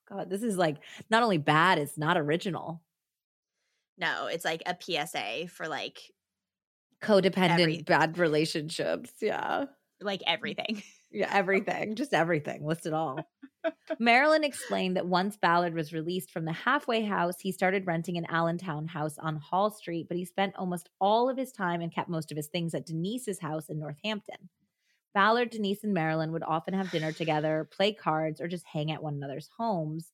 [0.09, 0.77] God, this is like
[1.09, 2.81] not only bad, it's not original.
[3.97, 5.99] No, it's like a PSA for like
[7.01, 9.11] Codependent, bad relationships.
[9.21, 9.65] Yeah.
[10.01, 10.83] like everything.
[11.11, 12.65] Yeah, everything, just everything.
[12.65, 13.19] List it all.
[13.99, 18.27] Marilyn explained that once Ballard was released from the halfway house, he started renting an
[18.29, 22.09] Allentown house on Hall Street, but he spent almost all of his time and kept
[22.09, 24.49] most of his things at Denise's house in Northampton.
[25.13, 29.03] Ballard, Denise, and Marilyn would often have dinner together, play cards, or just hang at
[29.03, 30.11] one another's homes.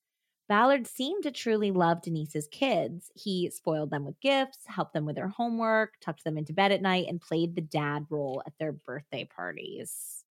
[0.47, 3.11] Ballard seemed to truly love Denise's kids.
[3.15, 6.81] He spoiled them with gifts, helped them with their homework, tucked them into bed at
[6.83, 10.23] night, and played the dad role at their birthday parties.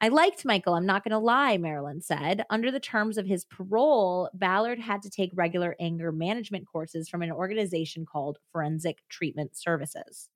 [0.00, 2.44] I liked Michael, I'm not going to lie, Marilyn said.
[2.50, 7.22] Under the terms of his parole, Ballard had to take regular anger management courses from
[7.22, 10.28] an organization called Forensic Treatment Services.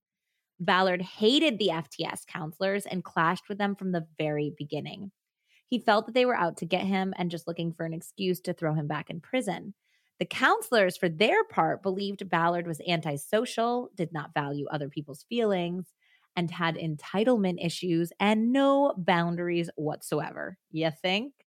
[0.58, 5.12] Ballard hated the FTS counselors and clashed with them from the very beginning.
[5.68, 8.40] He felt that they were out to get him and just looking for an excuse
[8.42, 9.74] to throw him back in prison.
[10.18, 15.92] The counselors, for their part, believed Ballard was antisocial, did not value other people's feelings,
[16.36, 20.58] and had entitlement issues and no boundaries whatsoever.
[20.70, 21.45] You think?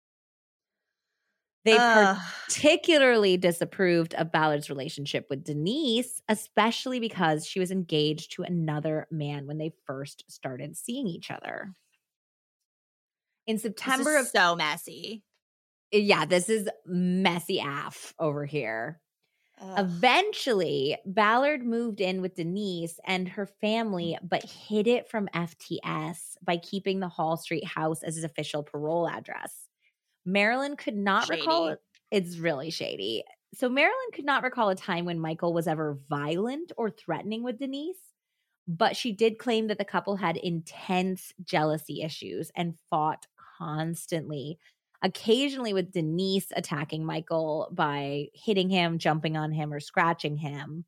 [1.66, 2.16] They Ugh.
[2.44, 9.48] particularly disapproved of Ballard's relationship with Denise, especially because she was engaged to another man
[9.48, 11.72] when they first started seeing each other.
[13.48, 15.24] In This September is of so messy.
[15.90, 19.00] yeah, this is messy af over here.
[19.60, 19.78] Ugh.
[19.80, 24.28] Eventually, Ballard moved in with Denise and her family, mm.
[24.28, 29.08] but hid it from FTS by keeping the Hall Street house as his official parole
[29.08, 29.65] address.
[30.26, 31.76] Marilyn could not recall
[32.10, 33.24] it's really shady.
[33.54, 37.58] So Marilyn could not recall a time when Michael was ever violent or threatening with
[37.58, 37.96] Denise,
[38.68, 43.26] but she did claim that the couple had intense jealousy issues and fought
[43.58, 44.58] constantly
[45.02, 50.84] occasionally with Denise attacking Michael by hitting him, jumping on him, or scratching him.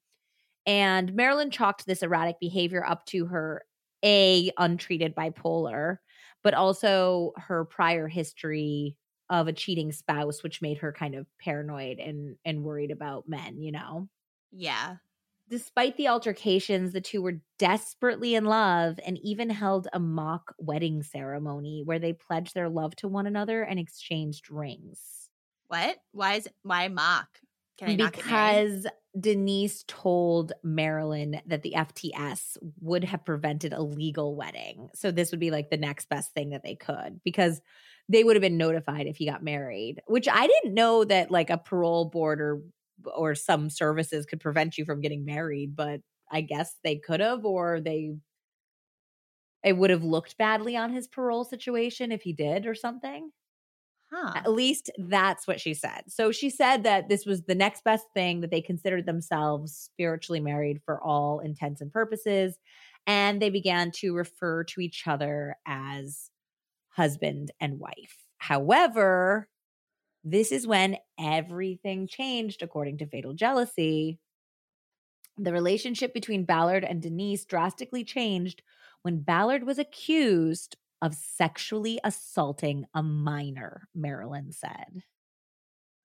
[0.66, 3.62] And Marilyn chalked this erratic behavior up to her
[4.04, 5.98] A, untreated bipolar,
[6.42, 8.96] but also her prior history
[9.30, 13.60] of a cheating spouse, which made her kind of paranoid and and worried about men,
[13.60, 14.08] you know.
[14.52, 14.96] Yeah.
[15.48, 21.02] Despite the altercations, the two were desperately in love and even held a mock wedding
[21.02, 25.30] ceremony where they pledged their love to one another and exchanged rings.
[25.68, 25.96] What?
[26.12, 27.28] Why is why mock?
[27.78, 28.82] Can I not get married?
[28.82, 28.86] Because
[29.18, 34.90] Denise told Marilyn that the FTS would have prevented a legal wedding.
[34.94, 37.60] So this would be like the next best thing that they could because
[38.08, 41.50] they would have been notified if he got married, which I didn't know that like
[41.50, 42.62] a parole board or
[43.14, 46.00] or some services could prevent you from getting married, but
[46.30, 48.14] I guess they could have or they
[49.64, 53.32] it would have looked badly on his parole situation if he did or something.
[54.12, 54.44] Huh.
[54.44, 56.02] At least that's what she said.
[56.08, 60.40] So she said that this was the next best thing that they considered themselves spiritually
[60.40, 62.58] married for all intents and purposes.
[63.06, 66.30] and they began to refer to each other as
[66.98, 68.26] husband and wife.
[68.38, 69.48] However,
[70.24, 74.18] this is when everything changed, according to Fatal Jealousy.
[75.36, 78.62] The relationship between Ballard and Denise drastically changed
[79.02, 85.04] when Ballard was accused of sexually assaulting a minor, Marilyn said.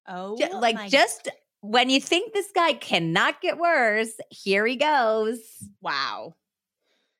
[0.08, 1.28] Oh, like, my- just
[1.62, 5.40] when you think this guy cannot get worse, here he goes.
[5.82, 6.36] wow.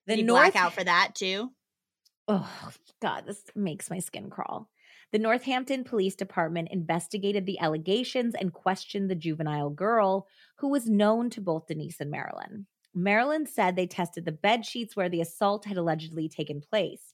[0.06, 1.50] The North black out for that too.
[2.28, 2.72] Oh,
[3.02, 4.70] God, this makes my skin crawl.
[5.12, 11.30] The Northampton Police Department investigated the allegations and questioned the juvenile girl, who was known
[11.32, 12.66] to both Denise and Marilyn.
[12.96, 17.14] Marilyn said they tested the bed sheets where the assault had allegedly taken place.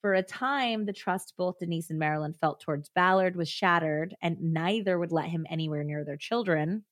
[0.00, 4.40] For a time, the trust both Denise and Marilyn felt towards Ballard was shattered, and
[4.40, 6.84] neither would let him anywhere near their children.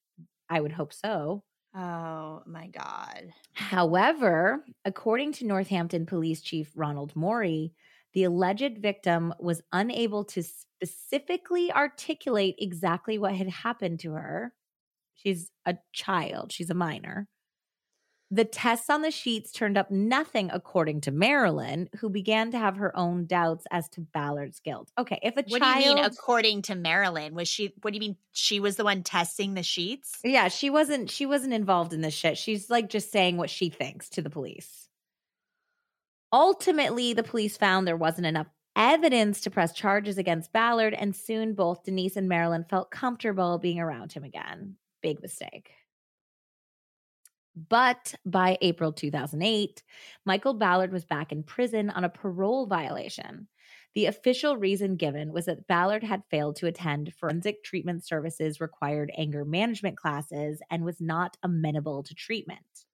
[0.49, 1.45] I would hope so.
[1.77, 3.33] Oh my god.
[3.53, 7.75] However, according to Northampton Police Chief Ronald Morey,
[8.15, 14.55] the alleged victim was unable to specifically articulate exactly what had happened to her.
[15.15, 17.29] She's a child, she's a minor.
[18.31, 22.77] The tests on the sheets turned up nothing, according to Marilyn, who began to have
[22.77, 24.91] her own doubts as to Ballard's guilt.
[24.99, 25.83] Okay, if a What child.
[25.83, 27.35] do you mean according to Marilyn?
[27.35, 30.19] Was she what do you mean she was the one testing the sheets?
[30.25, 32.37] Yeah, she wasn't she wasn't involved in this shit.
[32.37, 34.89] She's like just saying what she thinks to the police.
[36.33, 41.55] Ultimately, the police found there wasn't enough evidence to press charges against Ballard, and soon
[41.55, 44.77] both Denise and Marilyn felt comfortable being around him again.
[45.01, 45.71] Big mistake.
[47.57, 49.83] But by April 2008,
[50.27, 53.49] Michael Ballard was back in prison on a parole violation.
[53.95, 59.11] The official reason given was that Ballard had failed to attend forensic treatment services required
[59.17, 62.85] anger management classes and was not amenable to treatment.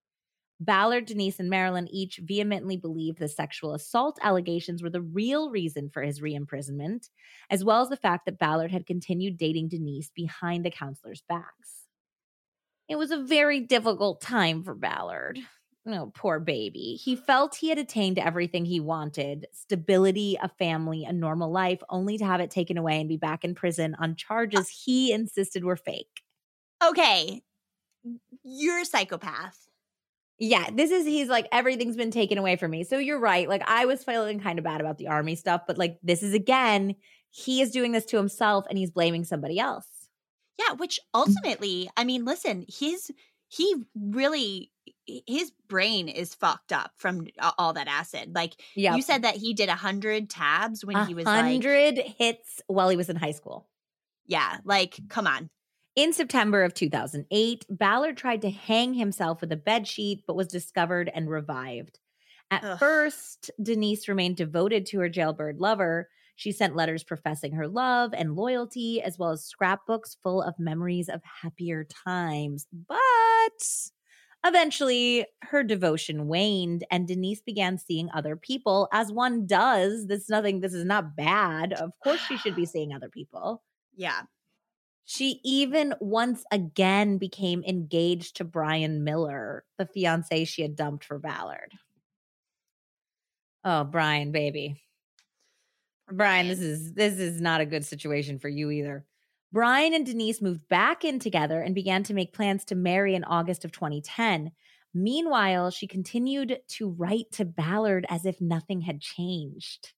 [0.60, 5.90] Ballard, Denise, and Marilyn each vehemently believed the sexual assault allegations were the real reason
[5.90, 7.10] for his reimprisonment,
[7.50, 11.81] as well as the fact that Ballard had continued dating Denise behind the counselors' backs.
[12.92, 15.38] It was a very difficult time for Ballard.
[15.86, 17.00] Oh, poor baby.
[17.02, 22.18] He felt he had attained everything he wanted stability, a family, a normal life, only
[22.18, 25.78] to have it taken away and be back in prison on charges he insisted were
[25.78, 26.20] fake.
[26.84, 27.40] Okay.
[28.44, 29.58] You're a psychopath.
[30.38, 32.84] Yeah, this is, he's like, everything's been taken away from me.
[32.84, 33.48] So you're right.
[33.48, 36.34] Like, I was feeling kind of bad about the army stuff, but like, this is
[36.34, 36.96] again,
[37.30, 39.86] he is doing this to himself and he's blaming somebody else.
[40.58, 43.10] Yeah, which ultimately, I mean, listen, his
[43.48, 44.70] he really
[45.06, 47.26] his brain is fucked up from
[47.58, 48.34] all that acid.
[48.34, 48.94] Like Yeah.
[48.96, 52.88] you said that he did a hundred tabs when he was like, hundred hits while
[52.88, 53.68] he was in high school.
[54.26, 55.50] yeah, like come on.
[55.94, 61.10] In September of 2008, Ballard tried to hang himself with a bedsheet, but was discovered
[61.14, 61.98] and revived.
[62.50, 62.78] At Ugh.
[62.78, 66.08] first, Denise remained devoted to her jailbird lover.
[66.34, 71.08] She sent letters professing her love and loyalty, as well as scrapbooks full of memories
[71.08, 72.66] of happier times.
[72.72, 73.62] But
[74.44, 80.06] eventually, her devotion waned, and Denise began seeing other people, as one does.
[80.06, 81.72] This is nothing, this is not bad.
[81.74, 83.62] Of course, she should be seeing other people.
[83.94, 84.22] Yeah.
[85.04, 91.18] She even once again became engaged to Brian Miller, the fiance she had dumped for
[91.18, 91.72] Ballard.
[93.64, 94.82] Oh, Brian, baby.
[96.12, 99.04] Brian, this is this is not a good situation for you either.
[99.52, 103.24] Brian and Denise moved back in together and began to make plans to marry in
[103.24, 104.52] August of 2010.
[104.94, 109.92] Meanwhile, she continued to write to Ballard as if nothing had changed.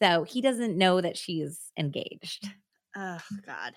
[0.00, 2.48] So he doesn't know that she's engaged.
[2.96, 3.74] Oh God.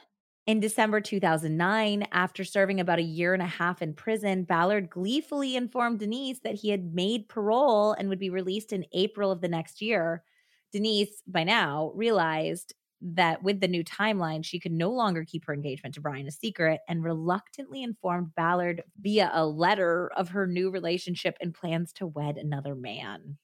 [0.47, 5.57] In December 2009, after serving about a year and a half in prison, Ballard gleefully
[5.57, 9.49] informed Denise that he had made parole and would be released in April of the
[9.49, 10.23] next year.
[10.71, 15.53] Denise, by now, realized that with the new timeline, she could no longer keep her
[15.53, 20.69] engagement to Brian a secret and reluctantly informed Ballard via a letter of her new
[20.71, 23.37] relationship and plans to wed another man.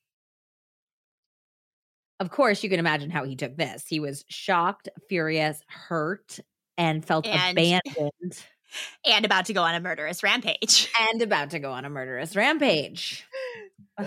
[2.20, 3.86] Of course, you can imagine how he took this.
[3.88, 6.40] He was shocked, furious, hurt,
[6.78, 8.44] and felt And- abandoned
[9.06, 10.92] And about to go on a murderous rampage.
[11.12, 13.24] and about to go on a murderous rampage.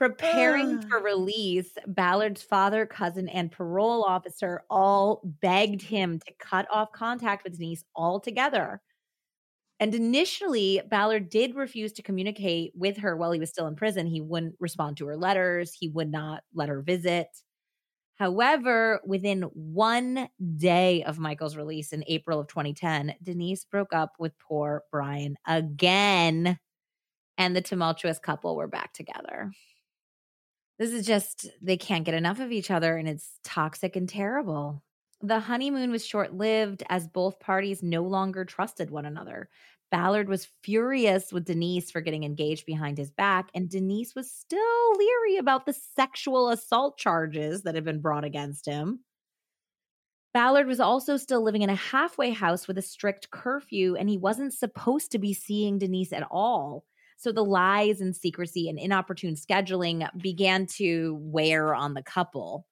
[0.00, 0.88] Preparing ah.
[0.88, 7.44] for release, Ballard's father, cousin, and parole officer all begged him to cut off contact
[7.44, 8.80] with Denise altogether.
[9.78, 14.06] And initially, Ballard did refuse to communicate with her while he was still in prison.
[14.06, 17.28] He wouldn't respond to her letters, he would not let her visit.
[18.14, 24.32] However, within one day of Michael's release in April of 2010, Denise broke up with
[24.38, 26.58] poor Brian again
[27.36, 29.50] and the tumultuous couple were back together.
[30.80, 34.82] This is just, they can't get enough of each other and it's toxic and terrible.
[35.20, 39.50] The honeymoon was short lived as both parties no longer trusted one another.
[39.90, 44.92] Ballard was furious with Denise for getting engaged behind his back, and Denise was still
[44.96, 49.00] leery about the sexual assault charges that had been brought against him.
[50.32, 54.16] Ballard was also still living in a halfway house with a strict curfew, and he
[54.16, 56.86] wasn't supposed to be seeing Denise at all.
[57.20, 62.66] So the lies and secrecy and inopportune scheduling began to wear on the couple.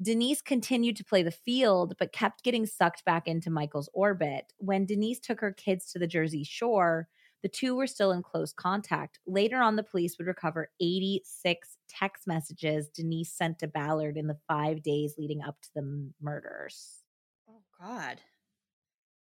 [0.00, 4.54] Denise continued to play the field, but kept getting sucked back into Michael's orbit.
[4.56, 7.08] When Denise took her kids to the Jersey Shore,
[7.42, 9.18] the two were still in close contact.
[9.26, 14.38] Later on, the police would recover 86 text messages Denise sent to Ballard in the
[14.48, 17.04] five days leading up to the murders.
[17.50, 18.18] Oh, God.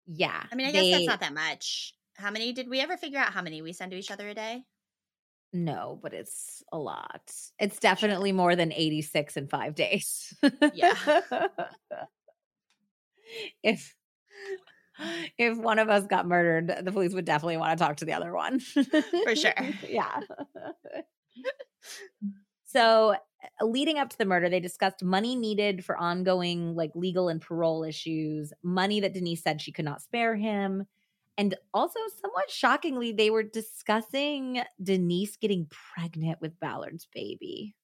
[0.06, 0.44] Yeah.
[0.52, 1.94] I mean, I guess that's not that much.
[2.20, 4.34] How many did we ever figure out how many we send to each other a
[4.34, 4.64] day?
[5.54, 7.32] No, but it's a lot.
[7.60, 10.34] It's definitely more than 86 in five days.
[10.74, 10.94] Yeah.
[13.64, 13.96] if
[15.38, 18.14] if one of us got murdered, the police would definitely want to talk to the
[18.14, 18.60] other one.
[18.60, 19.54] For sure.
[19.88, 20.20] yeah.
[22.66, 23.16] so,
[23.62, 27.42] uh, leading up to the murder, they discussed money needed for ongoing like legal and
[27.42, 30.86] parole issues, money that Denise said she could not spare him,
[31.40, 37.76] and also, somewhat shockingly, they were discussing Denise getting pregnant with Ballard's baby,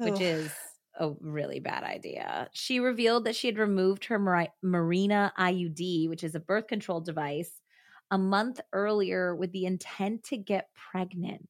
[0.00, 2.50] which is a really bad idea.
[2.52, 7.00] She revealed that she had removed her Mari- Mirena IUD, which is a birth control
[7.00, 7.62] device,
[8.10, 11.48] a month earlier with the intent to get pregnant.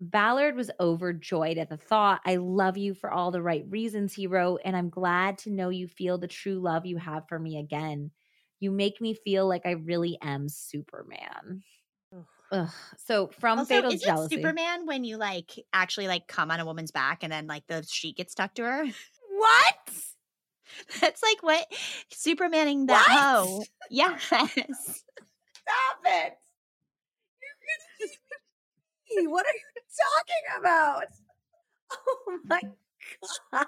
[0.00, 2.22] Ballard was overjoyed at the thought.
[2.24, 5.68] I love you for all the right reasons, he wrote, and I'm glad to know
[5.68, 8.10] you feel the true love you have for me again.
[8.60, 11.62] You make me feel like I really am Superman.
[12.52, 12.68] Ugh.
[12.98, 14.36] So from Also, Fatal is Jealousy.
[14.36, 17.66] it Superman when you like actually like come on a woman's back and then like
[17.66, 18.84] the sheet gets stuck to her?
[19.30, 19.94] What?
[21.00, 21.66] That's like what
[22.12, 23.18] Supermaning that What?
[23.18, 23.64] hoe.
[23.90, 24.14] Yes.
[24.22, 26.38] Stop it.
[29.10, 31.04] You're what are you talking about?
[31.92, 32.60] Oh my
[33.52, 33.66] god.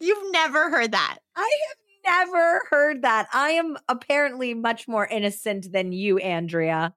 [0.00, 1.18] You've never heard that.
[1.36, 3.28] I have never heard that.
[3.32, 6.94] I am apparently much more innocent than you, Andrea.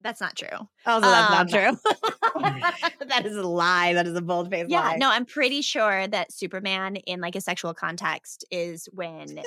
[0.00, 0.68] That's not true.
[0.86, 1.76] Also, that's Um, not true.
[3.08, 3.94] that is a lie.
[3.94, 4.96] That is a bold faced Yeah, lie.
[4.96, 9.40] no, I'm pretty sure that Superman in like a sexual context is when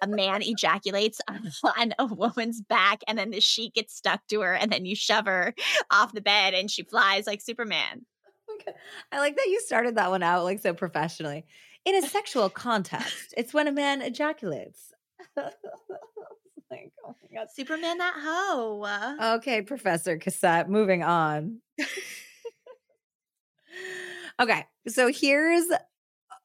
[0.00, 4.40] a man ejaculates on, on a woman's back and then the sheet gets stuck to
[4.40, 5.54] her and then you shove her
[5.90, 8.06] off the bed and she flies like Superman.
[8.54, 8.72] Okay.
[9.12, 11.44] I like that you started that one out like so professionally.
[11.88, 14.92] In a sexual context, it's when a man ejaculates.
[15.36, 15.54] like,
[17.02, 17.46] oh my god.
[17.50, 18.82] Superman that hoe.
[18.82, 19.36] Uh.
[19.36, 21.60] Okay, Professor Cassette, moving on.
[24.38, 25.64] okay, so here's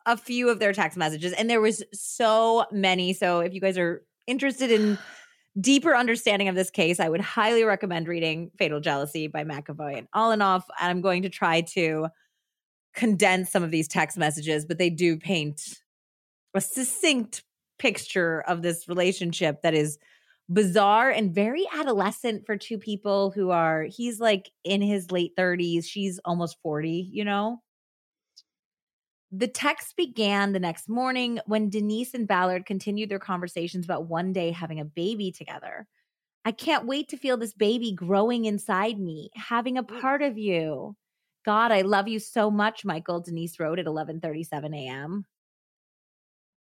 [0.05, 3.11] a few of their text messages, and there was so many.
[3.11, 4.97] So if you guys are interested in
[5.59, 10.07] deeper understanding of this case, I would highly recommend reading Fatal Jealousy by McEvoy and
[10.15, 10.63] Olanoff.
[10.79, 12.07] And I'm going to try to
[12.93, 15.79] condense some of these text messages, but they do paint
[16.53, 17.43] a succinct
[17.79, 19.97] picture of this relationship that is
[20.51, 25.85] bizarre and very adolescent for two people who are he's like in his late 30s
[25.85, 27.61] she's almost 40 you know?
[29.31, 34.31] The text began the next morning when denise and ballard continued their conversations about one
[34.31, 35.87] day having a baby together.
[36.45, 40.95] I can't wait to feel this baby growing inside me having a part of you
[41.45, 45.25] god i love you so much michael denise wrote at 11:37 a.m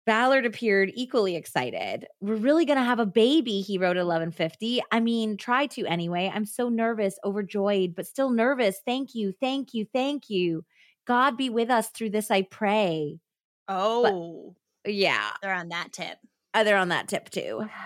[0.07, 2.07] Ballard appeared equally excited.
[2.21, 4.83] We're really going to have a baby, he wrote at 1150.
[4.91, 6.33] I mean, try to anyway.
[6.35, 8.81] I'm so nervous, overjoyed, but still nervous.
[8.85, 10.65] Thank you, thank you, thank you.
[11.07, 13.21] God be with us through this, I pray.
[13.69, 14.57] Oh,
[14.87, 16.19] Yeah, they're on that tip.
[16.55, 17.69] uh, they're on that tip too.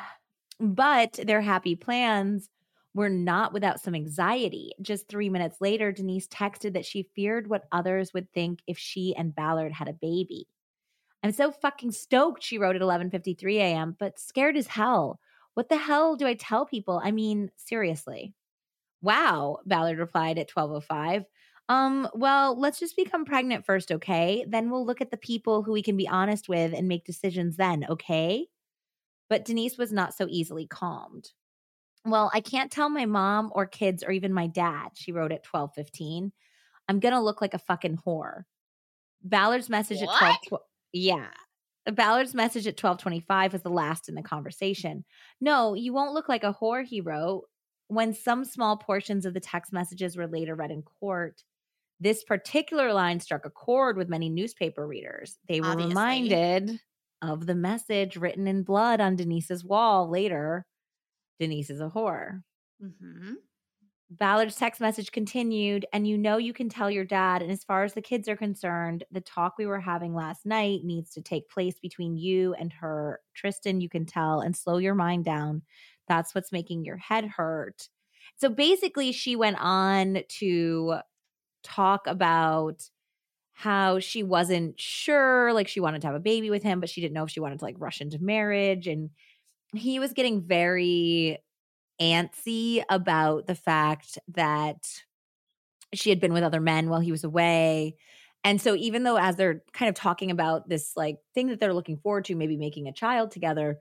[0.60, 2.48] But their happy plans
[2.94, 4.70] were not without some anxiety.
[4.80, 9.14] Just three minutes later, Denise texted that she feared what others would think if she
[9.16, 10.46] and Ballard had a baby.
[11.22, 15.18] I'm so fucking stoked, she wrote at 11:53 a.m., but scared as hell.
[15.54, 17.00] What the hell do I tell people?
[17.02, 18.34] I mean, seriously.
[19.02, 21.24] Wow, Ballard replied at 12:05.
[21.68, 24.44] Um, well, let's just become pregnant first, okay?
[24.46, 27.56] Then we'll look at the people who we can be honest with and make decisions
[27.56, 28.48] then, okay?
[29.30, 31.32] But Denise was not so easily calmed.
[32.04, 35.42] Well, I can't tell my mom or kids or even my dad, she wrote at
[35.44, 36.32] 12:15.
[36.88, 38.42] I'm going to look like a fucking whore.
[39.22, 40.22] Ballard's message What?
[40.22, 41.30] at 12 Yeah.
[41.86, 45.04] Ballard's message at 1225 was the last in the conversation.
[45.40, 47.46] No, you won't look like a whore, he wrote.
[47.88, 51.44] when some small portions of the text messages were later read in court,
[52.00, 55.38] this particular line struck a chord with many newspaper readers.
[55.48, 55.88] They were Obviously.
[55.88, 56.80] reminded
[57.22, 60.66] of the message written in blood on Denise's wall later
[61.38, 62.42] Denise is a whore.
[62.82, 63.34] Mm-hmm.
[64.10, 67.42] Ballard's text message continued, and you know you can tell your dad.
[67.42, 70.80] And as far as the kids are concerned, the talk we were having last night
[70.84, 73.20] needs to take place between you and her.
[73.34, 75.62] Tristan, you can tell, and slow your mind down.
[76.06, 77.88] That's what's making your head hurt.
[78.36, 80.96] So basically, she went on to
[81.62, 82.82] talk about
[83.52, 87.00] how she wasn't sure, like she wanted to have a baby with him, but she
[87.00, 88.86] didn't know if she wanted to like rush into marriage.
[88.86, 89.10] And
[89.76, 91.38] he was getting very
[92.00, 94.78] antsy about the fact that
[95.92, 97.96] she had been with other men while he was away.
[98.42, 101.74] And so even though as they're kind of talking about this like thing that they're
[101.74, 103.78] looking forward to, maybe making a child together,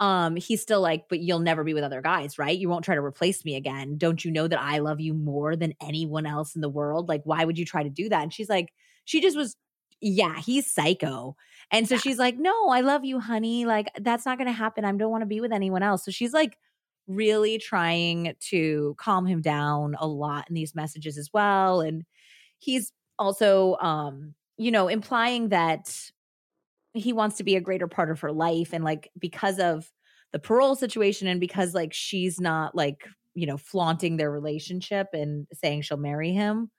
[0.00, 2.56] um, he's still like, but you'll never be with other guys, right?
[2.56, 3.96] You won't try to replace me again.
[3.96, 7.08] Don't you know that I love you more than anyone else in the world?
[7.08, 8.22] Like, why would you try to do that?
[8.22, 8.72] And she's like,
[9.04, 9.56] she just was,
[10.04, 11.36] yeah, he's psycho.
[11.70, 11.98] And so Yeah.
[11.98, 13.64] she's like, no, I love you, honey.
[13.64, 14.84] Like, that's not going to happen.
[14.84, 16.04] I don't want to be with anyone else.
[16.04, 16.58] So she's like,
[17.06, 21.80] really trying to calm him down a lot in these messages as well.
[21.80, 22.04] And
[22.58, 26.10] he's also, um, you know, implying that
[26.94, 28.72] he wants to be a greater part of her life.
[28.72, 29.92] And like, because of
[30.32, 35.46] the parole situation and because like she's not like, you know, flaunting their relationship and
[35.52, 36.70] saying she'll marry him,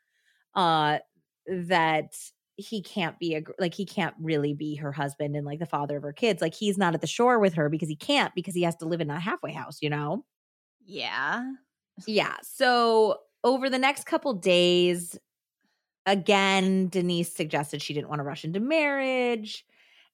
[0.55, 0.99] uh,
[1.47, 2.15] that
[2.57, 5.97] he can't be a like he can't really be her husband and like the father
[5.97, 8.55] of her kids like he's not at the shore with her because he can't because
[8.55, 10.23] he has to live in a halfway house you know
[10.85, 11.43] Yeah.
[12.07, 15.17] yeah so over the next couple days
[16.05, 19.65] again denise suggested she didn't want to rush into marriage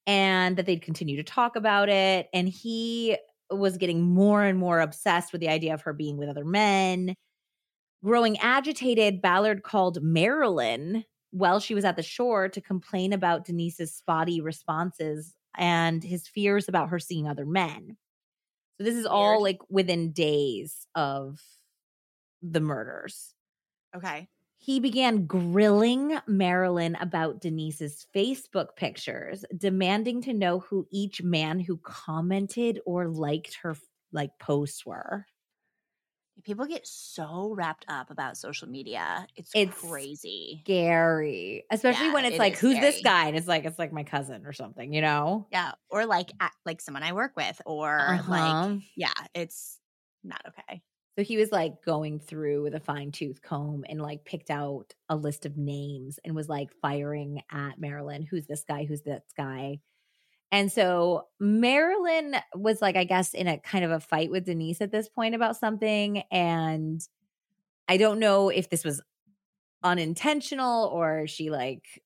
[0.08, 3.18] and that they'd continue to talk about it and he
[3.52, 7.16] was getting more and more obsessed with the idea of her being with other men
[8.04, 13.94] growing agitated ballard called marilyn while she was at the shore to complain about denise's
[13.94, 17.98] spotty responses and his fears about her seeing other men
[18.78, 19.42] so this is all Weird.
[19.44, 21.42] like within days of
[22.42, 23.34] the murders
[23.96, 24.28] Okay.
[24.58, 31.78] he began grilling Marilyn about Denise's Facebook pictures, demanding to know who each man who
[31.78, 33.76] commented or liked her
[34.14, 35.26] like posts were.
[36.44, 39.28] People get so wrapped up about social media.
[39.36, 40.66] It's, It's crazy.
[40.66, 43.28] Scary, especially Yeah, when it's it like, who's this guy?
[43.28, 45.50] And it's like, it's like my cousin or something, you know?
[45.52, 45.74] Yeah.
[45.90, 48.28] Or like at, like someone I work with or Uh-huh.
[48.28, 49.80] like yeah, it's
[50.24, 50.82] not okay.
[51.18, 54.94] So he was like going through with a fine tooth comb and like picked out
[55.10, 58.24] a list of names and was like firing at Marilyn.
[58.24, 58.86] Who's this guy?
[58.86, 59.82] Who's this guy?
[60.52, 64.82] And so Marilyn was like, I guess, in a kind of a fight with Denise
[64.82, 66.24] at this point about something.
[66.30, 67.02] And
[67.88, 69.02] I don't know if this was
[69.84, 72.04] unintentional or she like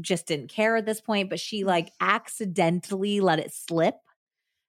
[0.00, 3.96] just didn't care at this point, but she like accidentally let it slip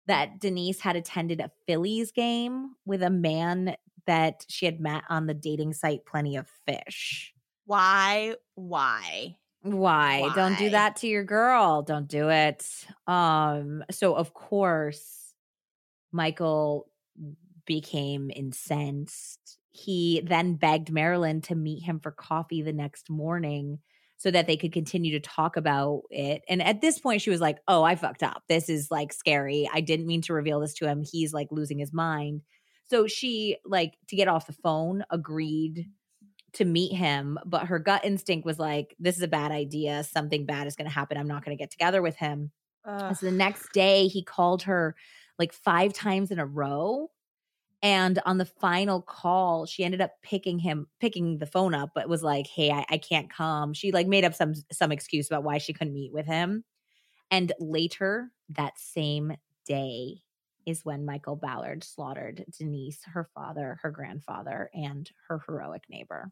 [0.05, 5.27] that Denise had attended a Phillies game with a man that she had met on
[5.27, 7.33] the dating site Plenty of Fish.
[7.65, 8.35] Why?
[8.55, 9.37] Why?
[9.63, 10.29] Why?
[10.35, 11.81] Don't do that to your girl.
[11.81, 12.65] Don't do it.
[13.07, 15.33] Um so of course
[16.11, 16.89] Michael
[17.65, 19.57] became incensed.
[19.71, 23.79] He then begged Marilyn to meet him for coffee the next morning
[24.17, 26.43] so that they could continue to talk about it.
[26.47, 28.43] And at this point she was like, "Oh, I fucked up.
[28.49, 29.69] This is like scary.
[29.73, 31.01] I didn't mean to reveal this to him.
[31.01, 32.41] He's like losing his mind."
[32.85, 35.89] So she like to get off the phone agreed
[36.53, 40.03] to meet him, but her gut instinct was like, this is a bad idea.
[40.03, 41.17] Something bad is going to happen.
[41.17, 42.51] I'm not going to get together with him.
[43.07, 44.95] And so the next day, he called her
[45.39, 47.09] like five times in a row.
[47.81, 52.07] And on the final call, she ended up picking him, picking the phone up, but
[52.07, 55.43] was like, "Hey, I, I can't come." She like made up some some excuse about
[55.43, 56.63] why she couldn't meet with him.
[57.29, 59.35] And later that same
[59.65, 60.21] day
[60.65, 66.31] is when Michael Ballard slaughtered Denise, her father, her grandfather, and her heroic neighbor.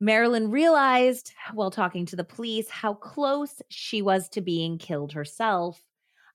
[0.00, 5.82] Marilyn realized while talking to the police how close she was to being killed herself.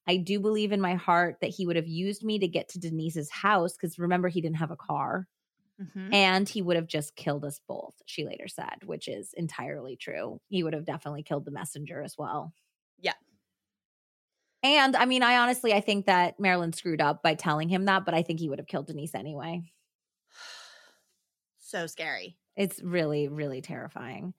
[0.08, 2.80] I do believe in my heart that he would have used me to get to
[2.80, 5.28] Denise's house because remember, he didn't have a car
[5.80, 6.12] Mhm.
[6.12, 10.42] and he would have just killed us both, she later said, which is entirely true.
[10.50, 12.54] He would have definitely killed the messenger as well.
[13.00, 13.14] Yeah.
[14.64, 18.06] And I mean, I honestly, I think that Marilyn screwed up by telling him that,
[18.06, 19.64] but I think he would have killed Denise anyway.
[21.60, 22.38] so scary.
[22.56, 24.34] It's really, really terrifying.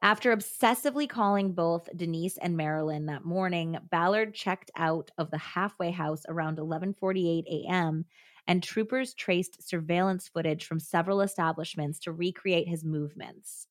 [0.00, 5.90] After obsessively calling both Denise and Marilyn that morning, Ballard checked out of the halfway
[5.90, 8.06] house around 11:48 a.m.
[8.46, 13.66] and troopers traced surveillance footage from several establishments to recreate his movements.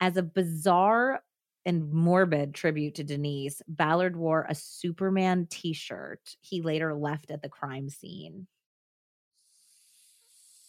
[0.00, 1.22] As a bizarre
[1.66, 7.48] and morbid tribute to Denise, Ballard wore a Superman t-shirt he later left at the
[7.48, 8.48] crime scene.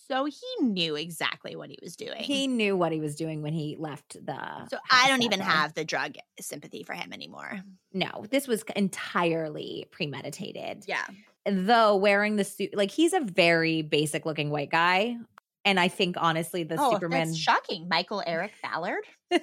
[0.10, 2.18] So he knew exactly what he was doing.
[2.18, 5.46] He knew what he was doing when he left the so I don't even day.
[5.46, 7.60] have the drug sympathy for him anymore.
[7.94, 10.86] No, this was entirely premeditated.
[10.88, 11.06] Yeah.
[11.46, 15.16] Though wearing the suit, like he's a very basic looking white guy.
[15.64, 17.88] And I think honestly, the oh, Superman, that's shocking.
[17.88, 19.40] Michael Eric Ballard, the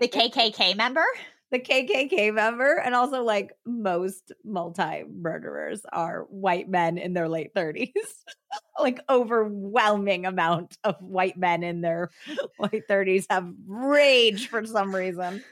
[0.00, 1.04] KKK member.
[1.50, 7.54] The KKK member, and also like most multi murderers are white men in their late
[7.54, 7.90] 30s.
[8.80, 12.10] like overwhelming amount of white men in their
[12.58, 15.42] late 30s have rage for some reason.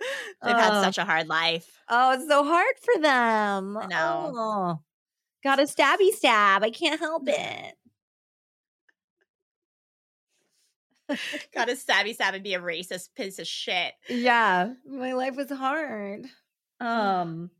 [0.42, 0.82] They've had Oh.
[0.82, 1.80] such a hard life.
[1.88, 3.76] Oh, it's so hard for them.
[3.76, 4.32] I know.
[4.34, 4.80] Oh.
[5.44, 6.62] Got a stabby stab.
[6.64, 7.34] I can't help mm.
[7.34, 7.74] it.
[11.54, 13.92] Got to stabby stab and be a racist piece of shit.
[14.08, 16.26] Yeah, my life was hard.
[16.80, 17.50] Um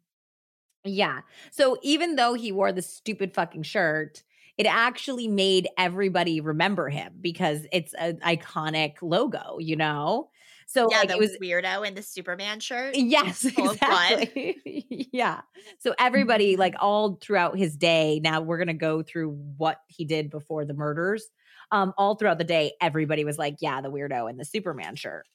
[0.85, 1.21] yeah.
[1.51, 4.23] So even though he wore the stupid fucking shirt,
[4.59, 10.29] it actually made everybody remember him because it's an iconic logo, you know?
[10.67, 12.97] So yeah, like, the it was weirdo in the Superman shirt.
[12.97, 14.21] Yes, full of blood.
[14.23, 14.87] exactly.
[15.13, 15.43] yeah.
[15.81, 20.31] So everybody, like all throughout his day, now we're gonna go through what he did
[20.31, 21.27] before the murders.
[21.73, 25.27] Um, all throughout the day, everybody was like, "Yeah, the weirdo in the Superman shirt."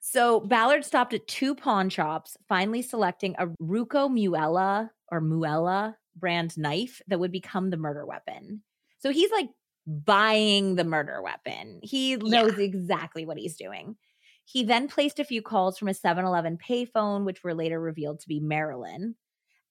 [0.00, 6.56] So Ballard stopped at two pawn shops, finally selecting a Ruco Muela or Muela brand
[6.56, 8.62] knife that would become the murder weapon.
[8.98, 9.48] So he's like
[9.86, 11.80] buying the murder weapon.
[11.82, 13.96] He knows exactly what he's doing.
[14.44, 18.20] He then placed a few calls from a 7 Eleven payphone, which were later revealed
[18.20, 19.16] to be Marilyn.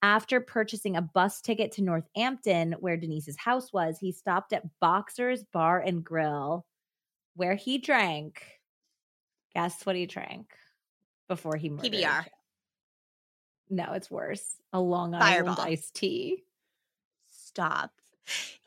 [0.06, 5.44] After purchasing a bus ticket to Northampton, where Denise's house was, he stopped at Boxer's
[5.46, 6.64] Bar and Grill,
[7.36, 8.46] where he drank.
[9.56, 10.54] Guess what he drank
[11.28, 11.92] before he murdered?
[11.92, 12.26] PBR.
[13.72, 14.58] No, it's worse.
[14.74, 15.54] A Long Fireball.
[15.54, 16.44] Island iced tea.
[17.28, 17.90] Stop.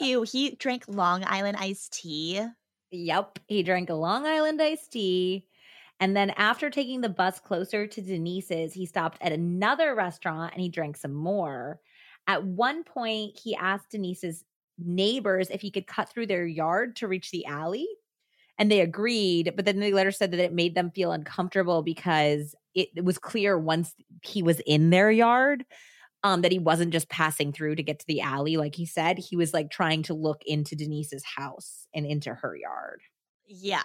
[0.01, 2.45] Uh Ew, he drank Long Island iced tea.
[2.91, 3.39] Yep.
[3.47, 5.47] He drank a Long Island iced tea.
[6.01, 10.63] And then after taking the bus closer to Denise's, he stopped at another restaurant and
[10.63, 11.81] he drank some more.
[12.27, 14.45] At one point, he asked Denise's
[14.79, 17.89] neighbors if he could cut through their yard to reach the alley.
[18.59, 22.57] And they agreed, but then they later said that it made them feel uncomfortable because
[22.75, 25.65] it, it was clear once he was in their yard
[26.25, 29.19] um, that he wasn't just passing through to get to the alley, like he said.
[29.19, 33.01] He was like trying to look into Denise's house and into her yard.
[33.47, 33.83] Yeah.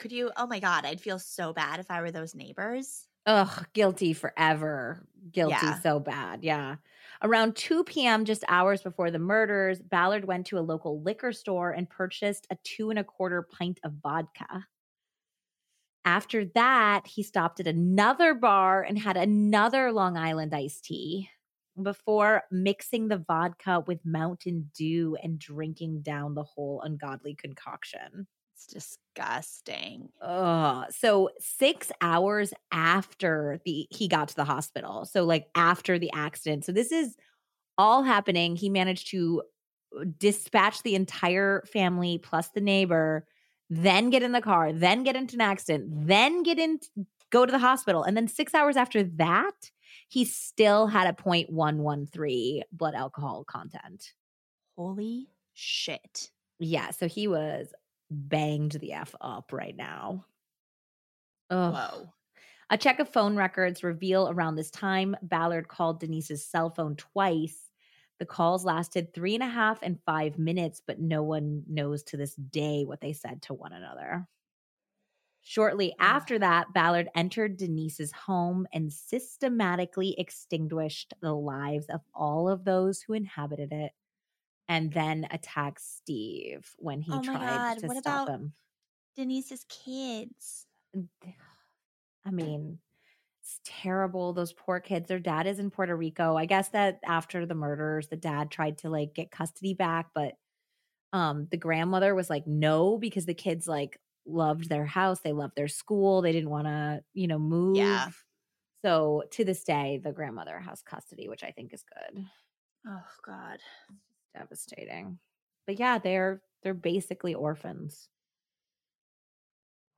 [0.00, 0.32] Could you?
[0.36, 3.06] Oh my God, I'd feel so bad if I were those neighbors.
[3.26, 5.06] Ugh, guilty forever.
[5.30, 5.74] Guilty Yeah.
[5.74, 6.42] so bad.
[6.42, 6.76] Yeah.
[7.22, 11.70] Around 2 p.m., just hours before the murders, Ballard went to a local liquor store
[11.70, 14.66] and purchased a two and a quarter pint of vodka.
[16.04, 21.30] After that, he stopped at another bar and had another Long Island iced tea
[21.80, 28.26] before mixing the vodka with Mountain Dew and drinking down the whole ungodly concoction.
[28.60, 30.10] It's disgusting.
[30.20, 35.04] Oh, so six hours after the he got to the hospital.
[35.04, 36.64] So like after the accident.
[36.64, 37.16] So this is
[37.78, 38.56] all happening.
[38.56, 39.42] He managed to
[39.98, 43.26] uh, dispatch the entire family plus the neighbor,
[43.70, 46.80] then get in the car, then get into an accident, then get in
[47.30, 48.02] go to the hospital.
[48.02, 49.70] And then six hours after that,
[50.08, 54.12] he still had a 0.113 blood alcohol content.
[54.76, 56.30] Holy shit.
[56.58, 56.90] Yeah.
[56.90, 57.72] So he was
[58.10, 60.24] banged the F up right now.
[61.50, 61.74] Ugh.
[61.74, 62.12] Whoa.
[62.70, 67.70] A check of phone records reveal around this time, Ballard called Denise's cell phone twice.
[68.18, 72.16] The calls lasted three and a half and five minutes, but no one knows to
[72.16, 74.28] this day what they said to one another.
[75.42, 82.64] Shortly after that, Ballard entered Denise's home and systematically extinguished the lives of all of
[82.64, 83.92] those who inhabited it
[84.70, 88.52] and then attacked Steve when he Oh tried God, to what stop about- him.
[89.16, 90.66] Denise's kids.
[92.24, 92.78] I mean,
[93.42, 94.32] it's terrible.
[94.32, 95.08] Those poor kids.
[95.08, 96.36] Their dad is in Puerto Rico.
[96.36, 100.34] I guess that after the murders, the dad tried to like get custody back, but
[101.12, 105.56] um the grandmother was like no because the kids like loved their house, they loved
[105.56, 107.76] their school, they didn't want to, you know, move.
[107.76, 108.10] Yeah.
[108.84, 112.24] So to this day, the grandmother has custody, which I think is good.
[112.86, 113.58] Oh God.
[114.34, 115.18] Devastating.
[115.66, 118.08] But yeah, they're they're basically orphans.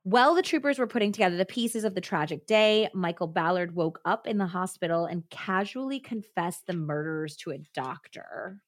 [0.03, 4.01] While the troopers were putting together the pieces of the tragic day, Michael Ballard woke
[4.03, 8.61] up in the hospital and casually confessed the murders to a doctor.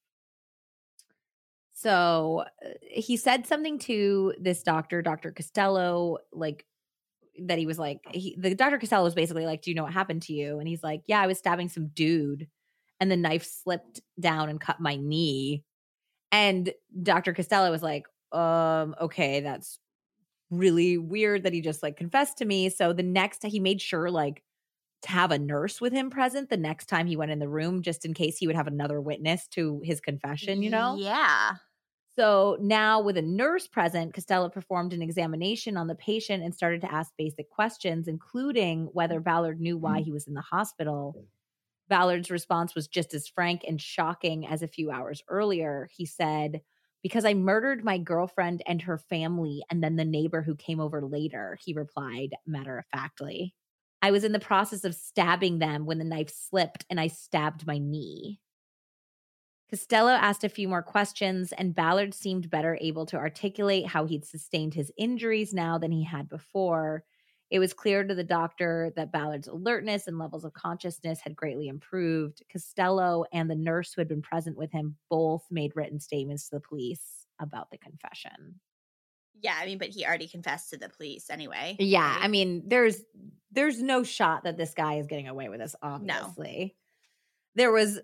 [1.74, 5.30] So uh, he said something to this doctor, Dr.
[5.30, 6.64] Costello, like
[7.38, 8.78] that he was like, he, the Dr.
[8.78, 10.58] Costello was basically like, Do you know what happened to you?
[10.58, 12.48] And he's like, Yeah, I was stabbing some dude
[13.00, 15.64] and the knife slipped down and cut my knee.
[16.32, 17.32] And Dr.
[17.34, 19.78] Costello was like, um, okay, that's
[20.50, 22.68] really weird that he just like confessed to me.
[22.68, 24.42] So the next he made sure like
[25.02, 27.82] to have a nurse with him present the next time he went in the room,
[27.82, 30.96] just in case he would have another witness to his confession, you know?
[30.98, 31.52] Yeah.
[32.18, 36.80] So now, with a nurse present, Costello performed an examination on the patient and started
[36.80, 41.14] to ask basic questions, including whether Ballard knew why he was in the hospital.
[41.88, 45.88] Ballard's response was just as frank and shocking as a few hours earlier.
[45.94, 46.62] He said,
[47.02, 51.02] Because I murdered my girlfriend and her family, and then the neighbor who came over
[51.02, 53.54] later, he replied matter of factly.
[54.02, 57.66] I was in the process of stabbing them when the knife slipped and I stabbed
[57.66, 58.40] my knee.
[59.68, 64.24] Costello asked a few more questions, and Ballard seemed better able to articulate how he'd
[64.24, 67.04] sustained his injuries now than he had before.
[67.50, 71.68] It was clear to the doctor that Ballard's alertness and levels of consciousness had greatly
[71.68, 72.42] improved.
[72.50, 76.56] Costello and the nurse who had been present with him both made written statements to
[76.56, 78.60] the police about the confession.
[79.40, 81.76] Yeah, I mean, but he already confessed to the police anyway.
[81.78, 82.24] Yeah, right?
[82.24, 83.00] I mean, there's
[83.52, 86.74] there's no shot that this guy is getting away with this, obviously.
[87.54, 88.00] There was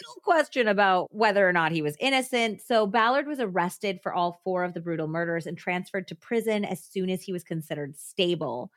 [0.00, 2.60] little question about whether or not he was innocent.
[2.60, 6.64] So Ballard was arrested for all four of the brutal murders and transferred to prison
[6.64, 8.70] as soon as he was considered stable.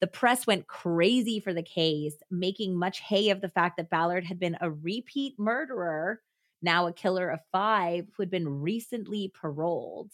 [0.00, 4.24] The press went crazy for the case, making much hay of the fact that Ballard
[4.24, 6.22] had been a repeat murderer,
[6.62, 10.10] now a killer of five, who had been recently paroled.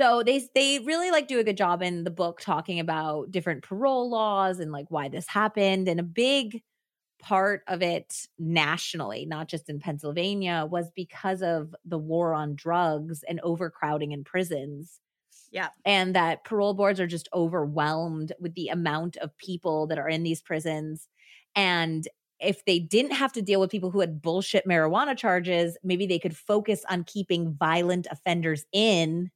[0.00, 3.62] So they they really like do a good job in the book talking about different
[3.62, 6.62] parole laws and like why this happened and a big
[7.18, 13.22] part of it nationally, not just in Pennsylvania, was because of the war on drugs
[13.28, 15.00] and overcrowding in prisons.
[15.50, 15.68] Yeah.
[15.84, 20.24] And that parole boards are just overwhelmed with the amount of people that are in
[20.24, 21.08] these prisons.
[21.54, 22.06] And
[22.40, 26.18] if they didn't have to deal with people who had bullshit marijuana charges, maybe they
[26.18, 29.30] could focus on keeping violent offenders in.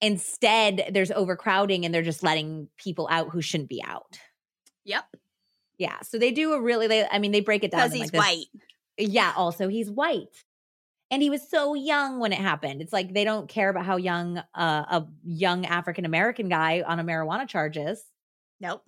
[0.00, 4.18] Instead, there's overcrowding and they're just letting people out who shouldn't be out.
[4.84, 5.04] Yep.
[5.78, 5.96] Yeah.
[6.02, 7.88] So they do a really, they, I mean, they break it down.
[7.88, 8.46] Because he's like, white.
[8.98, 9.32] Yeah.
[9.36, 10.44] Also, he's white.
[11.10, 12.80] And he was so young when it happened.
[12.80, 16.98] It's like they don't care about how young uh, a young African American guy on
[16.98, 18.02] a marijuana charges.
[18.60, 18.82] Nope.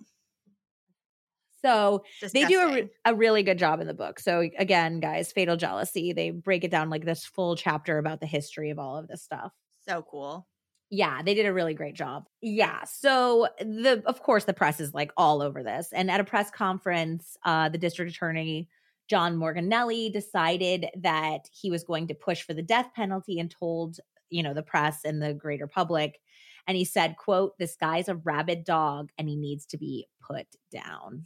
[1.63, 2.03] So
[2.33, 4.19] they do a, a really good job in the book.
[4.19, 8.27] So again, guys, Fatal Jealousy, they break it down like this full chapter about the
[8.27, 9.51] history of all of this stuff.
[9.87, 10.47] so cool.
[10.89, 12.27] Yeah, they did a really great job.
[12.41, 12.83] Yeah.
[12.85, 15.91] So the of course the press is like all over this.
[15.91, 18.69] And at a press conference, uh the district attorney
[19.09, 23.99] John Morganelli decided that he was going to push for the death penalty and told,
[24.29, 26.19] you know, the press and the greater public
[26.67, 30.47] and he said, quote, this guy's a rabid dog and he needs to be put
[30.71, 31.25] down.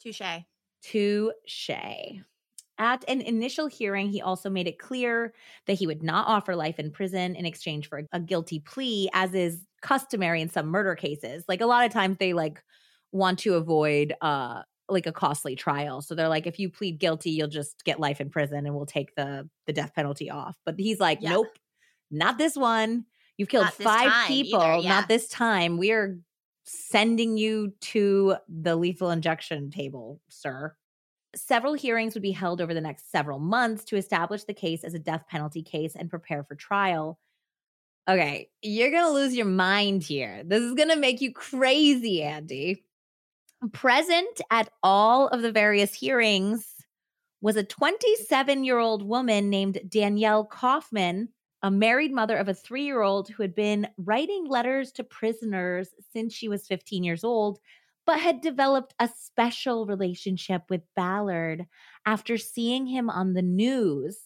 [0.00, 0.44] Touche.
[0.82, 1.70] Touche.
[2.78, 5.34] At an initial hearing, he also made it clear
[5.66, 9.34] that he would not offer life in prison in exchange for a, guilty plea, as
[9.34, 11.44] is customary in some murder cases.
[11.48, 12.62] Like a lot of times they like
[13.12, 16.00] want to avoid uh like a costly trial.
[16.00, 18.86] So they're like, if you plead guilty, you'll just get life in prison and we'll
[18.86, 20.56] take the the death penalty off.
[20.64, 21.30] But he's like, Yeah.
[21.30, 21.46] nope,
[22.10, 23.04] not this one.
[23.36, 24.60] You've killed five people.
[24.60, 24.88] either, yeah.
[24.88, 25.76] Not this time.
[25.78, 26.16] We are
[26.64, 30.74] sending you to the lethal injection table, sir.
[31.38, 34.94] Several hearings would be held over the next several months to establish the case as
[34.94, 37.18] a death penalty case and prepare for trial.
[38.08, 40.42] Okay, you're going to lose your mind here.
[40.44, 42.84] This is going to make you crazy, Andy.
[43.72, 46.66] Present at all of the various hearings
[47.40, 51.28] was a 27 year old woman named Danielle Kaufman,
[51.62, 55.90] a married mother of a three year old who had been writing letters to prisoners
[56.12, 57.58] since she was 15 years old,
[58.08, 61.66] but had developed a special relationship with Ballard
[62.06, 64.16] after seeing him on the news.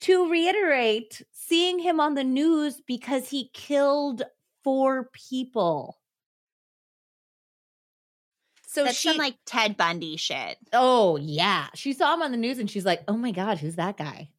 [0.00, 4.24] To reiterate, seeing him on the news because he killed
[4.64, 6.00] four people.
[8.66, 10.58] So That's she, some like Ted Bundy shit.
[10.72, 13.76] oh yeah, she saw him on the news and she's like, "Oh my god, who's
[13.76, 14.30] that guy?"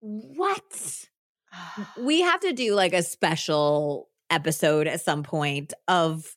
[0.00, 1.06] What?
[2.00, 6.36] we have to do like a special episode at some point of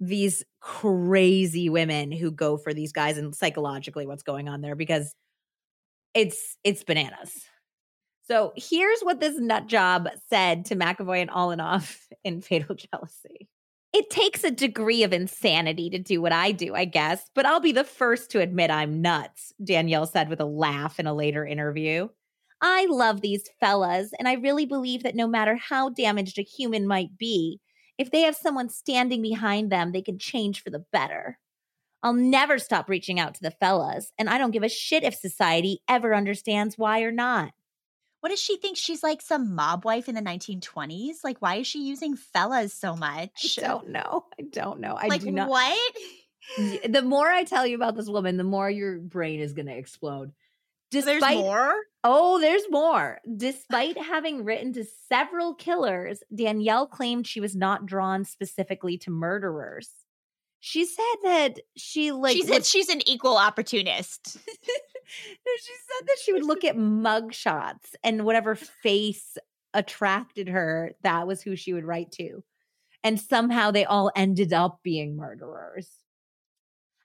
[0.00, 5.14] these crazy women who go for these guys and psychologically what's going on there because
[6.14, 7.44] it's it's bananas.
[8.26, 13.48] So here's what this nut job said to McEvoy and Olanoff in Fatal Jealousy.
[13.92, 17.60] It takes a degree of insanity to do what I do, I guess, but I'll
[17.60, 21.44] be the first to admit I'm nuts, Danielle said with a laugh in a later
[21.44, 22.08] interview.
[22.62, 26.86] I love these fellas, and I really believe that no matter how damaged a human
[26.86, 27.58] might be,
[28.00, 31.38] if they have someone standing behind them, they can change for the better.
[32.02, 35.14] I'll never stop reaching out to the fellas, and I don't give a shit if
[35.14, 37.52] society ever understands why or not.
[38.20, 38.78] What does she think?
[38.78, 41.16] She's like some mob wife in the 1920s?
[41.22, 43.58] Like, why is she using fellas so much?
[43.58, 44.24] I don't know.
[44.38, 44.94] I don't know.
[44.94, 45.50] I like, do not.
[45.50, 45.92] what?
[46.88, 49.76] The more I tell you about this woman, the more your brain is going to
[49.76, 50.32] explode.
[50.90, 51.74] There's more?
[52.02, 53.20] Oh, there's more.
[53.36, 59.90] Despite having written to several killers, Danielle claimed she was not drawn specifically to murderers.
[60.60, 64.32] She said that she like she said she's an equal opportunist.
[64.36, 69.38] she said that she would look at mugshots and whatever face
[69.72, 72.42] attracted her, that was who she would write to.
[73.02, 75.88] And somehow they all ended up being murderers.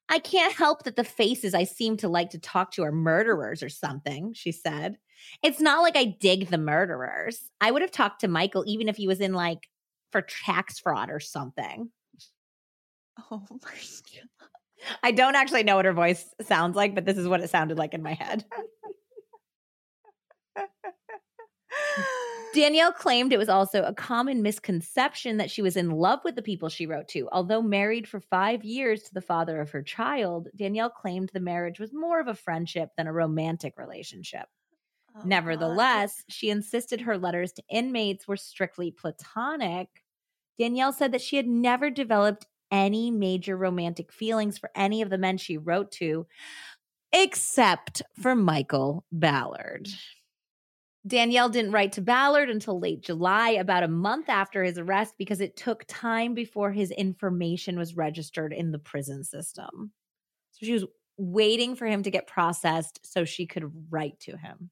[0.09, 3.63] I can't help that the faces I seem to like to talk to are murderers
[3.63, 4.97] or something, she said.
[5.41, 7.49] It's not like I dig the murderers.
[7.59, 9.67] I would have talked to Michael even if he was in like
[10.11, 11.89] for tax fraud or something.
[13.31, 14.49] Oh my god.
[15.01, 17.77] I don't actually know what her voice sounds like, but this is what it sounded
[17.77, 18.45] like in my head.
[22.55, 26.41] Danielle claimed it was also a common misconception that she was in love with the
[26.41, 27.27] people she wrote to.
[27.33, 31.81] Although married for five years to the father of her child, Danielle claimed the marriage
[31.81, 34.45] was more of a friendship than a romantic relationship.
[35.17, 36.33] Oh, Nevertheless, God.
[36.33, 39.89] she insisted her letters to inmates were strictly platonic.
[40.57, 45.17] Danielle said that she had never developed any major romantic feelings for any of the
[45.17, 46.25] men she wrote to,
[47.11, 49.89] except for Michael Ballard.
[51.07, 55.39] Danielle didn't write to Ballard until late July, about a month after his arrest, because
[55.39, 59.91] it took time before his information was registered in the prison system.
[60.53, 60.85] So she was
[61.17, 64.71] waiting for him to get processed so she could write to him.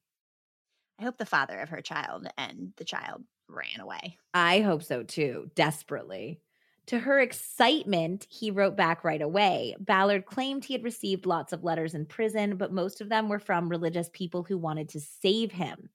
[0.98, 4.18] I hope the father of her child and the child ran away.
[4.32, 6.40] I hope so too, desperately.
[6.86, 9.74] To her excitement, he wrote back right away.
[9.80, 13.38] Ballard claimed he had received lots of letters in prison, but most of them were
[13.38, 15.88] from religious people who wanted to save him.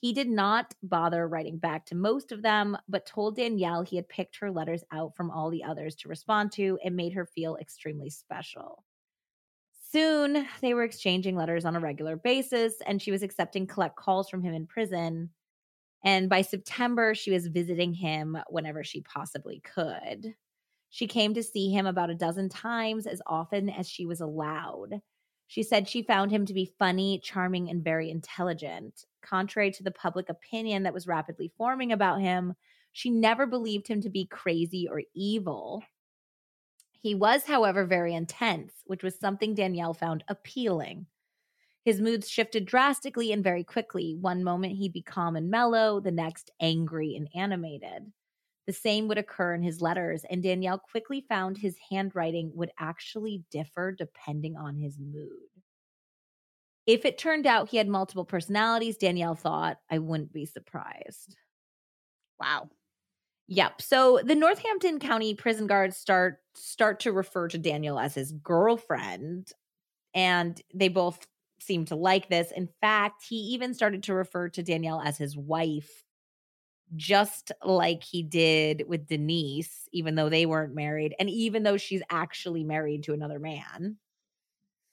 [0.00, 4.08] He did not bother writing back to most of them, but told Danielle he had
[4.08, 7.56] picked her letters out from all the others to respond to and made her feel
[7.56, 8.84] extremely special.
[9.90, 14.30] Soon, they were exchanging letters on a regular basis, and she was accepting collect calls
[14.30, 15.30] from him in prison.
[16.04, 20.34] And by September, she was visiting him whenever she possibly could.
[20.88, 25.02] She came to see him about a dozen times as often as she was allowed.
[25.50, 29.06] She said she found him to be funny, charming, and very intelligent.
[29.20, 32.54] Contrary to the public opinion that was rapidly forming about him,
[32.92, 35.82] she never believed him to be crazy or evil.
[37.00, 41.06] He was, however, very intense, which was something Danielle found appealing.
[41.84, 44.14] His moods shifted drastically and very quickly.
[44.14, 48.12] One moment he'd be calm and mellow, the next angry and animated.
[48.70, 53.42] The same would occur in his letters, and Danielle quickly found his handwriting would actually
[53.50, 55.50] differ depending on his mood.
[56.86, 61.36] If it turned out he had multiple personalities, Danielle thought, I wouldn't be surprised.
[62.38, 62.70] Wow.
[63.48, 63.82] Yep.
[63.82, 69.50] So the Northampton County prison guards start start to refer to Danielle as his girlfriend
[70.14, 71.26] and they both
[71.58, 72.52] seem to like this.
[72.52, 76.04] In fact, he even started to refer to Danielle as his wife
[76.96, 82.02] just like he did with Denise, even though they weren't married, and even though she's
[82.10, 83.96] actually married to another man.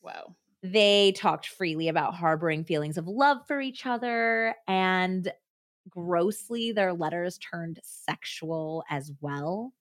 [0.01, 0.35] Wow.
[0.63, 5.31] They talked freely about harboring feelings of love for each other, and
[5.89, 9.73] grossly, their letters turned sexual as well.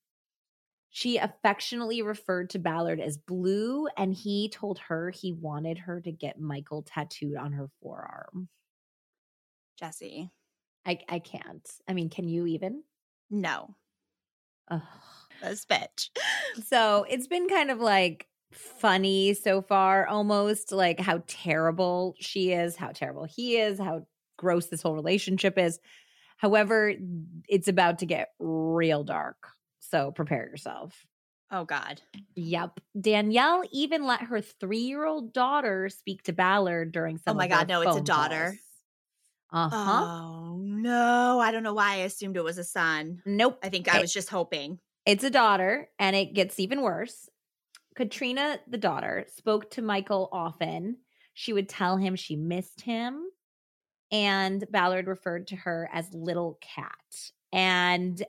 [0.91, 6.13] She affectionately referred to Ballard as Blue, and he told her he wanted her to
[6.13, 8.49] get Michael tattooed on her forearm.
[9.79, 10.31] Jesse.
[10.87, 11.69] I I can't.
[11.89, 12.83] I mean, can you even?
[13.31, 13.75] No.
[14.71, 14.83] Ugh.
[15.43, 16.11] This bitch.
[16.65, 22.77] So it's been kind of like funny so far, almost like how terrible she is,
[22.77, 24.07] how terrible he is, how
[24.39, 25.79] gross this whole relationship is.
[26.39, 26.95] However,
[27.47, 29.49] it's about to get real dark.
[29.81, 31.07] So prepare yourself.
[31.51, 32.01] Oh, God.
[32.35, 32.81] Yep.
[33.01, 37.37] Danielle even let her three year old daughter speak to Ballard during oh some.
[37.37, 37.69] Oh, my God.
[37.69, 38.47] No, it's a daughter.
[38.47, 38.59] Calls.
[39.51, 40.09] Uh huh.
[40.09, 43.23] Oh no, I don't know why I assumed it was a son.
[43.25, 43.63] Nope.
[43.63, 44.81] I think I was just hoping.
[45.05, 47.29] It's a daughter, and it gets even worse.
[47.95, 50.99] Katrina, the daughter, spoke to Michael often.
[51.35, 53.27] She would tell him she missed him.
[54.13, 57.33] and Ballard referred to her as Little Cat.
[57.53, 58.25] And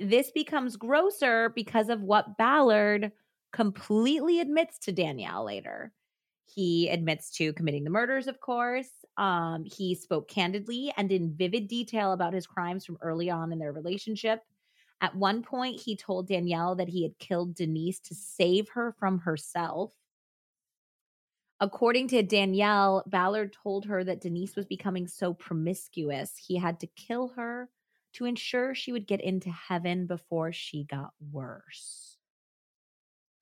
[0.00, 3.12] this becomes grosser because of what Ballard
[3.52, 5.94] completely admits to Danielle later.
[6.46, 9.01] He admits to committing the murders, of course.
[9.16, 13.58] Um, he spoke candidly and in vivid detail about his crimes from early on in
[13.58, 14.40] their relationship.
[15.00, 19.18] At one point, he told Danielle that he had killed Denise to save her from
[19.18, 19.92] herself.
[21.60, 26.86] According to Danielle, Ballard told her that Denise was becoming so promiscuous, he had to
[26.86, 27.68] kill her
[28.14, 32.16] to ensure she would get into heaven before she got worse.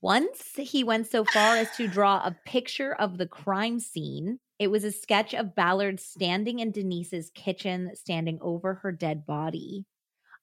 [0.00, 4.38] Once he went so far as to draw a picture of the crime scene.
[4.58, 9.84] It was a sketch of Ballard standing in Denise's kitchen, standing over her dead body,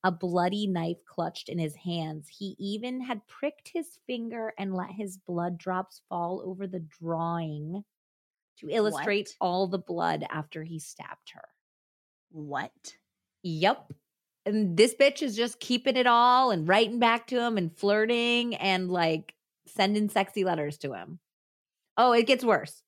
[0.03, 2.27] a bloody knife clutched in his hands.
[2.27, 7.83] He even had pricked his finger and let his blood drops fall over the drawing
[8.59, 9.47] to illustrate What?
[9.47, 11.47] all the blood after he stabbed her.
[12.31, 12.95] What?
[13.41, 13.93] Yep.
[14.45, 18.55] And this bitch is just keeping it all and writing back to him and flirting
[18.55, 19.33] and like
[19.65, 21.19] sending sexy letters to him.
[21.97, 22.83] Oh, it gets worse.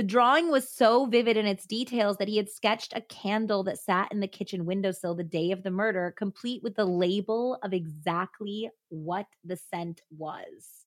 [0.00, 3.78] The drawing was so vivid in its details that he had sketched a candle that
[3.78, 7.74] sat in the kitchen windowsill the day of the murder, complete with the label of
[7.74, 10.86] exactly what the scent was.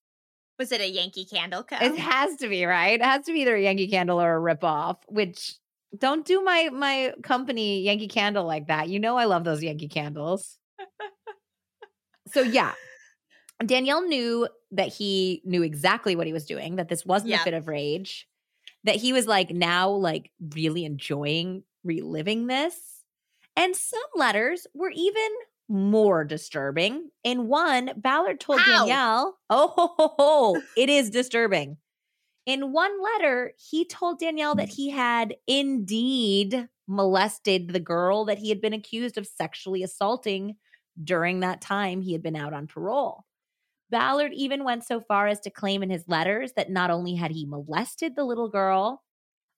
[0.57, 1.75] Was it a Yankee Candle Co?
[1.79, 2.99] It has to be, right?
[2.99, 5.57] It has to be either a Yankee Candle or a ripoff, which
[5.95, 8.89] don't do my my company Yankee Candle like that.
[8.89, 10.57] You know I love those Yankee candles.
[12.33, 12.71] so yeah.
[13.63, 17.41] Danielle knew that he knew exactly what he was doing, that this wasn't Yep.
[17.41, 18.27] a fit of rage,
[18.83, 22.75] that he was like now like really enjoying reliving this.
[23.55, 25.29] And some letters were even
[25.69, 27.09] more disturbing.
[27.23, 28.79] In one, Ballard told How?
[28.79, 31.77] Danielle, oh, ho, ho, ho, it is disturbing.
[32.45, 38.49] In one letter, he told Danielle that he had indeed molested the girl that he
[38.49, 40.57] had been accused of sexually assaulting
[41.01, 43.23] during that time he had been out on parole.
[43.93, 47.29] Ballard even went so far as to claim in his letters that not only had
[47.29, 49.03] he molested the little girl,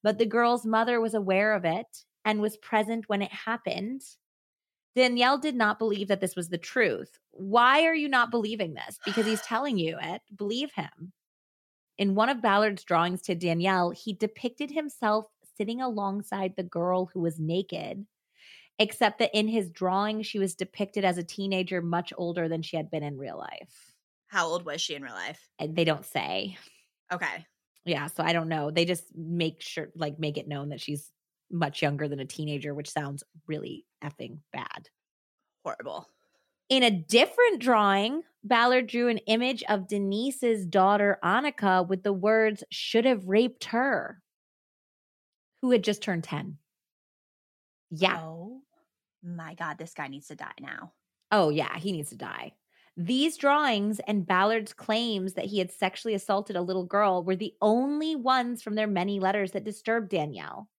[0.04, 4.02] but the girl's mother was aware of it and was present when it happened.
[4.94, 7.18] Danielle did not believe that this was the truth.
[7.32, 9.00] Why are you not believing this?
[9.06, 10.22] Because he's telling you it.
[10.36, 11.14] Believe him.
[11.98, 17.22] In one of Ballard's drawings to Danielle, he depicted himself sitting alongside the girl who
[17.22, 18.06] was naked,
[18.80, 22.76] except that in his drawing, she was depicted as a teenager much older than she
[22.76, 23.95] had been in real life.
[24.28, 25.40] How old was she in real life?
[25.60, 26.58] And they don't say.
[27.14, 27.46] Okay.
[27.86, 28.72] Yeah, so I don't know.
[28.72, 31.12] They just make sure, like, make it known that she's
[31.52, 34.90] much younger than a teenager, which sounds really effing bad.
[35.64, 36.08] Horrible.
[36.70, 42.64] In a different drawing, Ballard drew an image of Denise's daughter, Annika, with the words,
[42.72, 44.22] should have raped her,
[45.62, 46.58] who had just turned 10.
[47.92, 48.20] Yeah.
[48.20, 48.62] Oh
[49.24, 50.94] my God, this guy needs to die now.
[51.32, 52.54] Oh, yeah, he needs to die.
[52.98, 57.54] These drawings and Ballard's claims that he had sexually assaulted a little girl were the
[57.62, 60.70] only ones from their many letters that disturbed Danielle,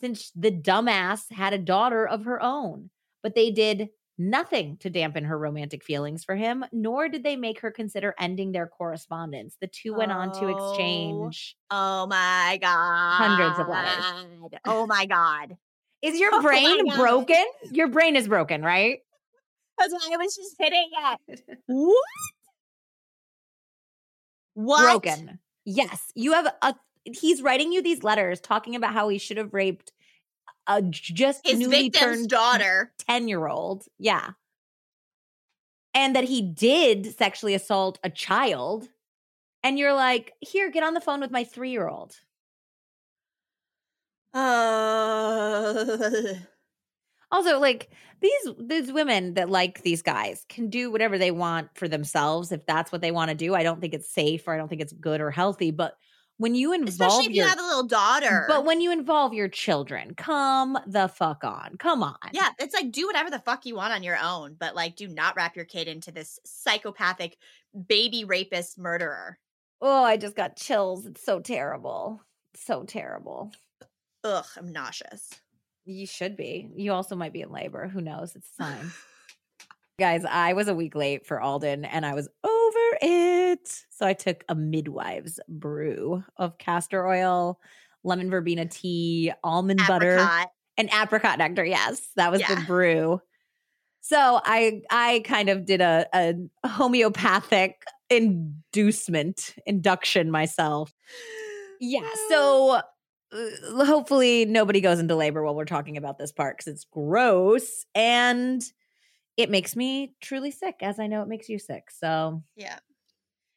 [0.00, 2.90] since the dumbass had a daughter of her own.
[3.22, 3.88] But they did
[4.18, 8.52] nothing to dampen her romantic feelings for him, nor did they make her consider ending
[8.52, 9.56] their correspondence.
[9.60, 10.48] The two went on to Oh.
[10.70, 11.56] exchange.
[11.70, 13.16] Oh my God.
[13.18, 14.04] Hundreds of letters.
[14.64, 15.56] Oh my God.
[16.02, 17.44] Is your Oh brain broken?
[17.72, 19.00] Your brain is broken, right?
[19.78, 20.90] That's why I was just hitting
[21.28, 21.40] it.
[21.66, 22.02] What?
[24.54, 25.02] What?
[25.02, 25.38] broken.
[25.64, 26.74] Yes, you have a.
[27.04, 29.92] He's writing you these letters talking about how he should have raped
[30.66, 32.92] a just His newly victim's turned daughter.
[33.06, 33.84] ten year old.
[33.98, 34.30] Yeah,
[35.94, 38.88] and that he did sexually assault a child.
[39.62, 42.14] And you're like, here, get on the phone with my three year old.
[44.32, 46.34] Uh,
[47.32, 47.90] Also, like
[48.20, 52.64] these these women that like these guys can do whatever they want for themselves if
[52.66, 53.54] that's what they want to do.
[53.54, 55.70] I don't think it's safe or I don't think it's good or healthy.
[55.70, 55.96] But
[56.38, 58.44] when you involve especially if you have a little daughter.
[58.46, 61.76] But when you involve your children, come the fuck on.
[61.78, 62.16] Come on.
[62.32, 65.08] yeah, it's like do whatever the fuck you want on your own, but like do
[65.08, 67.36] not wrap your kid into this psychopathic
[67.88, 69.38] baby rapist murderer.
[69.80, 71.06] Oh, I just got chills.
[71.06, 72.22] It's so terrible.
[72.54, 73.52] So terrible.
[74.24, 75.30] Ugh, I'm nauseous.
[75.86, 76.68] You should be.
[76.76, 77.86] You also might be in labor.
[77.88, 78.34] Who knows?
[78.36, 78.90] It's a sign.
[79.98, 83.84] Guys, I was a week late for Alden and I was over it.
[83.90, 87.58] So I took a midwife's brew of castor oil,
[88.04, 90.48] lemon verbena tea, almond butter, Apricot.
[90.76, 91.64] and apricot nectar.
[91.64, 93.22] Yes, that was the brew.
[94.02, 96.34] So I I kind of did a, a
[96.68, 97.76] homeopathic
[98.10, 100.92] inducement induction myself.
[101.80, 102.08] Yeah.
[102.28, 102.80] So
[103.32, 107.84] Uh, hopefully nobody goes into labor while we're talking about this part because it's gross
[107.94, 108.62] and
[109.36, 111.90] it makes me truly sick, as I know it makes you sick.
[111.90, 112.78] So, Yeah.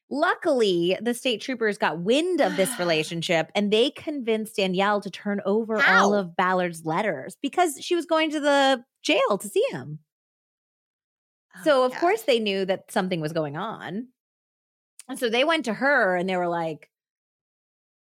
[0.09, 5.41] luckily, the state troopers got wind of this relationship and they convinced Danielle to turn
[5.45, 9.99] over all of Ballard's letters because she was going to the jail to see him.
[11.55, 11.99] Oh, so, Oh, of God.
[12.01, 14.07] course, they knew that something was going on.
[15.07, 16.89] And so they went to her and they were like,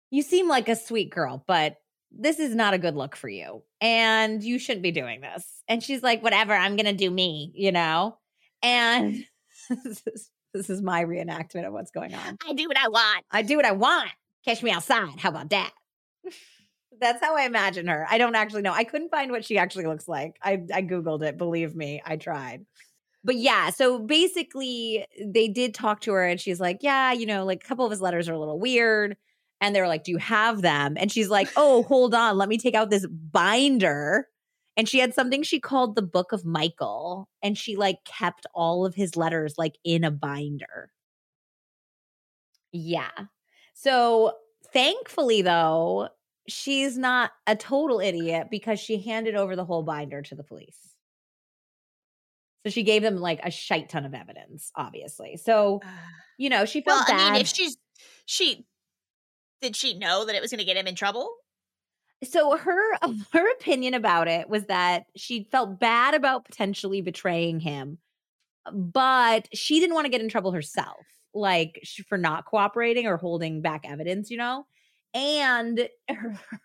[0.09, 1.77] You seem like a sweet girl, but
[2.11, 3.63] this is not a good look for you.
[3.81, 5.45] And you shouldn't be doing this.
[5.67, 8.17] And she's like, Whatever, I'm going to do me, you know?
[8.61, 9.25] And
[9.69, 12.37] this is, this is my reenactment of what's going on.
[12.47, 13.25] I do what I want.
[13.31, 14.09] I do what I want.
[14.45, 15.19] Catch me outside.
[15.19, 15.71] How about that?
[16.99, 18.05] That's how I imagine her.
[18.09, 18.73] I don't actually know.
[18.73, 20.37] I couldn't find what she actually looks like.
[20.43, 21.37] I, I Googled it.
[21.37, 22.65] Believe me, I tried.
[23.23, 27.45] But yeah, so basically, they did talk to her, and she's like, Yeah, you know,
[27.45, 29.17] like a couple of his letters are a little weird.
[29.61, 30.95] And they were like, Do you have them?
[30.97, 32.37] And she's like, Oh, hold on.
[32.37, 34.27] Let me take out this binder.
[34.77, 37.27] And she had something she called the Book of Michael.
[37.43, 40.91] And she like kept all of his letters like in a binder.
[42.71, 43.09] Yeah.
[43.73, 44.33] So
[44.71, 46.09] thankfully, though,
[46.47, 50.77] she's not a total idiot because she handed over the whole binder to the police.
[52.65, 55.37] So she gave them like a shite ton of evidence, obviously.
[55.37, 55.89] So, ah.
[56.37, 57.33] you know, she Well, felt bad.
[57.33, 57.77] Mean, if she's
[58.25, 58.65] she
[59.61, 61.31] did she know that it was going to get him in trouble?
[62.23, 62.97] so her
[63.31, 67.97] her opinion about it was that she felt bad about potentially betraying him
[68.73, 73.61] but she didn't want to get in trouble herself like for not cooperating or holding
[73.61, 74.65] back evidence you know?
[75.13, 75.89] And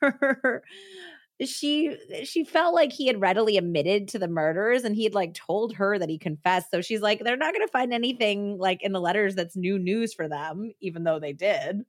[0.00, 0.62] her,
[1.44, 5.34] she she felt like he had readily admitted to the murders and he had like
[5.34, 6.70] told her that he confessed.
[6.70, 9.78] So she's like they're not going to find anything like in the letters that's new
[9.78, 11.84] news for them even though they did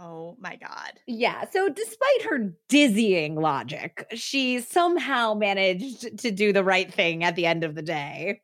[0.00, 1.00] Oh my god.
[1.06, 1.44] yeah.
[1.50, 7.46] So despite her dizzying logic, she somehow managed to do the right thing at the
[7.46, 8.40] end of the day.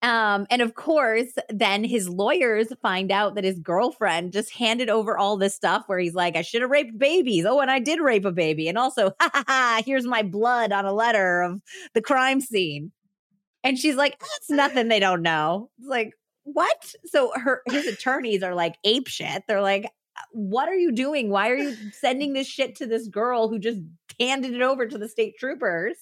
[0.00, 5.18] Um, and of course, then his lawyers find out that his girlfriend just handed over
[5.18, 7.44] all this stuff where he's like, I should have raped babies.
[7.44, 8.68] Oh, and I did rape a baby.
[8.68, 11.60] And also, ha ha ha, here's my blood on a letter of
[11.94, 12.92] the crime scene.
[13.64, 15.70] And she's like, that's nothing they don't know.
[15.78, 16.12] It's like,
[16.44, 16.94] what?
[17.06, 19.42] So her his attorneys are like ape shit.
[19.48, 19.90] They're like,
[20.32, 21.30] what are you doing?
[21.30, 23.80] Why are you sending this shit to this girl who just
[24.18, 25.96] handed it over to the state troopers?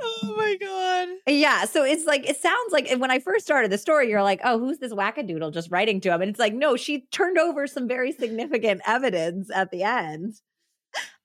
[0.00, 1.08] Oh my god.
[1.26, 1.64] Yeah.
[1.64, 4.58] So it's like, it sounds like when I first started the story, you're like, oh,
[4.58, 6.22] who's this wackadoodle just writing to him?
[6.22, 10.34] And it's like, no, she turned over some very significant evidence at the end.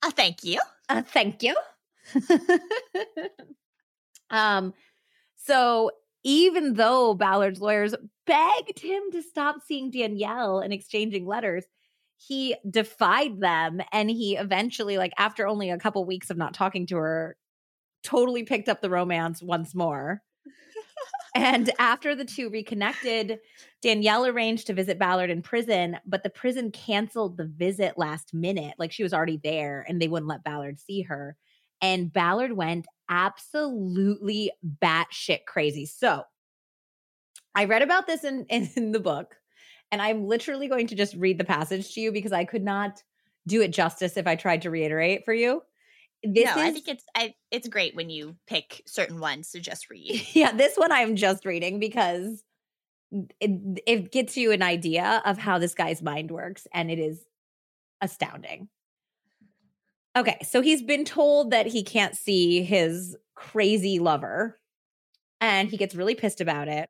[0.02, 0.60] Uh, thank you.
[0.88, 1.56] Uh, thank you.
[4.30, 4.74] um,
[5.36, 5.90] so
[6.24, 7.94] even though Ballard's lawyers
[8.26, 11.64] begged him to stop seeing Danielle and exchanging letters,
[12.16, 16.86] he defied them and he eventually, like after only a couple weeks of not talking
[16.86, 17.36] to her,
[18.02, 20.22] totally picked up the romance once more.
[21.34, 23.38] and after the two reconnected,
[23.82, 28.74] Danielle arranged to visit Ballard in prison, but the prison canceled the visit last minute.
[28.78, 31.36] Like she was already there and they wouldn't let Ballard see her.
[31.82, 34.50] And Ballard went absolutely
[34.82, 35.86] batshit crazy.
[35.86, 36.22] So
[37.54, 39.36] I read about this in, in the book,
[39.92, 43.02] and I'm literally going to just read the passage to you because I could not
[43.46, 45.62] do it justice if I tried to reiterate for you.
[46.22, 49.90] This no, I think it's I, it's great when you pick certain ones to just
[49.90, 50.26] read.
[50.32, 52.42] yeah, this one I'm just reading because
[53.40, 57.22] it, it gets you an idea of how this guy's mind works, and it is
[58.00, 58.68] astounding.
[60.16, 64.58] Okay, so he's been told that he can't see his crazy lover,
[65.40, 66.88] and he gets really pissed about it.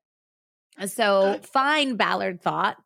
[0.87, 2.77] So, fine, Ballard thought.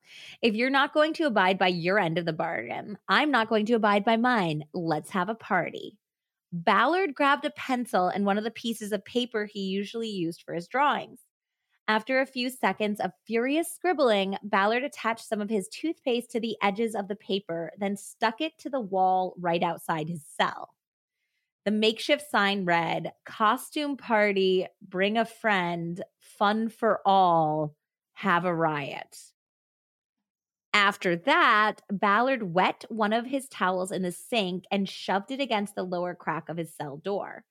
[0.43, 3.65] If you're not going to abide by your end of the bargain, I'm not going
[3.67, 4.65] to abide by mine.
[4.75, 5.97] Let's have a party.
[6.53, 10.55] Ballard grabbed a pencil and one of the pieces of paper he usually used for
[10.55, 11.21] his drawings.
[11.89, 16.55] After a few seconds of furious scribbling, Ballard attached some of his toothpaste to the
[16.63, 20.75] edges of the paper, then stuck it to the wall right outside his cell.
[21.65, 27.75] The makeshift sign read Costume party, bring a friend, fun for all,
[28.15, 29.19] have a riot.
[30.75, 35.75] After that, Ballard wet one of his towels in the sink and shoved it against
[35.75, 37.45] the lower crack of his cell door.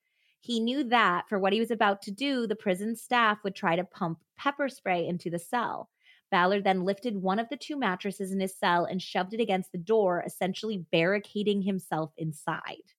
[0.48, 3.76] He knew that for what he was about to do, the prison staff would try
[3.76, 5.90] to pump pepper spray into the cell.
[6.32, 9.74] Ballard then lifted one of the two mattresses in his cell and shoved it against
[9.74, 12.94] the door, essentially barricading himself inside.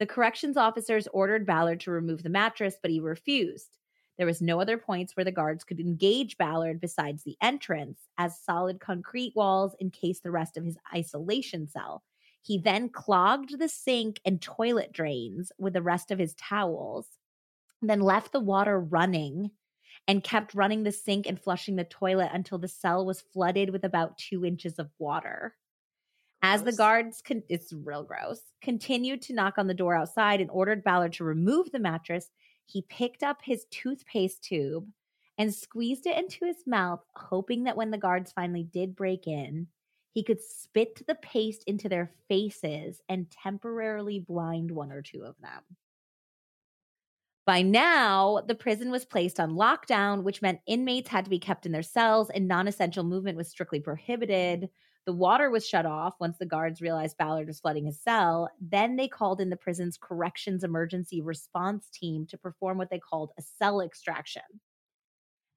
[0.00, 3.78] The corrections officers ordered Ballard to remove the mattress, but he refused.
[4.18, 8.40] There was no other points where the guards could engage Ballard besides the entrance, as
[8.40, 12.02] solid concrete walls encased the rest of his isolation cell.
[12.42, 17.06] He then clogged the sink and toilet drains with the rest of his towels,
[17.80, 19.52] then left the water running
[20.08, 23.84] and kept running the sink and flushing the toilet until the cell was flooded with
[23.84, 25.54] about two inches of water.
[26.42, 30.50] As the guards, con- it's real gross, continued to knock on the door outside and
[30.50, 32.30] ordered Ballard to remove the mattress,
[32.66, 34.88] he picked up his toothpaste tube
[35.38, 39.68] and squeezed it into his mouth, hoping that when the guards finally did break in,
[40.12, 45.36] he could spit the paste into their faces and temporarily blind one or two of
[45.40, 45.62] them.
[47.44, 51.66] By now, the prison was placed on lockdown, which meant inmates had to be kept
[51.66, 54.70] in their cells and non essential movement was strictly prohibited.
[55.06, 58.48] The water was shut off once the guards realized Ballard was flooding his cell.
[58.60, 63.32] Then they called in the prison's corrections emergency response team to perform what they called
[63.36, 64.42] a cell extraction.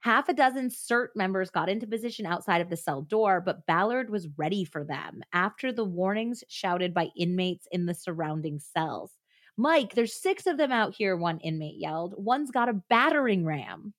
[0.05, 4.11] Half a dozen CERT members got into position outside of the cell door, but Ballard
[4.11, 9.13] was ready for them after the warnings shouted by inmates in the surrounding cells.
[9.57, 12.13] Mike, there's six of them out here, one inmate yelled.
[12.17, 13.95] One's got a battering ram.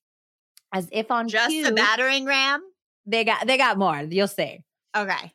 [0.73, 2.63] As if on Just cue, a battering ram?
[3.05, 4.01] they got they got more.
[4.09, 4.61] You'll see.
[4.97, 5.33] Okay.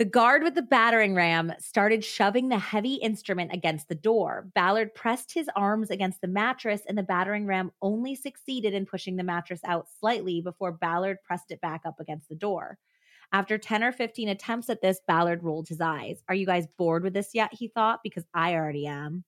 [0.00, 4.48] The guard with the battering ram started shoving the heavy instrument against the door.
[4.54, 9.16] Ballard pressed his arms against the mattress, and the battering ram only succeeded in pushing
[9.16, 12.78] the mattress out slightly before Ballard pressed it back up against the door.
[13.30, 16.22] After 10 or 15 attempts at this, Ballard rolled his eyes.
[16.30, 17.52] Are you guys bored with this yet?
[17.52, 19.24] He thought, because I already am.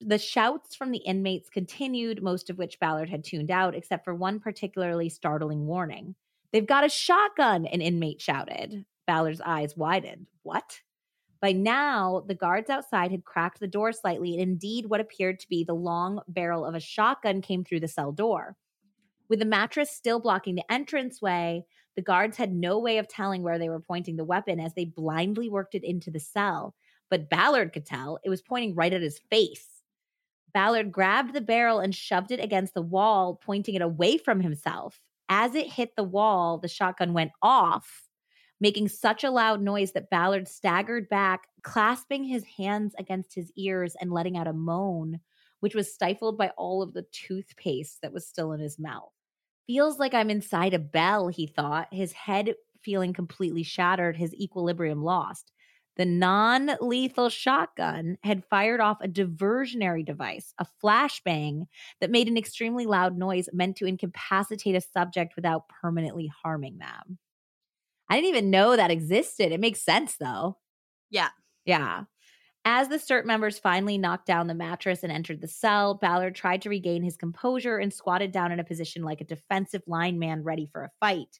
[0.00, 4.12] The shouts from the inmates continued, most of which Ballard had tuned out, except for
[4.12, 6.16] one particularly startling warning.
[6.52, 8.84] They've got a shotgun, an inmate shouted.
[9.06, 10.26] Ballard's eyes widened.
[10.42, 10.80] What?
[11.40, 15.48] By now, the guards outside had cracked the door slightly, and indeed, what appeared to
[15.48, 18.56] be the long barrel of a shotgun came through the cell door.
[19.28, 21.64] With the mattress still blocking the entranceway,
[21.94, 24.84] the guards had no way of telling where they were pointing the weapon as they
[24.84, 26.74] blindly worked it into the cell.
[27.10, 29.82] But Ballard could tell it was pointing right at his face.
[30.52, 35.00] Ballard grabbed the barrel and shoved it against the wall, pointing it away from himself.
[35.28, 38.05] As it hit the wall, the shotgun went off,
[38.60, 43.96] making such a loud noise that Ballard staggered back, clasping his hands against his ears
[44.00, 45.20] and letting out a moan,
[45.60, 49.12] which was stifled by all of the toothpaste that was still in his mouth.
[49.66, 55.02] Feels like I'm inside a bell, he thought, his head feeling completely shattered, his equilibrium
[55.02, 55.52] lost.
[55.96, 61.66] The non lethal shotgun had fired off a diversionary device, a flashbang
[62.00, 67.18] that made an extremely loud noise meant to incapacitate a subject without permanently harming them.
[68.08, 69.52] I didn't even know that existed.
[69.52, 70.58] It makes sense though.
[71.10, 71.30] Yeah.
[71.64, 72.04] Yeah.
[72.64, 76.62] As the CERT members finally knocked down the mattress and entered the cell, Ballard tried
[76.62, 80.68] to regain his composure and squatted down in a position like a defensive lineman ready
[80.72, 81.38] for a fight.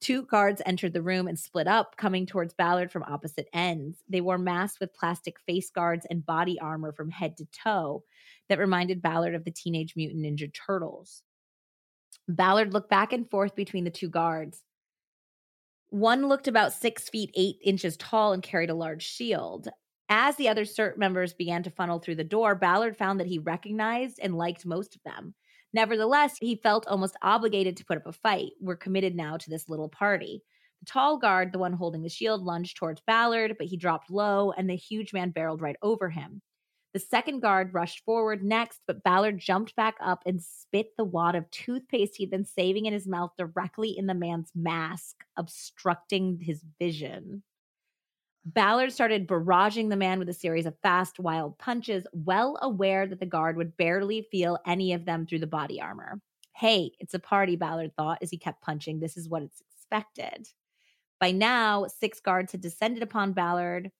[0.00, 3.98] Two guards entered the room and split up, coming towards Ballard from opposite ends.
[4.08, 8.04] They wore masks with plastic face guards and body armor from head to toe
[8.48, 11.22] that reminded Ballard of the Teenage Mutant Ninja Turtles.
[12.28, 14.62] Ballard looked back and forth between the two guards.
[15.90, 19.68] One looked about six feet eight inches tall and carried a large shield.
[20.08, 23.40] As the other CERT members began to funnel through the door, Ballard found that he
[23.40, 25.34] recognized and liked most of them.
[25.72, 28.52] Nevertheless, he felt almost obligated to put up a fight.
[28.60, 30.42] We're committed now to this little party.
[30.78, 34.52] The tall guard, the one holding the shield, lunged towards Ballard, but he dropped low,
[34.56, 36.40] and the huge man barreled right over him.
[36.92, 41.36] The second guard rushed forward next, but Ballard jumped back up and spit the wad
[41.36, 46.64] of toothpaste he'd been saving in his mouth directly in the man's mask, obstructing his
[46.80, 47.44] vision.
[48.44, 53.20] Ballard started barraging the man with a series of fast, wild punches, well aware that
[53.20, 56.20] the guard would barely feel any of them through the body armor.
[56.56, 58.98] Hey, it's a party, Ballard thought as he kept punching.
[58.98, 60.48] This is what it's expected.
[61.20, 63.92] By now, six guards had descended upon Ballard,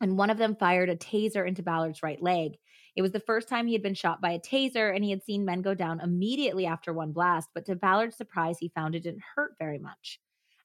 [0.00, 2.58] and one of them fired a taser into Ballard's right leg.
[2.96, 5.22] It was the first time he had been shot by a taser, and he had
[5.22, 9.02] seen men go down immediately after one blast, but to Ballard's surprise, he found it
[9.02, 10.20] didn't hurt very much.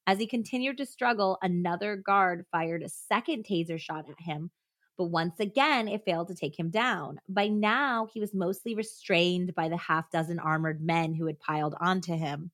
[0.06, 4.52] As he continued to struggle, another guard fired a second taser shot at him,
[4.98, 7.20] but once again, it failed to take him down.
[7.30, 11.76] By now, he was mostly restrained by the half dozen armored men who had piled
[11.80, 12.52] onto him,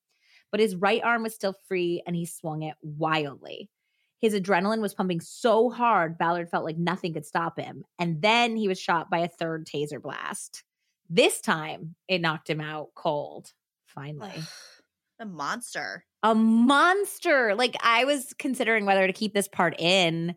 [0.51, 3.69] but his right arm was still free and he swung it wildly.
[4.21, 7.83] His adrenaline was pumping so hard, Ballard felt like nothing could stop him.
[7.99, 10.63] And then he was shot by a third taser blast.
[11.09, 13.51] This time, it knocked him out cold.
[13.85, 14.43] Finally
[15.19, 16.05] a monster.
[16.23, 17.55] a monster.
[17.55, 20.35] Like I was considering whether to keep this part in,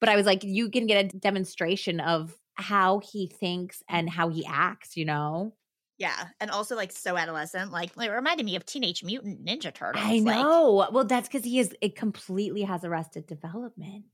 [0.00, 4.28] but I was like, you can get a demonstration of how he thinks and how
[4.28, 5.54] he acts, you know?
[6.00, 6.28] Yeah.
[6.40, 7.70] And also like so adolescent.
[7.72, 10.02] Like it reminded me of Teenage Mutant Ninja Turtles.
[10.04, 10.88] I Like, know.
[10.90, 14.06] well, that's because he is it completely has arrested development.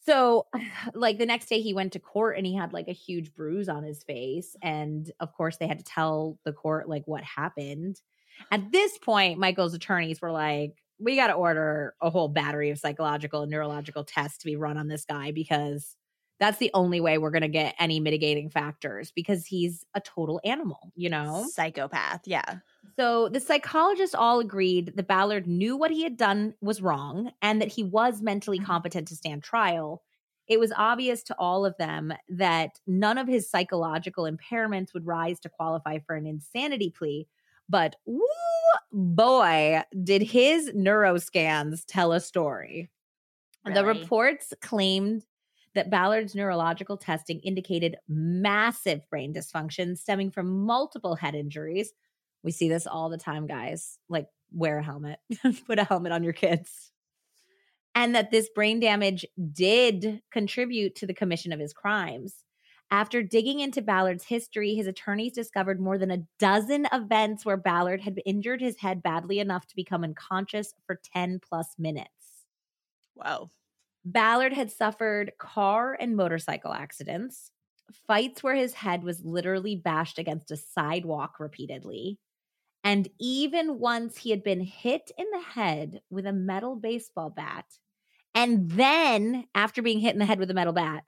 [0.00, 0.46] So,
[0.94, 3.68] like the next day, he went to court and he had like a huge bruise
[3.68, 4.56] on his face.
[4.62, 8.00] And of course, they had to tell the court like what happened.
[8.50, 12.78] At this point, Michael's attorneys were like, we got to order a whole battery of
[12.78, 15.96] psychological and neurological tests to be run on this guy because
[16.38, 20.40] that's the only way we're going to get any mitigating factors because he's a total
[20.44, 21.46] animal, you know?
[21.50, 22.22] Psychopath.
[22.26, 22.58] Yeah.
[22.98, 27.60] So the psychologists all agreed that Ballard knew what he had done was wrong and
[27.60, 28.66] that he was mentally Mm-hmm.
[28.66, 30.02] competent to stand trial.
[30.46, 35.40] It was obvious to all of them that none of his psychological impairments would rise
[35.40, 37.26] to qualify for an insanity plea.
[37.68, 38.20] But woo,
[38.92, 42.90] boy, did his neuroscans tell a story.
[43.64, 45.24] The reports claimed
[45.76, 51.92] that Ballard's neurological testing indicated massive brain dysfunction stemming from multiple head injuries.
[52.42, 53.98] We see this all the time, guys.
[54.08, 55.18] Like, wear a helmet,
[55.66, 56.92] put a helmet on your kids.
[57.94, 62.34] And that this brain damage did contribute to the commission of his crimes.
[62.90, 68.02] After digging into Ballard's history, his attorneys discovered more than a dozen events where Ballard
[68.02, 72.10] had injured his head badly enough to become unconscious for 10 plus minutes.
[73.14, 73.50] Whoa.
[74.06, 77.52] Ballard had suffered car and motorcycle accidents,
[77.92, 82.20] fights where his head was literally bashed against a sidewalk repeatedly.
[82.84, 87.66] And even once he had been hit in the head with a metal baseball bat.
[88.34, 91.04] And then, after being hit in the head with a metal bat,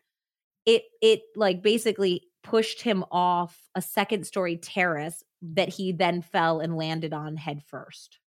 [0.66, 6.60] it it like basically pushed him off a second story terrace that he then fell
[6.60, 8.20] and landed on head first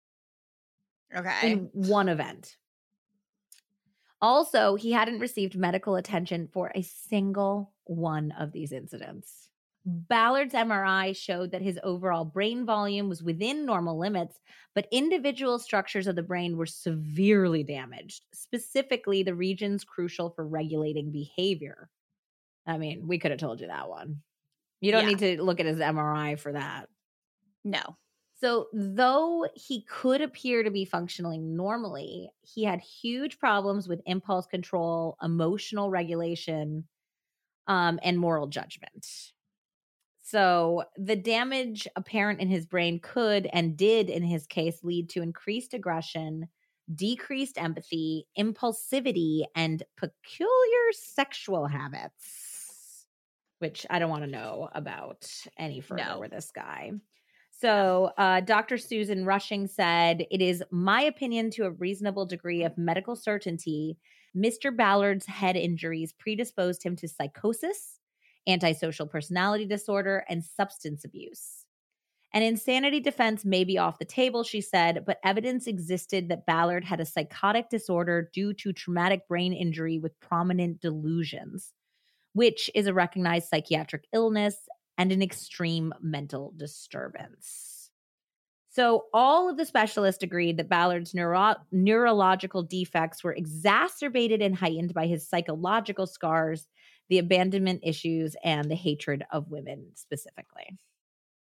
[1.14, 1.40] Okay.
[1.40, 2.56] in one event.
[4.22, 9.48] Also, he hadn't received medical attention for a single one of these incidents.
[9.86, 14.38] Ballard's MRI showed that his overall brain volume was within normal limits,
[14.74, 21.10] but individual structures of the brain were severely damaged, specifically the regions crucial for regulating
[21.10, 21.88] behavior.
[22.66, 24.22] I mean, we could have told you that one.
[24.80, 25.08] You don't Yeah.
[25.08, 26.88] need to look at his MRI for that.
[27.64, 27.96] no.
[28.42, 34.46] So, though he could appear to be functioning normally, he had huge problems with impulse
[34.46, 36.88] control, emotional regulation,
[37.66, 39.32] um, and moral judgment.
[40.18, 45.22] So, the damage apparent in his brain could and did, in his case, lead to
[45.22, 46.48] increased aggression,
[46.94, 53.06] decreased empathy, impulsivity, and peculiar sexual habits,
[53.58, 56.18] which I don't want to know about any further No.
[56.18, 56.92] with this guy.
[57.60, 58.78] So, uh, Dr.
[58.78, 63.98] Susan Rushing said, It is my opinion to a reasonable degree of medical certainty,
[64.34, 64.74] Mr.
[64.74, 67.98] Ballard's head injuries predisposed him to psychosis,
[68.48, 71.66] antisocial personality disorder, and substance abuse.
[72.32, 76.84] An insanity defense may be off the table, she said, but evidence existed that Ballard
[76.84, 81.74] had a psychotic disorder due to traumatic brain injury with prominent delusions,
[82.32, 84.56] which is a recognized psychiatric illness
[85.00, 87.90] and an extreme mental disturbance.
[88.68, 94.92] So, all of the specialists agreed that Ballard's neuro- neurological defects were exacerbated and heightened
[94.92, 96.68] by his psychological scars,
[97.08, 100.76] the abandonment issues, and the hatred of women specifically.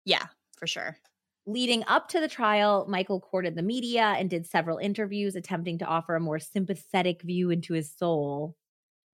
[0.05, 0.27] Yeah,
[0.59, 0.99] for sure.
[1.47, 5.87] Leading up to the trial, Michael courted the media and did several interviews attempting to
[5.87, 8.57] offer a more sympathetic view into his soul.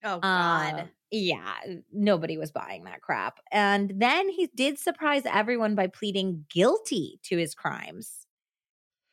[0.03, 0.75] Oh God.
[0.75, 1.59] Uh, yeah,
[1.91, 3.39] nobody was buying that crap.
[3.51, 8.27] And then he did surprise everyone by pleading guilty to his crimes.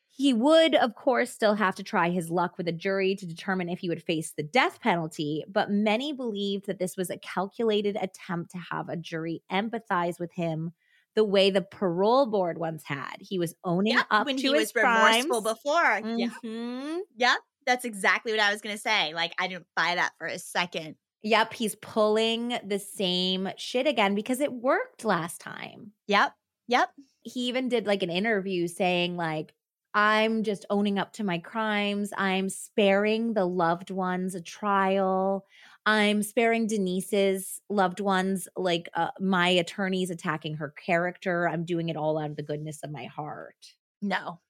[0.08, 3.68] He would, of course, still have to try his luck with a jury to determine
[3.68, 7.96] if he would face the death penalty, but many believed that this was a calculated
[8.00, 10.72] attempt to have a jury empathize with him
[11.14, 13.16] the way the parole board once had.
[13.20, 15.36] He was owning yeah, up when to he his was crimes.
[15.36, 16.02] remorseful before.
[16.14, 16.28] Yeah.
[16.44, 17.00] Mhm.
[17.16, 17.36] Yeah.
[17.66, 19.12] That's exactly what I was gonna say.
[19.14, 20.96] Like I didn't buy that for a second.
[21.22, 25.92] Yep, he's pulling the same shit again because it worked last time.
[26.06, 26.32] Yep.
[26.68, 26.90] Yep.
[27.22, 29.52] He even did like an interview saying like
[29.96, 32.10] I'm just owning up to my crimes.
[32.18, 35.46] I'm sparing the loved ones a trial.
[35.86, 41.48] I'm sparing Denise's loved ones like uh, my attorneys attacking her character.
[41.48, 43.72] I'm doing it all out of the goodness of my heart.
[44.02, 44.40] No.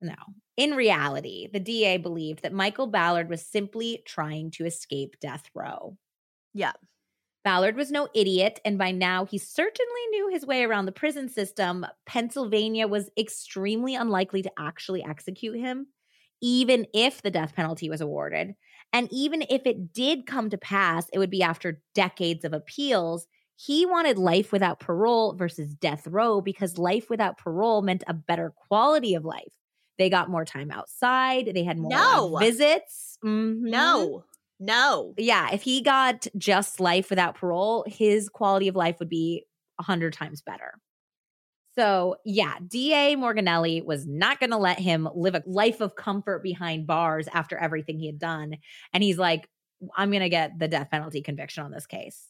[0.00, 0.14] No.
[0.56, 5.96] In reality, the DA believed that Michael Ballard was simply trying to escape death row.
[6.54, 6.72] Yeah.
[7.44, 11.28] Ballard was no idiot, and by now he certainly knew his way around the prison
[11.28, 11.86] system.
[12.06, 15.86] Pennsylvania was extremely unlikely to actually execute him,
[16.42, 18.54] even if the death penalty was awarded.
[18.92, 23.26] And even if it did come to pass, it would be after decades of appeals.
[23.56, 28.52] He wanted life without parole versus death row because life without parole meant a better
[28.68, 29.59] quality of life.
[30.00, 32.36] They got more time outside, they had more No.
[32.38, 33.18] visits.
[33.22, 33.60] Mhm.
[33.60, 34.24] No.
[34.58, 35.14] No.
[35.18, 39.44] Yeah, if he got just life without parole, his quality of life would be
[39.78, 40.80] a hundred times better.
[41.76, 46.42] So, yeah, DA Morganelli was not going to let him live a life of comfort
[46.42, 48.56] behind bars after everything he had done.
[48.92, 49.48] And he's like,
[49.96, 52.28] I'm going to get the death penalty conviction on this case.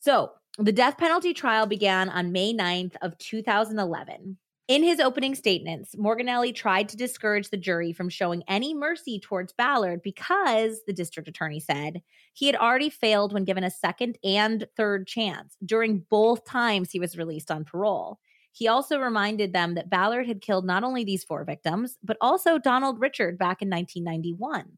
[0.00, 4.36] So, the death penalty trial began on May 9th of 2011.
[4.68, 9.54] In his opening statements, Morganelli tried to discourage the jury from showing any mercy towards
[9.54, 12.02] Ballard because, the district attorney said,
[12.34, 17.00] he had already failed when given a second and third chance during both times he
[17.00, 18.18] was released on parole.
[18.52, 22.58] He also reminded them that Ballard had killed not only these four victims, but also
[22.58, 24.76] Donald Richard back in 1991.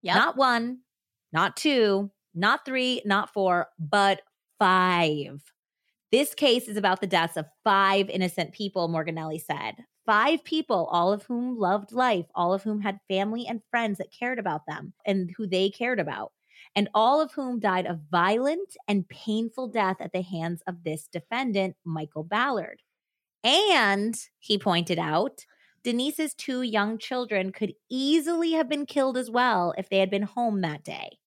[0.00, 0.14] Yep.
[0.14, 0.78] Not one,
[1.34, 4.22] not two, not three, not four, but
[4.58, 5.42] five.
[6.16, 9.84] This case is about the deaths of five innocent people, Morganelli said.
[10.06, 14.16] Five people, all of whom loved life, all of whom had family and friends that
[14.18, 16.32] cared about them and who they cared about,
[16.74, 21.06] and all of whom died a violent and painful death at the hands of this
[21.06, 22.80] defendant, Michael Ballard.
[23.44, 25.44] And he pointed out,
[25.84, 30.22] Denise's two young children could easily have been killed as well if they had been
[30.22, 31.18] home that day.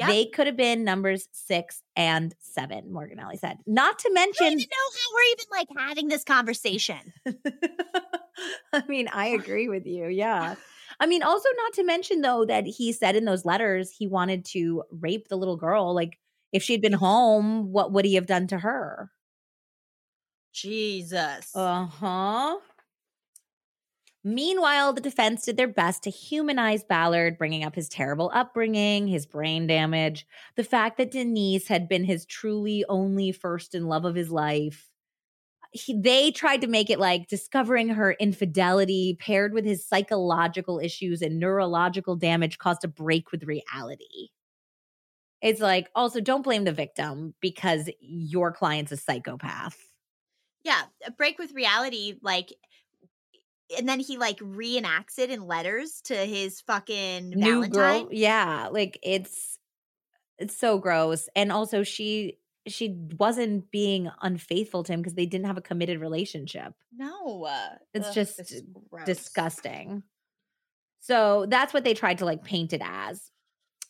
[0.00, 0.08] Yep.
[0.08, 3.58] They could have been numbers six and seven, Morganelli said.
[3.66, 7.12] Not to I don't mention, even know how we're even like having this conversation.
[8.72, 10.06] I mean, I agree with you.
[10.06, 10.54] Yeah.
[10.98, 14.46] I mean, also not to mention though that he said in those letters he wanted
[14.46, 15.94] to rape the little girl.
[15.94, 16.18] Like,
[16.50, 19.10] if she'd been home, what would he have done to her?
[20.54, 21.54] Jesus.
[21.54, 22.56] Uh huh.
[24.22, 29.24] Meanwhile, the defense did their best to humanize Ballard, bringing up his terrible upbringing, his
[29.24, 30.26] brain damage,
[30.56, 34.90] the fact that Denise had been his truly only first and love of his life.
[35.72, 41.22] He, they tried to make it like discovering her infidelity paired with his psychological issues
[41.22, 44.28] and neurological damage caused a break with reality.
[45.40, 49.78] It's like, also, don't blame the victim because your client's a psychopath.
[50.64, 52.52] yeah, a break with reality, like,
[53.78, 57.70] and then he like reenacts it in letters to his fucking new Valentine.
[57.70, 59.58] girl yeah like it's
[60.38, 65.46] it's so gross and also she she wasn't being unfaithful to him because they didn't
[65.46, 67.48] have a committed relationship No,
[67.94, 69.06] It's ugh, just this is gross.
[69.06, 70.02] disgusting
[71.00, 73.30] so that's what they tried to like paint it as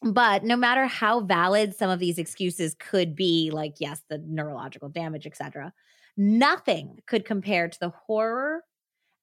[0.02, 4.89] but no matter how valid some of these excuses could be like yes the neurological
[4.89, 5.73] damage etc
[6.16, 8.62] nothing could compare to the horror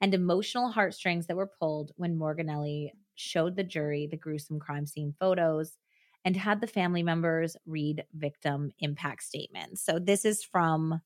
[0.02, 5.14] and emotional heartstrings that were pulled when morganelli showed the jury the gruesome crime scene
[5.20, 5.78] photos
[6.26, 11.02] and had the family members read victim impact statements so this is from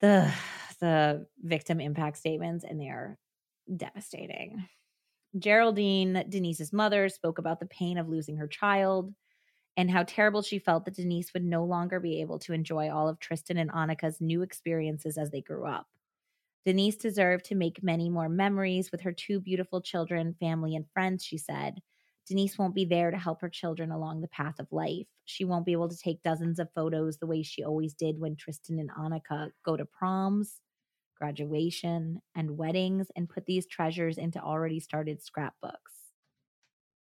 [0.00, 0.30] the
[0.80, 3.18] the victim impact statements and they are
[3.76, 4.68] devastating
[5.38, 9.12] Geraldine, Denise's mother, spoke about the pain of losing her child
[9.76, 13.08] and how terrible she felt that Denise would no longer be able to enjoy all
[13.08, 15.86] of Tristan and Annika's new experiences as they grew up.
[16.64, 21.24] Denise deserved to make many more memories with her two beautiful children, family, and friends,
[21.24, 21.80] she said.
[22.26, 25.06] Denise won't be there to help her children along the path of life.
[25.24, 28.36] She won't be able to take dozens of photos the way she always did when
[28.36, 30.60] Tristan and Annika go to proms,
[31.18, 35.94] graduation, and weddings and put these treasures into already started scrapbooks.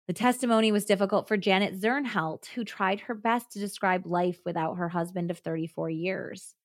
[0.07, 4.76] The testimony was difficult for Janet Zernhelt, who tried her best to describe life without
[4.76, 6.55] her husband of 34 years.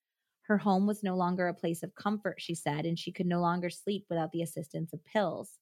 [0.45, 3.41] Her home was no longer a place of comfort, she said, and she could no
[3.41, 5.59] longer sleep without the assistance of pills.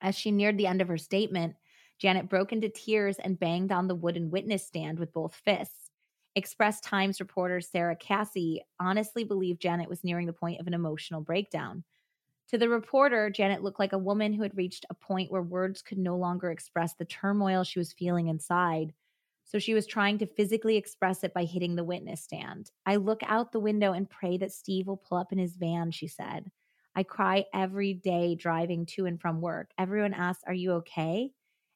[0.00, 1.54] As she neared the end of her statement,
[1.98, 5.90] Janet broke into tears and banged on the wooden witness stand with both fists.
[6.34, 11.20] Express Times reporter Sarah Cassie honestly believed Janet was nearing the point of an emotional
[11.20, 11.84] breakdown.
[12.48, 15.82] To the reporter, Janet looked like a woman who had reached a point where words
[15.82, 18.92] could no longer express the turmoil she was feeling inside.
[19.50, 22.70] So she was trying to physically express it by hitting the witness stand.
[22.86, 25.90] I look out the window and pray that Steve will pull up in his van,
[25.90, 26.52] she said.
[26.94, 29.72] I cry every day driving to and from work.
[29.76, 31.32] Everyone asks, Are you okay?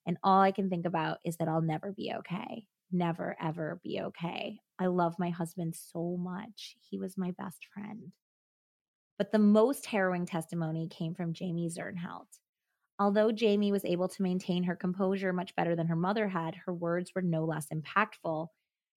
[0.06, 2.64] And all I can think about is that I'll never be okay.
[2.92, 4.60] Never, ever be okay.
[4.78, 6.76] I love my husband so much.
[6.88, 8.12] He was my best friend.
[9.18, 12.38] But the most harrowing testimony came from Jamie Zernhelt.
[12.98, 16.72] Although Jamie was able to maintain her composure much better than her mother had, her
[16.72, 18.48] words were no less impactful.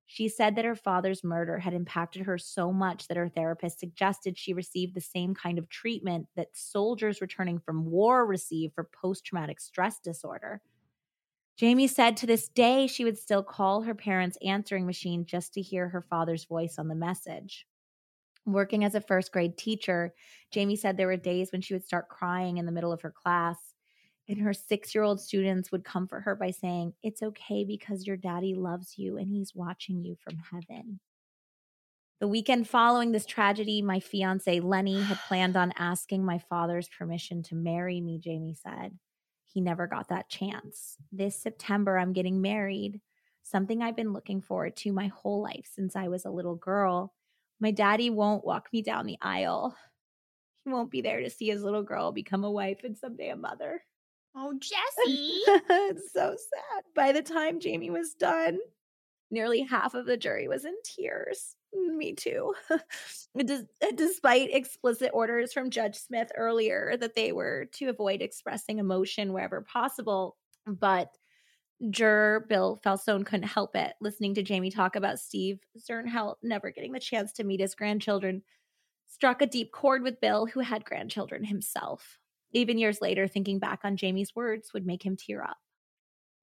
[0.05, 4.37] She said that her father's murder had impacted her so much that her therapist suggested
[4.37, 9.25] she receive the same kind of treatment that soldiers returning from war receive for post
[9.25, 10.61] traumatic stress disorder.
[11.57, 15.61] Jamie said to this day she would still call her parents' answering machine just to
[15.61, 17.65] hear her father's voice on the message.
[18.45, 20.13] Working as a first grade teacher,
[20.51, 23.11] Jamie said there were days when she would start crying in the middle of her
[23.11, 23.66] class.
[24.29, 28.17] And her six year old students would comfort her by saying, It's okay because your
[28.17, 30.99] daddy loves you and he's watching you from heaven.
[32.19, 37.43] The weekend following this tragedy, my fiance Lenny had planned on asking my father's permission
[37.43, 38.97] to marry me, Jamie said.
[39.45, 40.97] He never got that chance.
[41.11, 43.01] This September, I'm getting married,
[43.43, 47.13] something I've been looking forward to my whole life since I was a little girl.
[47.59, 49.75] My daddy won't walk me down the aisle.
[50.63, 53.35] He won't be there to see his little girl become a wife and someday a
[53.35, 53.81] mother.
[54.35, 55.41] Oh, Jesse.
[55.47, 56.83] it's so sad.
[56.95, 58.59] By the time Jamie was done,
[59.31, 61.55] nearly half of the jury was in tears.
[61.73, 62.53] Me too.
[63.95, 69.61] Despite explicit orders from Judge Smith earlier that they were to avoid expressing emotion wherever
[69.61, 71.09] possible, but
[71.89, 76.91] juror Bill Falzone couldn't help it listening to Jamie talk about Steve Zernhelt never getting
[76.91, 78.41] the chance to meet his grandchildren
[79.07, 82.19] struck a deep chord with Bill, who had grandchildren himself.
[82.53, 85.57] Even years later, thinking back on Jamie's words would make him tear up.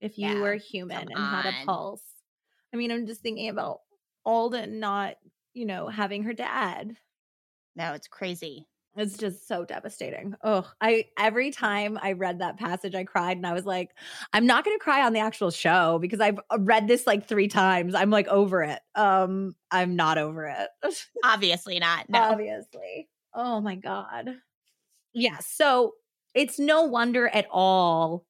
[0.01, 2.05] If you Yeah, were human and had a pulse.
[2.73, 3.81] I mean, I'm just thinking about
[4.25, 5.17] Alden not,
[5.55, 6.97] you know, having her dad.
[7.77, 8.67] No, it's crazy.
[8.97, 10.37] It's just so devastating.
[10.45, 13.91] Oh, I every time I read that passage, I cried and I was like,
[14.33, 17.49] I'm not gonna cry on the actual show because I've uh, read this like three
[17.49, 17.97] times.
[17.97, 18.81] I'm like over it.
[18.95, 20.69] Um, I'm not over it.
[21.25, 22.09] Obviously not.
[22.09, 22.21] No.
[22.21, 23.09] obviously.
[23.35, 24.37] Oh my God.
[25.15, 25.39] Yeah.
[25.41, 25.95] So
[26.35, 28.25] it's no wonder at all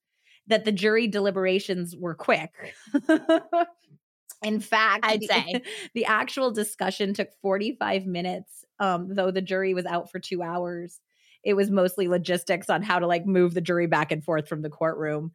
[0.47, 2.75] that the jury deliberations were quick.
[4.43, 5.63] In fact, I'd the, say.
[5.95, 11.01] the actual discussion took 45 minutes, um, though the jury was out for two hours.
[11.43, 14.63] It was mostly logistics on how to like move the jury back and forth from
[14.63, 15.33] the courtroom.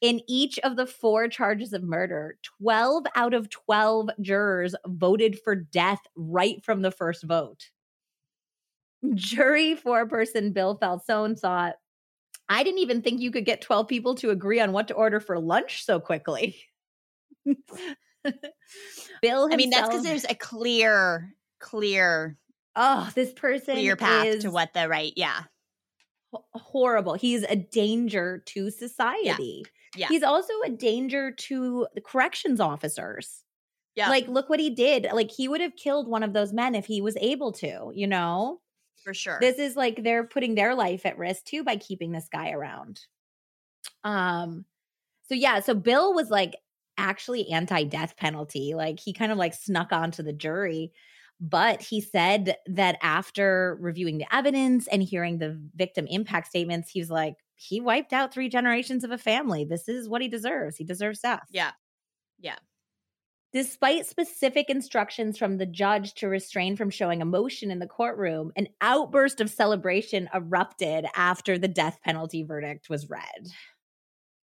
[0.00, 5.54] In each of the four charges of murder, 12 out of 12 jurors voted for
[5.54, 7.70] death right from the first vote.
[9.14, 11.74] Jury foreperson Bill Falzone thought,
[12.48, 15.20] I didn't even think you could get 12 people to agree on what to order
[15.20, 16.60] for lunch so quickly.
[19.22, 22.38] Bill I mean, that's because there's a clear, clear,
[22.76, 25.12] oh, this person clear path to what the right.
[25.16, 25.42] Yeah.
[26.54, 27.14] horrible.
[27.14, 29.64] He's a danger to society.
[29.96, 30.08] Yeah.
[30.08, 33.42] He's also a danger to the corrections officers.
[33.94, 34.08] Yeah.
[34.08, 35.06] Like, look what he did.
[35.12, 38.06] Like, he would have killed one of those men if he was able to, you
[38.06, 38.60] know?
[39.02, 39.38] For sure.
[39.40, 43.00] This is like they're putting their life at risk too by keeping this guy around.
[44.04, 44.64] Um,
[45.28, 46.56] so yeah, so Bill was like
[46.98, 48.74] actually anti-death penalty.
[48.74, 50.92] Like he kind of like snuck onto the jury.
[51.40, 57.00] But he said that after reviewing the evidence and hearing the victim impact statements, he
[57.00, 59.64] was like, he wiped out three generations of a family.
[59.64, 60.76] This is what he deserves.
[60.76, 61.48] He deserves death.
[61.50, 61.72] yeah.
[62.38, 62.56] Yeah.
[63.52, 68.68] Despite specific instructions from the judge to restrain from showing emotion in the courtroom, an
[68.80, 73.48] outburst of celebration erupted after the death penalty verdict was read.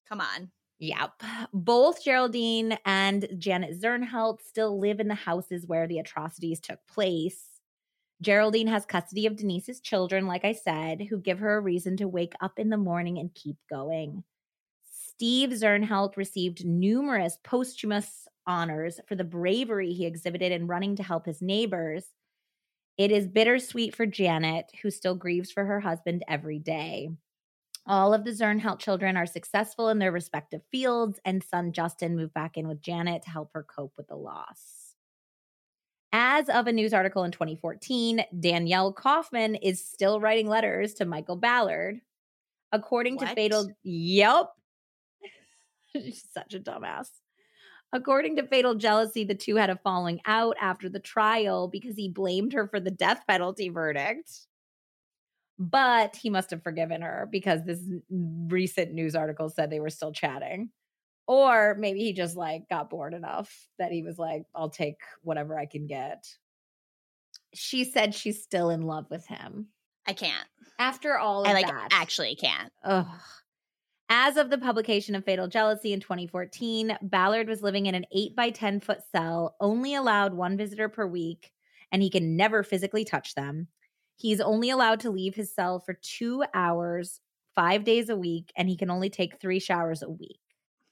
[0.10, 0.49] Come on.
[0.80, 1.22] Yep.
[1.53, 7.44] Both Geraldine and Janet Zernhelt still live in the houses where the atrocities took place.
[8.22, 12.07] Geraldine has custody of Denise's children, like I said, who give her a reason to
[12.07, 14.23] wake up in the morning and keep going.
[14.84, 21.26] Steve Zernhelt received numerous posthumous honors for the bravery he exhibited in running to help
[21.26, 22.05] his neighbors.
[22.97, 27.09] It is bittersweet for Janet, who still grieves for her husband every day.
[27.88, 32.34] All of the Zernhelt children are successful in their respective fields, and son Justin moved
[32.34, 34.95] back in with Janet to help her cope with the loss.
[36.11, 41.35] As of a news article in 2014, Danielle Kaufman is still writing letters to Michael
[41.35, 41.99] Ballard.
[42.72, 44.51] According to Fatal, yep.
[45.93, 47.09] She's such a dumbass.
[47.95, 52.09] According to Fatal Jealousy, the two had a falling out after the trial because he
[52.09, 54.47] blamed her for the death penalty verdict.
[55.57, 60.11] But he must have forgiven her because this recent news article said they were still
[60.11, 60.72] chatting.
[61.26, 63.49] Or maybe he just like got bored enough
[63.80, 66.27] that he was like, I'll take whatever I can get.
[67.53, 69.67] She said she's still in love with him.
[70.05, 70.47] I can't.
[70.80, 71.88] After all of I like that.
[71.93, 72.73] actually can't.
[72.84, 73.07] Ugh.
[74.10, 78.36] As of the publication of Fatal Jealousy in 2014, Ballard was living in an 8
[78.36, 81.52] by 10 foot cell, only allowed one visitor per week,
[81.91, 83.68] and he can never physically touch them.
[84.15, 87.19] He's only allowed to leave his cell for two hours,
[87.56, 90.40] five days a week, and he can only take three showers a week.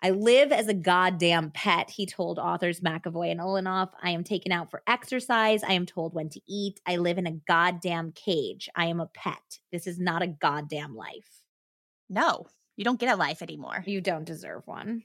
[0.02, 3.91] I live as a goddamn pet, he told authors McEvoy and Olanoff.
[4.02, 5.64] I am taken out for exercise.
[5.64, 6.81] I am told when to eat.
[6.85, 8.69] I live in a goddamn cage.
[8.76, 9.60] I am a pet.
[9.72, 11.44] This is not a goddamn life.
[12.10, 13.84] No, you don't get a life anymore.
[13.86, 15.04] You don't deserve one.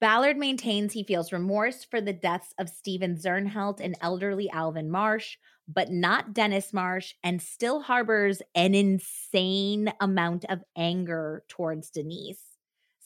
[0.00, 5.38] Ballard maintains he feels remorse for the deaths of Steven Zernhelt and elderly Alvin Marsh,
[5.66, 12.42] but not Dennis Marsh, and still harbors an insane amount of anger towards Denise.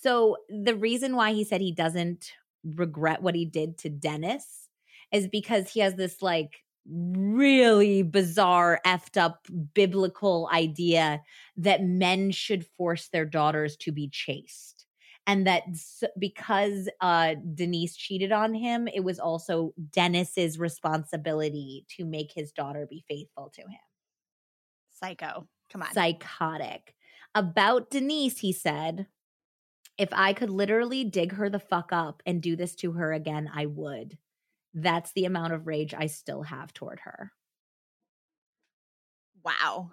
[0.01, 2.33] So, the reason why he said he doesn't
[2.65, 4.69] regret what he did to Dennis
[5.13, 11.23] is because he has this like really bizarre, effed up biblical idea
[11.57, 14.87] that men should force their daughters to be chaste.
[15.27, 15.65] And that
[16.19, 22.87] because uh, Denise cheated on him, it was also Dennis's responsibility to make his daughter
[22.89, 23.81] be faithful to him.
[24.91, 25.47] Psycho.
[25.71, 25.93] Come on.
[25.93, 26.95] Psychotic.
[27.35, 29.07] About Denise, he said,
[29.99, 33.51] if I could literally dig her the fuck up and do this to her again,
[33.53, 34.17] I would.
[34.83, 37.33] That's the amount of rage I still have toward her.
[39.45, 39.91] Wow.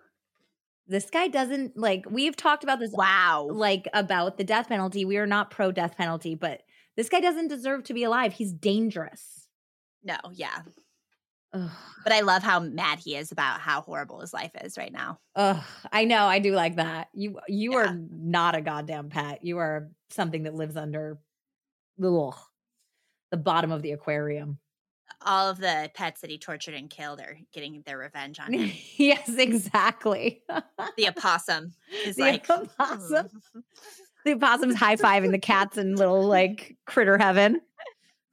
[0.87, 5.03] This guy doesn't like we've talked about this wow like about the death penalty.
[5.03, 6.61] We are not pro death penalty, but
[6.95, 8.33] this guy doesn't deserve to be alive.
[8.33, 9.47] He's dangerous.
[10.03, 10.61] No, yeah.
[11.53, 11.71] Ugh.
[12.03, 15.17] But I love how mad he is about how horrible his life is right now.
[15.35, 16.25] Ugh, I know.
[16.25, 17.07] I do like that.
[17.13, 17.79] You you yeah.
[17.79, 19.43] are not a goddamn pet.
[19.43, 21.17] You are something that lives under
[22.03, 22.35] ugh,
[23.31, 24.59] the bottom of the aquarium
[25.21, 28.71] all of the pets that he tortured and killed are getting their revenge on him.
[28.97, 30.43] yes, exactly.
[30.97, 31.73] the opossum
[32.05, 33.29] is the like opossum.
[34.25, 37.61] the opossum's high fiving the cats in little like critter heaven.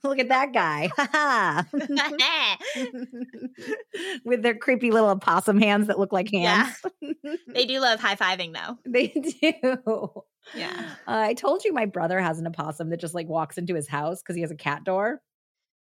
[0.05, 0.90] Look at that guy.
[4.24, 6.77] With their creepy little opossum hands that look like hands.
[7.01, 7.35] Yeah.
[7.47, 8.78] They do love high fiving though.
[8.85, 10.24] They do.
[10.57, 10.94] Yeah.
[11.07, 13.86] Uh, I told you my brother has an opossum that just like walks into his
[13.86, 15.23] house because he has a cat door.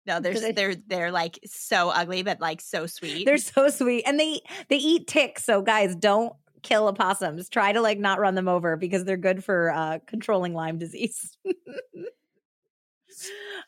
[0.06, 3.26] No, they're they're they're like so ugly, but like so sweet.
[3.26, 5.44] They're so sweet, and they they eat ticks.
[5.44, 6.32] So guys, don't
[6.62, 7.48] kill opossums.
[7.48, 11.36] Try to like not run them over because they're good for uh, controlling Lyme disease.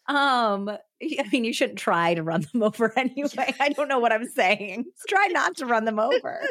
[0.07, 3.55] um, I mean, you shouldn't try to run them over anyway.
[3.61, 4.87] I don't know what I'm saying.
[5.09, 6.43] try not to run them over.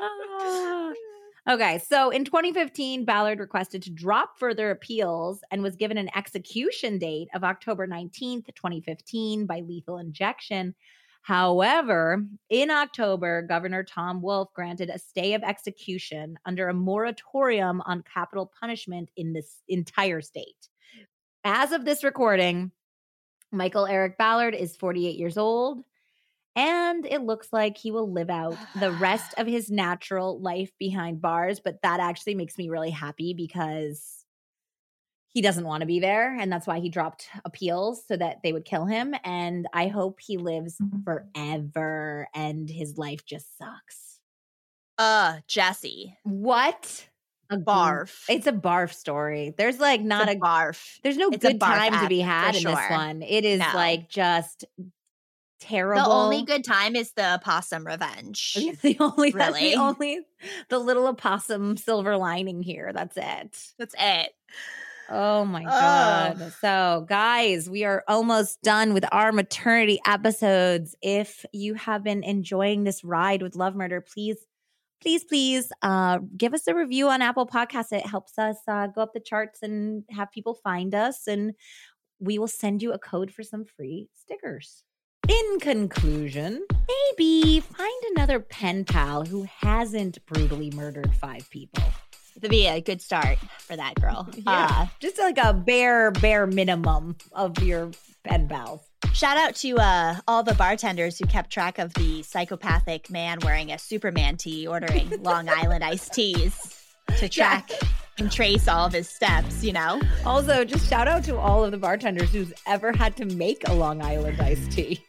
[0.00, 0.92] uh,
[1.48, 6.96] Okay, so in 2015, Ballard requested to drop further appeals and was given an execution
[6.96, 10.74] date of October 19th, 2015 by lethal injection.
[11.20, 18.02] However, in October, Governor Tom Wolf granted a stay of execution under a moratorium on
[18.02, 20.68] capital punishment in this entire state.
[21.44, 22.72] As of this recording,
[23.52, 25.84] Michael Eric Ballard is 48 years old.
[26.56, 31.20] And it looks like he will live out the rest of his natural life behind
[31.20, 31.60] bars.
[31.60, 34.24] But that actually makes me really happy because
[35.34, 36.36] he doesn't want to be there.
[36.38, 39.14] And that's why he dropped appeals so that they would kill him.
[39.24, 41.02] And I hope he lives mm-hmm.
[41.02, 44.20] forever and his life just sucks.
[44.96, 46.16] Uh, Jesse.
[46.22, 47.08] What?
[47.50, 48.24] A barf.
[48.28, 49.52] It's a barf story.
[49.58, 51.00] There's like not a, a, barf.
[51.02, 52.70] There's no it's good time to be had in sure.
[52.74, 53.22] this one.
[53.22, 53.70] It is no.
[53.74, 54.64] like just
[55.60, 56.04] terrible.
[56.04, 58.56] The only good time is the opossum revenge.
[58.82, 60.20] the only really the only
[60.68, 62.92] the little opossum silver lining here.
[62.94, 63.72] That's it.
[63.78, 64.32] That's it.
[65.10, 65.66] Oh my oh.
[65.66, 66.52] god.
[66.60, 70.96] So, guys, we are almost done with our maternity episodes.
[71.02, 74.38] If you have been enjoying this ride with Love Murder, please
[75.00, 77.92] please please uh, give us a review on Apple Podcasts.
[77.92, 81.52] It helps us uh, go up the charts and have people find us and
[82.18, 84.82] we will send you a code for some free stickers.
[85.28, 86.66] In conclusion,
[87.16, 91.82] maybe find another pen pal who hasn't brutally murdered five people.
[92.36, 94.28] It'd be a good start for that girl.
[94.36, 94.68] Yeah.
[94.70, 97.90] Uh, just like a bare, bare minimum of your
[98.24, 98.82] pen pals.
[99.14, 103.72] Shout out to uh, all the bartenders who kept track of the psychopathic man wearing
[103.72, 106.82] a Superman tee ordering Long Island iced teas
[107.16, 107.88] to track yeah.
[108.18, 110.00] And trace all of his steps, you know?
[110.24, 113.74] Also, just shout out to all of the bartenders who's ever had to make a
[113.74, 115.04] Long Island iced tea.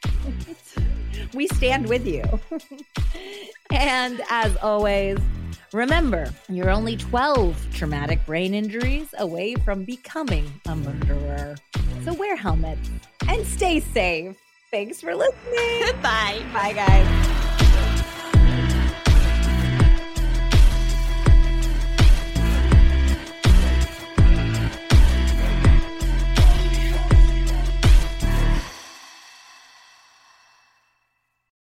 [1.34, 2.24] we stand with you.
[3.72, 5.18] and as always,
[5.74, 11.56] remember, you're only 12 traumatic brain injuries away from becoming a murderer.
[12.04, 12.90] So wear helmets
[13.28, 14.38] and stay safe.
[14.72, 16.02] Thanks for listening.
[16.02, 16.44] Bye.
[16.54, 17.45] Bye, guys.